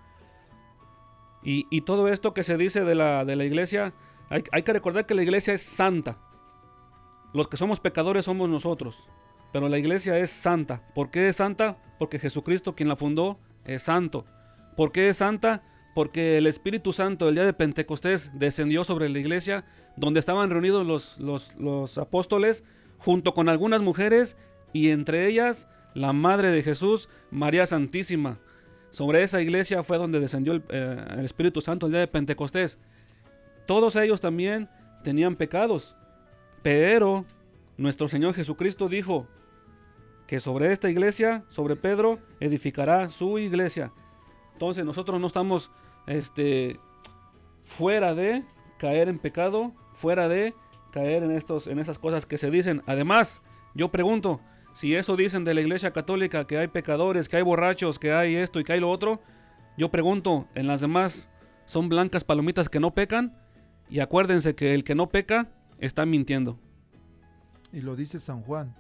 Y, 1.44 1.82
todo 1.82 2.08
esto 2.08 2.34
que 2.34 2.42
se 2.42 2.58
dice 2.58 2.84
de 2.84 2.96
la, 2.96 3.24
de 3.24 3.36
la 3.36 3.44
iglesia, 3.44 3.94
hay, 4.30 4.44
hay, 4.52 4.64
que 4.64 4.74
recordar 4.74 5.06
que 5.06 5.14
la 5.14 5.22
iglesia 5.22 5.54
es 5.54 5.62
santa. 5.62 6.18
Los 7.36 7.48
que 7.48 7.56
somos 7.56 7.80
pecadores 7.80 8.26
somos 8.26 8.50
nosotros 8.50 9.10
pero 9.56 9.70
la 9.70 9.80
iglesia 9.80 10.20
es 10.20 10.32
santa. 10.32 10.82
¿Por 10.94 11.12
qué 11.12 11.30
es 11.30 11.38
santa? 11.38 11.78
Porque 11.98 12.20
Jesucristo, 12.20 12.76
quien 12.76 12.90
la 12.90 12.98
fundó, 12.98 13.40
es 13.64 13.84
santo. 13.84 14.26
¿Por 14.76 14.92
qué 14.92 15.08
es 15.08 15.16
santa? 15.16 15.64
Porque 15.96 16.38
el 16.38 16.46
Espíritu 16.46 16.92
Santo 16.92 17.30
el 17.30 17.36
día 17.36 17.46
de 17.46 17.54
Pentecostés 17.54 18.32
descendió 18.34 18.84
sobre 18.84 19.08
la 19.08 19.18
iglesia, 19.18 19.64
donde 19.96 20.20
estaban 20.20 20.50
reunidos 20.50 20.86
los, 20.86 21.20
los, 21.58 21.98
apóstoles, 21.98 22.66
junto 22.98 23.34
con 23.34 23.48
algunas 23.48 23.80
mujeres, 23.80 24.36
y 24.74 24.90
entre 24.90 25.26
ellas 25.26 25.70
la 25.96 26.14
Madre 26.14 26.52
de 26.52 26.62
Jesús, 26.62 27.10
María 27.32 27.66
Santísima. 27.66 28.38
Sobre 28.92 29.24
esa 29.24 29.42
iglesia 29.42 29.82
fue 29.82 29.98
donde 29.98 30.20
descendió 30.20 30.54
el, 30.54 30.64
eh, 30.70 31.04
el 31.18 31.26
Espíritu 31.26 31.62
Santo 31.62 31.88
el 31.88 31.94
día 31.94 32.02
de 32.02 32.08
Pentecostés. 32.08 32.78
Todos 33.66 33.96
ellos 33.96 34.22
también 34.22 34.70
tenían 35.04 35.36
pecados, 35.36 35.96
pero 36.62 37.26
nuestro 37.78 38.08
Señor 38.08 38.36
Jesucristo 38.36 38.88
dijo, 38.88 39.28
que 40.28 40.40
sobre 40.40 40.72
esta 40.72 40.90
iglesia, 40.90 41.44
sobre 41.48 41.76
Pedro, 41.76 42.20
edificará 42.40 43.10
su 43.10 43.38
iglesia. 43.38 43.92
Entonces 44.54 44.86
nosotros 44.86 45.20
no 45.20 45.28
estamos 45.28 45.72
este, 46.08 46.80
fuera 47.64 48.16
de 48.16 48.44
caer 48.78 49.10
en 49.10 49.20
pecado, 49.20 49.74
fuera 49.94 50.28
de 50.28 50.54
caer 50.92 51.24
en, 51.24 51.32
estos, 51.32 51.68
en 51.68 51.80
esas 51.80 52.00
cosas 52.00 52.26
que 52.26 52.38
se 52.38 52.50
dicen. 52.50 52.82
Además, 52.88 53.42
yo 53.74 53.90
pregunto, 53.90 54.42
si 54.76 54.94
eso 54.94 55.16
dicen 55.16 55.46
de 55.46 55.54
la 55.54 55.62
iglesia 55.62 55.94
católica, 55.94 56.46
que 56.46 56.58
hay 56.58 56.68
pecadores, 56.68 57.30
que 57.30 57.38
hay 57.38 57.44
borrachos, 57.44 57.98
que 57.98 58.12
hay 58.12 58.36
esto 58.36 58.60
y 58.60 58.66
que 58.66 58.74
hay 58.74 58.82
lo 58.82 58.92
otro, 58.92 59.22
yo 59.78 59.90
pregunto, 59.90 60.50
¿en 60.54 60.68
las 60.68 60.82
demás 60.82 61.30
son 61.66 61.88
blancas 61.88 62.26
palomitas 62.26 62.68
que 62.68 62.82
no 62.82 62.94
pecan? 62.94 63.38
Y 63.90 64.02
acuérdense 64.02 64.54
que 64.54 64.74
el 64.74 64.84
que 64.84 64.94
no 64.94 65.08
peca 65.08 65.50
está 65.80 66.06
mintiendo. 66.06 66.60
Y 67.72 67.80
lo 67.80 67.96
dice 67.96 68.20
San 68.20 68.42
Juan. 68.42 68.76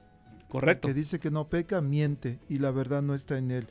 Correcto. 0.49 0.89
Que 0.89 0.93
dice 0.93 1.17
que 1.21 1.31
no 1.31 1.47
peca, 1.47 1.79
miente 1.79 2.39
y 2.49 2.59
la 2.59 2.71
verdad 2.71 3.01
no 3.01 3.15
está 3.15 3.37
en 3.37 3.51
él. 3.51 3.67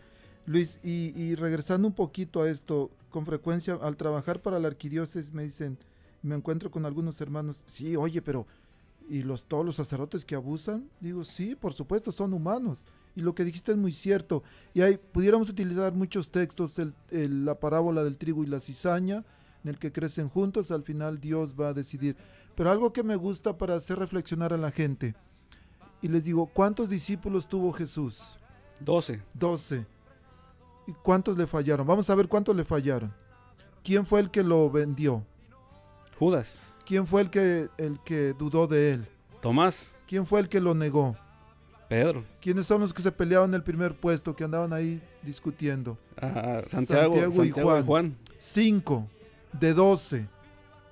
Luis, 0.47 0.81
y, 0.83 1.35
regresando 1.35 1.87
un 1.87 1.95
poquito 1.95 2.41
a 2.41 2.49
esto, 2.49 2.91
con 3.11 3.27
frecuencia 3.27 3.75
al 3.83 3.99
trabajar 3.99 4.41
para 4.41 4.59
la 4.59 4.69
arquidiócesis 4.69 5.35
me 5.35 5.43
dicen, 5.43 5.77
me 6.23 6.35
encuentro 6.35 6.71
con 6.71 6.87
algunos 6.87 7.21
hermanos, 7.21 7.65
sí, 7.67 7.97
oye, 7.97 8.23
pero 8.23 8.47
¿y 9.09 9.23
los, 9.23 9.45
todos 9.45 9.65
los 9.65 9.77
sacerdotes 9.77 10.25
que 10.25 10.35
abusan? 10.35 10.89
Digo, 11.01 11.25
sí, 11.25 11.55
por 11.55 11.73
supuesto, 11.73 12.13
son 12.13 12.33
humanos. 12.33 12.85
Y 13.17 13.21
lo 13.21 13.35
que 13.35 13.45
dijiste 13.45 13.73
es 13.73 13.79
muy 13.79 13.93
cierto. 13.93 14.43
Y 14.73 14.81
ahí 14.81 14.99
pudiéramos 14.99 15.49
utilizar 15.49 15.93
muchos 15.93 16.31
textos, 16.31 16.77
la 17.11 17.59
parábola 17.61 18.03
del 18.03 18.19
trigo 18.19 18.43
y 18.43 18.47
la 18.47 18.61
cizaña, 18.61 19.25
en 19.63 19.71
el 19.71 19.79
que 19.79 19.93
crecen 19.93 20.29
juntos, 20.29 20.71
al 20.71 20.83
final 20.83 21.21
Dios 21.21 21.55
va 21.59 21.69
a 21.69 21.75
decidir. 21.75 22.17
Pero 22.55 22.71
algo 22.71 22.93
que 22.93 23.03
me 23.03 23.17
gusta 23.17 23.57
para 23.57 23.77
hacer 23.77 23.99
reflexionar 23.99 24.53
a 24.53 24.59
la 24.59 24.71
gente, 24.71 25.15
y 26.03 26.09
les 26.09 26.25
digo, 26.25 26.47
¿cuántos 26.53 26.91
discípulos 26.91 27.49
tuvo 27.49 27.73
Jesús? 27.73 28.21
Doce. 28.79 29.23
Doce. 29.33 29.87
¿Y 30.87 30.93
cuántos 30.93 31.39
le 31.39 31.47
fallaron? 31.47 31.87
Vamos 31.87 32.11
a 32.11 32.15
ver 32.15 32.29
cuántos 32.29 32.55
le 32.55 32.65
fallaron. 32.65 33.11
¿Quién 33.83 34.05
fue 34.05 34.21
el 34.21 34.31
que 34.31 34.43
lo 34.43 34.71
vendió? 34.71 35.25
Judas. 36.19 36.74
¿Quién 36.87 37.07
fue 37.07 37.23
el 37.23 37.31
que, 37.31 37.69
el 37.79 37.99
que 38.05 38.35
dudó 38.35 38.67
de 38.67 38.93
él? 38.93 39.07
Tomás. 39.41 39.93
¿Quién 40.07 40.27
fue 40.27 40.41
el 40.41 40.49
que 40.49 40.61
lo 40.61 40.75
negó? 40.75 41.17
Pedro. 41.89 42.25
¿Quiénes 42.41 42.67
son 42.67 42.81
los 42.81 42.93
que 42.93 43.03
se 43.03 43.13
peleaban 43.13 43.51
en 43.51 43.55
el 43.55 43.63
primer 43.63 43.95
puesto, 43.95 44.35
que 44.35 44.45
andaban 44.45 44.73
ahí 44.73 45.03
discutiendo? 45.23 45.99
Ah, 46.21 46.63
Santiago, 46.67 47.17
y, 47.45 47.51
Juan. 47.51 48.17
Cinco 48.39 49.09
de 49.53 49.75
doce. 49.75 50.27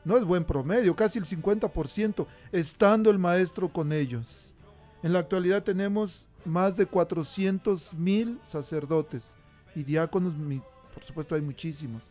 No 0.05 0.17
es 0.17 0.25
buen 0.25 0.45
promedio, 0.45 0.97
casi 0.97 1.19
el 1.19 1.27
50%, 1.27 2.27
estando 2.51 3.11
el 3.11 3.19
maestro 3.19 3.69
con 3.69 3.93
ellos. 3.93 4.53
En 5.03 5.13
la 5.13 5.21
actualidad 5.21 5.63
tenemos 5.63 6.29
más 6.45 6.77
de 6.77 6.87
400 6.87 7.95
mil 7.95 8.41
sacerdotes 8.43 9.37
y 9.75 9.83
diáconos, 9.85 10.35
por 10.93 11.05
supuesto 11.05 11.35
hay 11.35 11.41
muchísimos. 11.41 12.11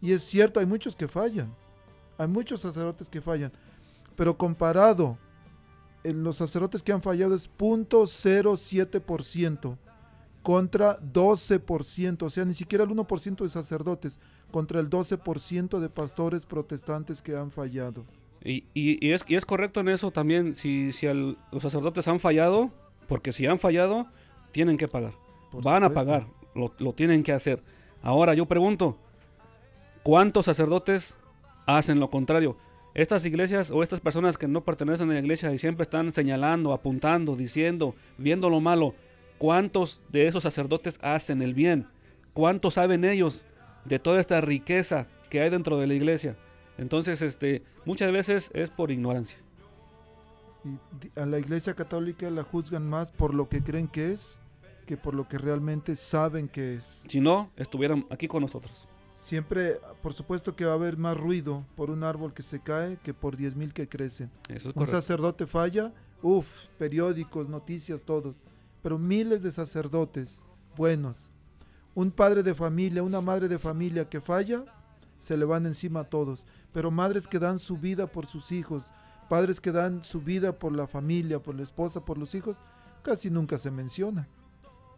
Y 0.00 0.12
es 0.12 0.22
cierto, 0.22 0.60
hay 0.60 0.66
muchos 0.66 0.94
que 0.94 1.08
fallan, 1.08 1.52
hay 2.22 2.28
muchos 2.28 2.60
sacerdotes 2.60 3.08
que 3.08 3.20
fallan, 3.20 3.52
pero 4.16 4.36
comparado 4.36 5.16
en 6.04 6.22
los 6.24 6.36
sacerdotes 6.36 6.82
que 6.82 6.90
han 6.92 7.02
fallado 7.02 7.34
es 7.34 7.50
0.07% 7.58 9.76
contra 10.42 11.00
12%, 11.00 12.22
o 12.22 12.30
sea, 12.30 12.44
ni 12.44 12.54
siquiera 12.54 12.84
el 12.84 12.90
1% 12.90 13.42
de 13.42 13.48
sacerdotes 13.48 14.20
contra 14.50 14.80
el 14.80 14.90
12% 14.90 15.78
de 15.78 15.88
pastores 15.88 16.44
protestantes 16.44 17.22
que 17.22 17.36
han 17.36 17.52
fallado. 17.52 18.04
Y, 18.44 18.64
y, 18.74 19.12
es, 19.12 19.24
y 19.28 19.36
es 19.36 19.44
correcto 19.44 19.78
en 19.80 19.88
eso 19.88 20.10
también, 20.10 20.56
si, 20.56 20.90
si 20.90 21.06
los 21.06 21.62
sacerdotes 21.62 22.08
han 22.08 22.18
fallado, 22.18 22.72
porque 23.06 23.30
si 23.30 23.46
han 23.46 23.60
fallado, 23.60 24.08
tienen 24.50 24.76
que 24.76 24.88
pagar. 24.88 25.12
Van 25.52 25.84
a 25.84 25.90
pagar, 25.90 26.26
lo, 26.54 26.74
lo, 26.78 26.92
tienen 26.92 27.22
que 27.22 27.32
hacer. 27.32 27.62
Ahora 28.02 28.34
yo 28.34 28.46
pregunto, 28.46 28.98
¿cuántos 30.02 30.46
sacerdotes 30.46 31.16
hacen 31.66 32.00
lo 32.00 32.10
contrario? 32.10 32.56
Estas 32.94 33.24
iglesias 33.24 33.70
o 33.70 33.82
estas 33.82 34.00
personas 34.00 34.36
que 34.36 34.48
no 34.48 34.64
pertenecen 34.64 35.10
a 35.10 35.14
la 35.14 35.20
iglesia 35.20 35.52
y 35.52 35.58
siempre 35.58 35.82
están 35.82 36.12
señalando, 36.12 36.72
apuntando, 36.72 37.36
diciendo, 37.36 37.94
viendo 38.18 38.50
lo 38.50 38.60
malo, 38.60 38.94
¿cuántos 39.38 40.02
de 40.10 40.26
esos 40.26 40.42
sacerdotes 40.42 40.98
hacen 41.02 41.40
el 41.40 41.54
bien? 41.54 41.86
cuánto 42.32 42.70
saben 42.70 43.04
ellos 43.04 43.44
de 43.84 43.98
toda 43.98 44.20
esta 44.20 44.40
riqueza 44.40 45.06
que 45.30 45.40
hay 45.40 45.50
dentro 45.50 45.78
de 45.78 45.86
la 45.86 45.94
iglesia. 45.94 46.36
Entonces, 46.78 47.22
este, 47.22 47.62
muchas 47.84 48.12
veces 48.12 48.50
es 48.54 48.70
por 48.70 48.90
ignorancia. 48.90 49.38
Y 50.64 51.18
a 51.18 51.26
la 51.26 51.38
iglesia 51.38 51.74
católica 51.74 52.30
la 52.30 52.44
juzgan 52.44 52.88
más 52.88 53.10
por 53.10 53.34
lo 53.34 53.48
que 53.48 53.62
creen 53.62 53.88
que 53.88 54.12
es 54.12 54.38
que 54.86 54.96
por 54.96 55.14
lo 55.14 55.28
que 55.28 55.38
realmente 55.38 55.96
saben 55.96 56.48
que 56.48 56.74
es. 56.74 57.02
Si 57.06 57.20
no, 57.20 57.50
estuvieran 57.56 58.06
aquí 58.10 58.28
con 58.28 58.42
nosotros. 58.42 58.88
Siempre, 59.22 59.78
por 60.02 60.14
supuesto 60.14 60.56
que 60.56 60.64
va 60.64 60.72
a 60.72 60.74
haber 60.74 60.96
más 60.96 61.16
ruido 61.16 61.64
por 61.76 61.90
un 61.90 62.02
árbol 62.02 62.34
que 62.34 62.42
se 62.42 62.58
cae 62.58 62.96
que 63.04 63.14
por 63.14 63.36
10.000 63.36 63.72
que 63.72 63.88
crecen. 63.88 64.32
Eso 64.48 64.56
es 64.56 64.66
un 64.66 64.72
correcto. 64.72 65.00
sacerdote 65.00 65.46
falla, 65.46 65.92
uff, 66.22 66.66
periódicos, 66.76 67.48
noticias, 67.48 68.02
todos. 68.02 68.44
Pero 68.82 68.98
miles 68.98 69.40
de 69.44 69.52
sacerdotes 69.52 70.44
buenos. 70.76 71.30
Un 71.94 72.10
padre 72.10 72.42
de 72.42 72.52
familia, 72.52 73.04
una 73.04 73.20
madre 73.20 73.46
de 73.46 73.60
familia 73.60 74.08
que 74.08 74.20
falla, 74.20 74.64
se 75.20 75.36
le 75.36 75.44
van 75.44 75.66
encima 75.66 76.00
a 76.00 76.10
todos. 76.10 76.44
Pero 76.72 76.90
madres 76.90 77.28
que 77.28 77.38
dan 77.38 77.60
su 77.60 77.76
vida 77.76 78.08
por 78.08 78.26
sus 78.26 78.50
hijos, 78.50 78.92
padres 79.28 79.60
que 79.60 79.70
dan 79.70 80.02
su 80.02 80.20
vida 80.20 80.58
por 80.58 80.74
la 80.74 80.88
familia, 80.88 81.40
por 81.40 81.54
la 81.54 81.62
esposa, 81.62 82.04
por 82.04 82.18
los 82.18 82.34
hijos, 82.34 82.56
casi 83.04 83.30
nunca 83.30 83.56
se 83.56 83.70
menciona. 83.70 84.26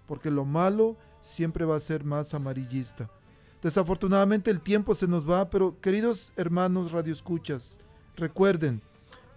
Porque 0.07 0.31
lo 0.31 0.47
malo 0.47 0.97
siempre 1.21 1.67
va 1.67 1.77
a 1.77 1.81
ser 1.81 2.05
más 2.05 2.33
amarillista. 2.33 3.11
Desafortunadamente 3.65 4.51
el 4.51 4.61
tiempo 4.61 4.95
se 4.95 5.09
nos 5.09 5.29
va, 5.29 5.49
pero 5.49 5.81
queridos 5.81 6.35
hermanos 6.37 6.93
radioescuchas, 6.93 7.79
recuerden, 8.15 8.83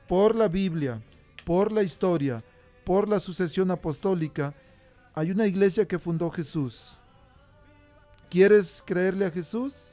por 0.09 0.35
la 0.35 0.49
Biblia, 0.49 1.01
por 1.45 1.71
la 1.71 1.81
historia, 1.81 2.43
por 2.83 3.07
la 3.07 3.21
sucesión 3.21 3.71
apostólica, 3.71 4.53
hay 5.15 5.31
una 5.31 5.47
iglesia 5.47 5.87
que 5.87 5.97
fundó 5.97 6.29
Jesús. 6.29 6.97
¿Quieres 8.29 8.83
creerle 8.85 9.25
a 9.25 9.31
Jesús 9.31 9.91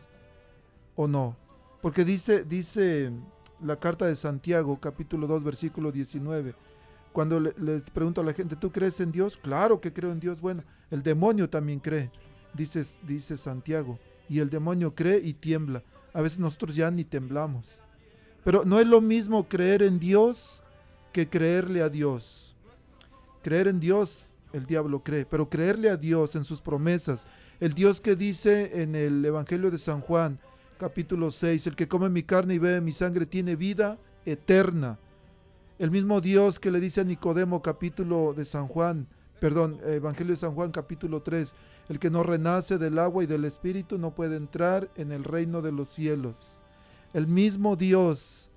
o 0.96 1.06
no? 1.06 1.36
Porque 1.80 2.04
dice, 2.04 2.42
dice 2.42 3.12
la 3.62 3.76
carta 3.78 4.04
de 4.06 4.16
Santiago, 4.16 4.80
capítulo 4.80 5.28
2, 5.28 5.44
versículo 5.44 5.92
19, 5.92 6.56
cuando 7.12 7.38
le- 7.38 7.54
les 7.56 7.84
pregunto 7.84 8.20
a 8.20 8.24
la 8.24 8.32
gente, 8.32 8.56
¿tú 8.56 8.72
crees 8.72 8.98
en 8.98 9.12
Dios? 9.12 9.36
Claro 9.40 9.80
que 9.80 9.92
creo 9.92 10.10
en 10.10 10.18
Dios. 10.18 10.40
Bueno, 10.40 10.64
el 10.90 11.04
demonio 11.04 11.48
también 11.48 11.78
cree, 11.78 12.10
dice, 12.52 12.84
dice 13.04 13.36
Santiago. 13.36 13.96
Y 14.28 14.40
el 14.40 14.50
demonio 14.50 14.94
cree 14.94 15.18
y 15.18 15.34
tiembla. 15.34 15.82
A 16.12 16.22
veces 16.22 16.38
nosotros 16.38 16.74
ya 16.74 16.90
ni 16.90 17.04
temblamos. 17.04 17.80
Pero 18.44 18.64
no 18.64 18.78
es 18.78 18.86
lo 18.86 19.00
mismo 19.00 19.48
creer 19.48 19.82
en 19.82 19.98
Dios 19.98 20.62
que 21.12 21.28
creerle 21.28 21.82
a 21.82 21.88
Dios. 21.88 22.54
Creer 23.42 23.68
en 23.68 23.80
Dios, 23.80 24.26
el 24.52 24.66
diablo 24.66 25.02
cree, 25.02 25.26
pero 25.26 25.48
creerle 25.48 25.90
a 25.90 25.96
Dios 25.96 26.34
en 26.36 26.44
sus 26.44 26.60
promesas, 26.60 27.26
el 27.60 27.72
Dios 27.72 28.00
que 28.00 28.16
dice 28.16 28.82
en 28.82 28.94
el 28.94 29.24
Evangelio 29.24 29.70
de 29.70 29.78
San 29.78 30.00
Juan, 30.00 30.38
capítulo 30.78 31.30
6, 31.30 31.68
el 31.68 31.76
que 31.76 31.88
come 31.88 32.08
mi 32.08 32.22
carne 32.22 32.54
y 32.54 32.58
bebe 32.58 32.80
mi 32.80 32.92
sangre 32.92 33.26
tiene 33.26 33.56
vida 33.56 33.98
eterna. 34.26 34.98
El 35.78 35.90
mismo 35.90 36.20
Dios 36.20 36.60
que 36.60 36.70
le 36.70 36.80
dice 36.80 37.00
a 37.00 37.04
Nicodemo, 37.04 37.62
capítulo 37.62 38.34
de 38.36 38.44
San 38.44 38.68
Juan, 38.68 39.06
perdón, 39.44 39.78
Evangelio 39.84 40.32
de 40.32 40.38
San 40.38 40.54
Juan, 40.54 40.70
capítulo 40.70 41.20
3, 41.20 41.54
el 41.90 41.98
que 41.98 42.08
no 42.08 42.22
renace 42.22 42.78
del 42.78 42.98
agua 42.98 43.24
y 43.24 43.26
del 43.26 43.44
espíritu 43.44 43.98
no 43.98 44.14
puede 44.14 44.36
entrar 44.36 44.90
en 44.96 45.12
el 45.12 45.22
reino 45.22 45.60
de 45.60 45.70
los 45.70 45.90
cielos. 45.90 46.62
El 47.12 47.26
mismo 47.26 47.76
Dios 47.76 48.48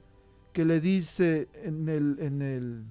que 0.53 0.63
le 0.63 0.79
dice 0.79 1.49
en 1.55 1.89
el, 1.89 2.85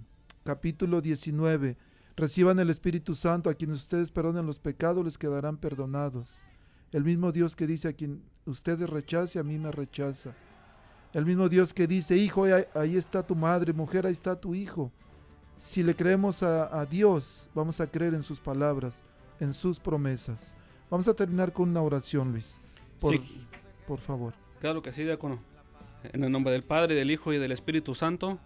capítulo 0.44 1.00
19, 1.00 1.78
reciban 2.16 2.58
el 2.58 2.68
Espíritu 2.68 3.14
Santo, 3.14 3.48
a 3.48 3.54
quienes 3.54 3.78
ustedes 3.78 4.10
perdonen 4.10 4.44
los 4.44 4.58
pecados 4.58 5.02
les 5.02 5.16
quedarán 5.16 5.56
perdonados. 5.56 6.42
El 6.92 7.02
mismo 7.02 7.32
Dios 7.32 7.56
que 7.56 7.66
dice 7.66 7.88
a 7.88 7.92
quien 7.94 8.22
ustedes 8.44 8.90
rechace, 8.90 9.38
a 9.38 9.42
mí 9.42 9.56
me 9.56 9.72
rechaza. 9.72 10.34
El 11.14 11.24
mismo 11.24 11.48
Dios 11.48 11.72
que 11.72 11.86
dice, 11.86 12.14
hijo, 12.14 12.44
ahí 12.74 12.98
está 12.98 13.26
tu 13.26 13.34
madre, 13.34 13.72
mujer, 13.72 14.04
ahí 14.04 14.12
está 14.12 14.38
tu 14.38 14.54
hijo. 14.54 14.92
Si 15.58 15.82
le 15.82 15.94
creemos 15.94 16.42
a, 16.42 16.80
a 16.80 16.86
Dios, 16.86 17.48
vamos 17.54 17.80
a 17.80 17.86
creer 17.86 18.14
en 18.14 18.22
sus 18.22 18.40
palabras, 18.40 19.04
en 19.40 19.52
sus 19.52 19.80
promesas. 19.80 20.54
Vamos 20.90 21.08
a 21.08 21.14
terminar 21.14 21.52
con 21.52 21.68
una 21.70 21.82
oración, 21.82 22.32
Luis. 22.32 22.60
Por, 23.00 23.16
Sí. 23.16 23.46
por 23.86 23.98
favor. 24.00 24.34
Claro 24.60 24.82
que 24.82 24.92
sí, 24.92 25.02
diácono. 25.02 25.38
En 26.12 26.22
el 26.22 26.30
nombre 26.30 26.52
del 26.52 26.62
Padre, 26.62 26.94
del 26.94 27.10
Hijo 27.10 27.32
y 27.32 27.38
del 27.38 27.52
Espíritu 27.52 27.94
Santo. 27.94 28.38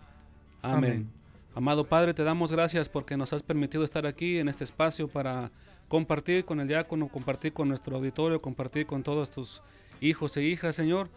Amén. 0.63 0.77
Amén. 0.93 1.11
Amado 1.55 1.85
Padre, 1.85 2.15
te 2.15 2.23
damos 2.23 2.53
gracias 2.53 2.89
porque 2.89 3.17
nos 3.17 3.33
has 3.33 3.43
permitido 3.43 3.83
estar 3.85 4.07
aquí 4.07 4.39
en 4.39 4.49
este 4.49 4.63
espacio 4.65 5.09
para 5.09 5.51
compartir 5.89 6.45
con 6.45 6.61
el 6.61 6.69
diácono, 6.69 7.09
compartir 7.09 7.53
con 7.53 7.69
nuestro 7.69 7.97
auditorio, 7.97 8.41
compartir 8.41 8.87
con 8.87 9.03
todos 9.03 9.31
tus 9.31 9.61
hijos 10.01 10.37
e 10.37 10.43
hijas, 10.45 10.77
Señor. 10.77 11.09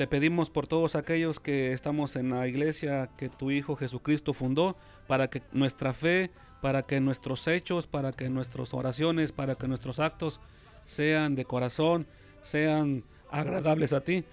Te 0.00 0.06
pedimos 0.06 0.48
por 0.48 0.66
todos 0.66 0.96
aquellos 0.96 1.40
que 1.40 1.74
estamos 1.74 2.16
en 2.16 2.30
la 2.30 2.48
iglesia 2.48 3.10
que 3.18 3.28
tu 3.28 3.50
Hijo 3.50 3.76
Jesucristo 3.76 4.32
fundó, 4.32 4.74
para 5.06 5.28
que 5.28 5.42
nuestra 5.52 5.92
fe, 5.92 6.30
para 6.62 6.84
que 6.84 7.00
nuestros 7.00 7.46
hechos, 7.46 7.86
para 7.86 8.12
que 8.12 8.30
nuestras 8.30 8.72
oraciones, 8.72 9.30
para 9.30 9.56
que 9.56 9.68
nuestros 9.68 10.00
actos 10.00 10.40
sean 10.86 11.34
de 11.34 11.44
corazón, 11.44 12.06
sean 12.40 13.04
agradables 13.30 13.92
a 13.92 14.00
ti. 14.00 14.24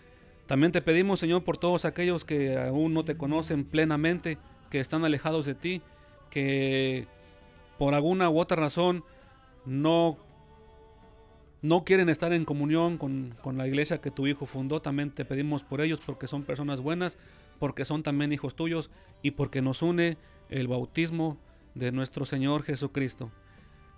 También 0.45 0.71
te 0.71 0.81
pedimos, 0.81 1.19
Señor, 1.19 1.43
por 1.43 1.57
todos 1.57 1.83
aquellos 1.83 2.23
que 2.23 2.57
aún 2.57 2.93
no 2.93 3.03
te 3.03 3.17
conocen 3.17 3.65
plenamente, 3.65 4.37
que 4.69 4.79
están 4.79 5.03
alejados 5.03 5.45
de 5.45 5.55
ti, 5.55 5.81
que 6.29 7.07
por 7.77 7.93
alguna 7.93 8.29
u 8.29 8.39
otra 8.39 8.55
razón 8.55 9.03
no, 9.65 10.17
no 11.61 11.83
quieren 11.83 12.09
estar 12.09 12.33
en 12.33 12.45
comunión 12.45 12.97
con, 12.97 13.35
con 13.41 13.57
la 13.57 13.67
iglesia 13.67 13.99
que 13.99 14.11
tu 14.11 14.27
Hijo 14.27 14.45
fundó. 14.45 14.81
También 14.81 15.11
te 15.11 15.25
pedimos 15.25 15.63
por 15.63 15.81
ellos 15.81 15.99
porque 16.05 16.27
son 16.27 16.43
personas 16.43 16.81
buenas, 16.81 17.17
porque 17.59 17.85
son 17.85 18.03
también 18.03 18.31
hijos 18.33 18.55
tuyos 18.55 18.89
y 19.21 19.31
porque 19.31 19.61
nos 19.61 19.81
une 19.81 20.17
el 20.49 20.67
bautismo 20.67 21.37
de 21.75 21.91
nuestro 21.91 22.25
Señor 22.25 22.63
Jesucristo. 22.63 23.31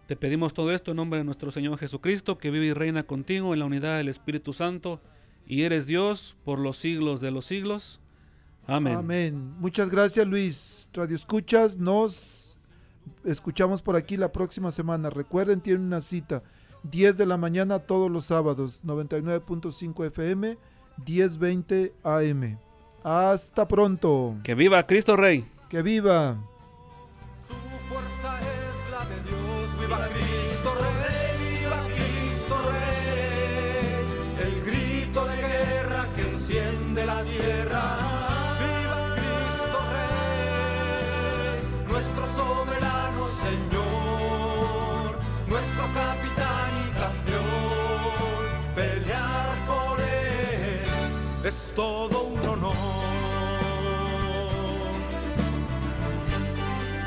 Te 0.07 0.15
pedimos 0.15 0.53
todo 0.53 0.73
esto 0.73 0.91
en 0.91 0.97
nombre 0.97 1.19
de 1.19 1.23
nuestro 1.23 1.51
Señor 1.51 1.77
Jesucristo, 1.77 2.37
que 2.37 2.49
vive 2.49 2.65
y 2.65 2.73
reina 2.73 3.03
contigo 3.03 3.53
en 3.53 3.59
la 3.59 3.65
unidad 3.65 3.97
del 3.97 4.07
Espíritu 4.07 4.53
Santo, 4.53 5.01
y 5.45 5.63
eres 5.63 5.85
Dios 5.85 6.35
por 6.43 6.59
los 6.59 6.77
siglos 6.77 7.21
de 7.21 7.31
los 7.31 7.45
siglos. 7.45 7.99
Amén. 8.65 8.95
Amén. 8.95 9.53
Muchas 9.59 9.89
gracias, 9.89 10.25
Luis. 10.27 10.87
Radio 10.93 11.15
Escuchas, 11.15 11.77
nos 11.77 12.57
escuchamos 13.23 13.81
por 13.81 13.95
aquí 13.95 14.17
la 14.17 14.31
próxima 14.31 14.71
semana. 14.71 15.09
Recuerden, 15.09 15.61
tienen 15.61 15.83
una 15.83 16.01
cita. 16.01 16.43
10 16.83 17.17
de 17.17 17.25
la 17.25 17.37
mañana 17.37 17.79
todos 17.79 18.09
los 18.09 18.25
sábados, 18.25 18.83
99.5 18.85 20.05
FM, 20.07 20.57
10.20 21.05 21.91
AM. 22.03 22.57
Hasta 23.03 23.67
pronto. 23.67 24.35
Que 24.43 24.55
viva 24.55 24.85
Cristo 24.85 25.15
Rey. 25.15 25.45
Que 25.69 25.81
viva. 25.81 26.37
Su 27.47 27.53
fuerza 27.87 28.39
es 28.39 28.91
la 28.91 29.05
de 29.05 29.23
Dios, 29.23 29.79
viva 29.79 30.18
todo 51.79 52.23
un 52.23 52.45
honor. 52.45 52.75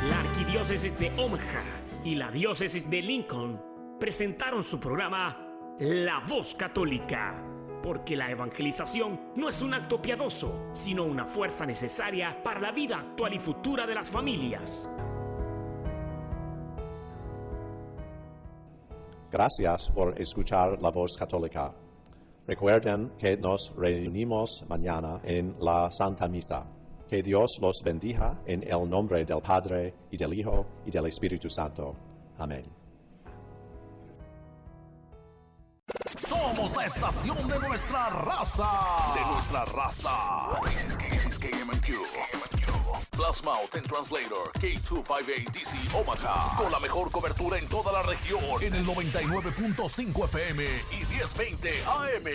La 0.09 0.21
Arquidiócesis 0.21 0.99
de 0.99 1.13
Omaha 1.19 1.63
y 2.03 2.15
la 2.15 2.31
Diócesis 2.31 2.89
de 2.89 3.03
Lincoln 3.03 3.61
presentaron 4.01 4.63
su 4.63 4.81
programa 4.81 5.77
La 5.79 6.25
Voz 6.27 6.55
Católica, 6.55 7.35
porque 7.83 8.17
la 8.17 8.31
evangelización 8.31 9.21
no 9.37 9.51
es 9.51 9.61
un 9.61 9.75
acto 9.75 10.01
piadoso, 10.01 10.71
sino 10.73 11.05
una 11.05 11.27
fuerza 11.27 11.67
necesaria 11.67 12.43
para 12.43 12.59
la 12.59 12.73
vida 12.73 12.97
actual 12.97 13.35
y 13.35 13.39
futura 13.39 13.87
de 13.87 13.95
las 13.95 14.09
familias. 14.09 14.89
Gracias 19.31 19.91
por 19.91 20.19
escuchar 20.19 20.81
la 20.81 20.91
voz 20.91 21.19
católica. 21.19 21.75
Recuerden 22.47 23.13
que 23.19 23.37
nos 23.37 23.73
reunimos 23.77 24.65
mañana 24.69 25.21
en 25.23 25.55
la 25.61 25.91
Santa 25.91 26.27
Misa. 26.27 26.65
Que 27.09 27.23
Dios 27.23 27.59
los 27.61 27.83
bendiga 27.85 28.41
en 28.47 28.63
el 28.63 28.89
nombre 28.89 29.25
del 29.25 29.41
Padre 29.41 29.95
y 30.11 30.17
del 30.17 30.35
Hijo 30.35 30.67
y 30.85 30.91
del 30.91 31.07
Espíritu 31.07 31.49
Santo. 31.49 31.95
Amén. 32.39 32.65
Somos 36.17 36.77
la 36.77 36.87
estación 36.87 37.49
de 37.49 37.59
nuestra 37.59 38.09
raza. 38.09 38.71
De 39.15 39.33
nuestra 39.33 39.65
raza. 39.67 41.09
This 41.11 41.27
is 41.27 41.39
KMQ. 41.39 42.62
Plasma 43.13 43.53
Ten 43.71 43.83
Translator 43.83 44.53
K258DC 44.55 45.95
Omaha. 45.95 46.57
Con 46.57 46.73
la 46.73 46.81
mejor 46.81 47.11
cobertura 47.11 47.59
en 47.59 47.69
toda 47.69 47.93
la 47.93 48.03
región. 48.03 48.41
En 48.63 48.75
el 48.75 48.87
99.5 48.87 50.25
FM 50.25 50.65
y 50.65 51.07
1020 51.13 51.85
AM. 51.87 52.27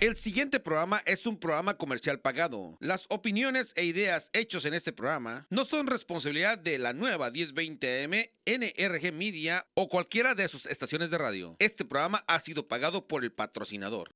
El 0.00 0.16
siguiente 0.16 0.60
programa 0.60 1.02
es 1.04 1.26
un 1.26 1.36
programa 1.36 1.74
comercial 1.74 2.20
pagado. 2.20 2.76
Las 2.78 3.06
opiniones 3.08 3.72
e 3.74 3.84
ideas 3.84 4.30
hechos 4.32 4.64
en 4.64 4.74
este 4.74 4.92
programa 4.92 5.46
no 5.50 5.64
son 5.64 5.88
responsabilidad 5.88 6.58
de 6.58 6.78
la 6.78 6.92
nueva 6.92 7.30
1020 7.30 8.04
AM, 8.04 8.30
NRG 8.46 9.12
Media 9.12 9.66
o 9.74 9.88
cualquiera 9.88 10.36
de 10.36 10.46
sus 10.46 10.66
estaciones 10.66 11.10
de 11.10 11.18
radio. 11.18 11.56
Este 11.58 11.84
programa 11.84 12.22
ha 12.28 12.38
sido 12.38 12.68
pagado 12.68 13.08
por 13.08 13.24
el 13.24 13.32
patrocinador. 13.32 14.14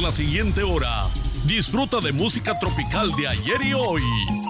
La 0.00 0.12
siguiente 0.12 0.62
hora, 0.62 1.06
disfruta 1.44 2.00
de 2.00 2.12
música 2.12 2.58
tropical 2.58 3.12
de 3.16 3.28
ayer 3.28 3.62
y 3.62 3.74
hoy, 3.74 4.00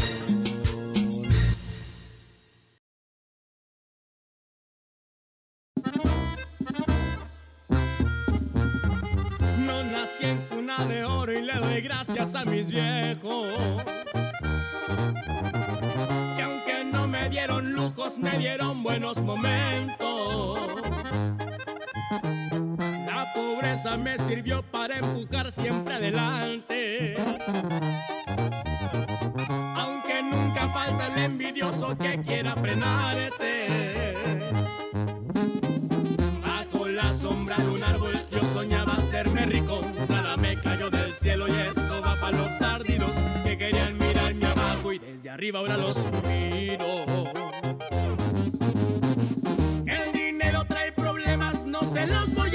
Doy 11.76 11.82
gracias 11.82 12.36
a 12.36 12.45
mis 12.45 12.69
viejos. 12.69 13.47
Que 16.38 16.41
aunque 16.41 16.86
no 16.86 17.05
me 17.05 17.28
dieron 17.30 17.73
lujos, 17.73 18.17
me 18.17 18.38
dieron 18.38 18.82
buenos 18.82 19.19
momentos. 19.21 20.69
La 23.05 23.30
pobreza 23.34 23.97
me 23.97 24.17
sirvió 24.17 24.63
para 24.63 24.99
empujar 24.99 25.51
siempre 25.51 25.95
adelante. 25.95 27.17
Aunque 29.76 30.23
nunca 30.23 30.69
falta 30.69 31.07
el 31.07 31.23
envidioso 31.23 31.97
que 31.97 32.21
quiera 32.21 32.55
frenarte. 32.55 33.67
Bajo 36.41 36.88
la 36.88 37.13
sombra 37.13 37.57
de 37.57 37.67
un 37.67 37.84
árbol 37.84 38.13
yo 38.32 38.43
soñaba 38.45 38.93
hacerme 38.93 39.45
rico. 39.45 39.82
Cielo 41.26 41.47
y 41.47 41.53
esto 41.53 42.01
va 42.03 42.15
para 42.21 42.38
los 42.38 42.51
sardinos 42.51 43.15
que 43.43 43.57
querían 43.57 43.97
mirarme 43.97 44.45
abajo 44.45 44.93
y 44.93 44.99
desde 44.99 45.32
arriba 45.32 45.57
ahora 45.57 45.76
los 45.76 46.07
miro. 46.23 46.86
El 49.88 50.11
dinero 50.13 50.65
trae 50.67 50.91
problemas, 50.91 51.65
no 51.65 51.82
se 51.82 52.05
los 52.05 52.32
voy 52.36 52.55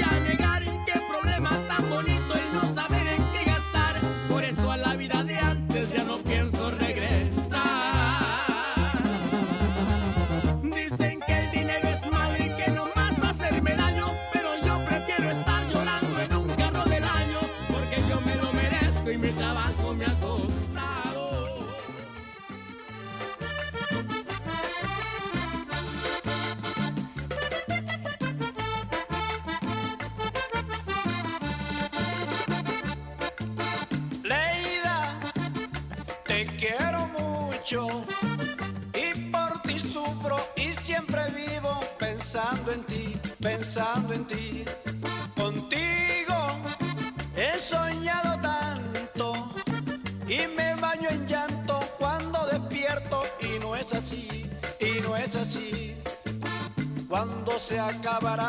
acabará 57.91 58.40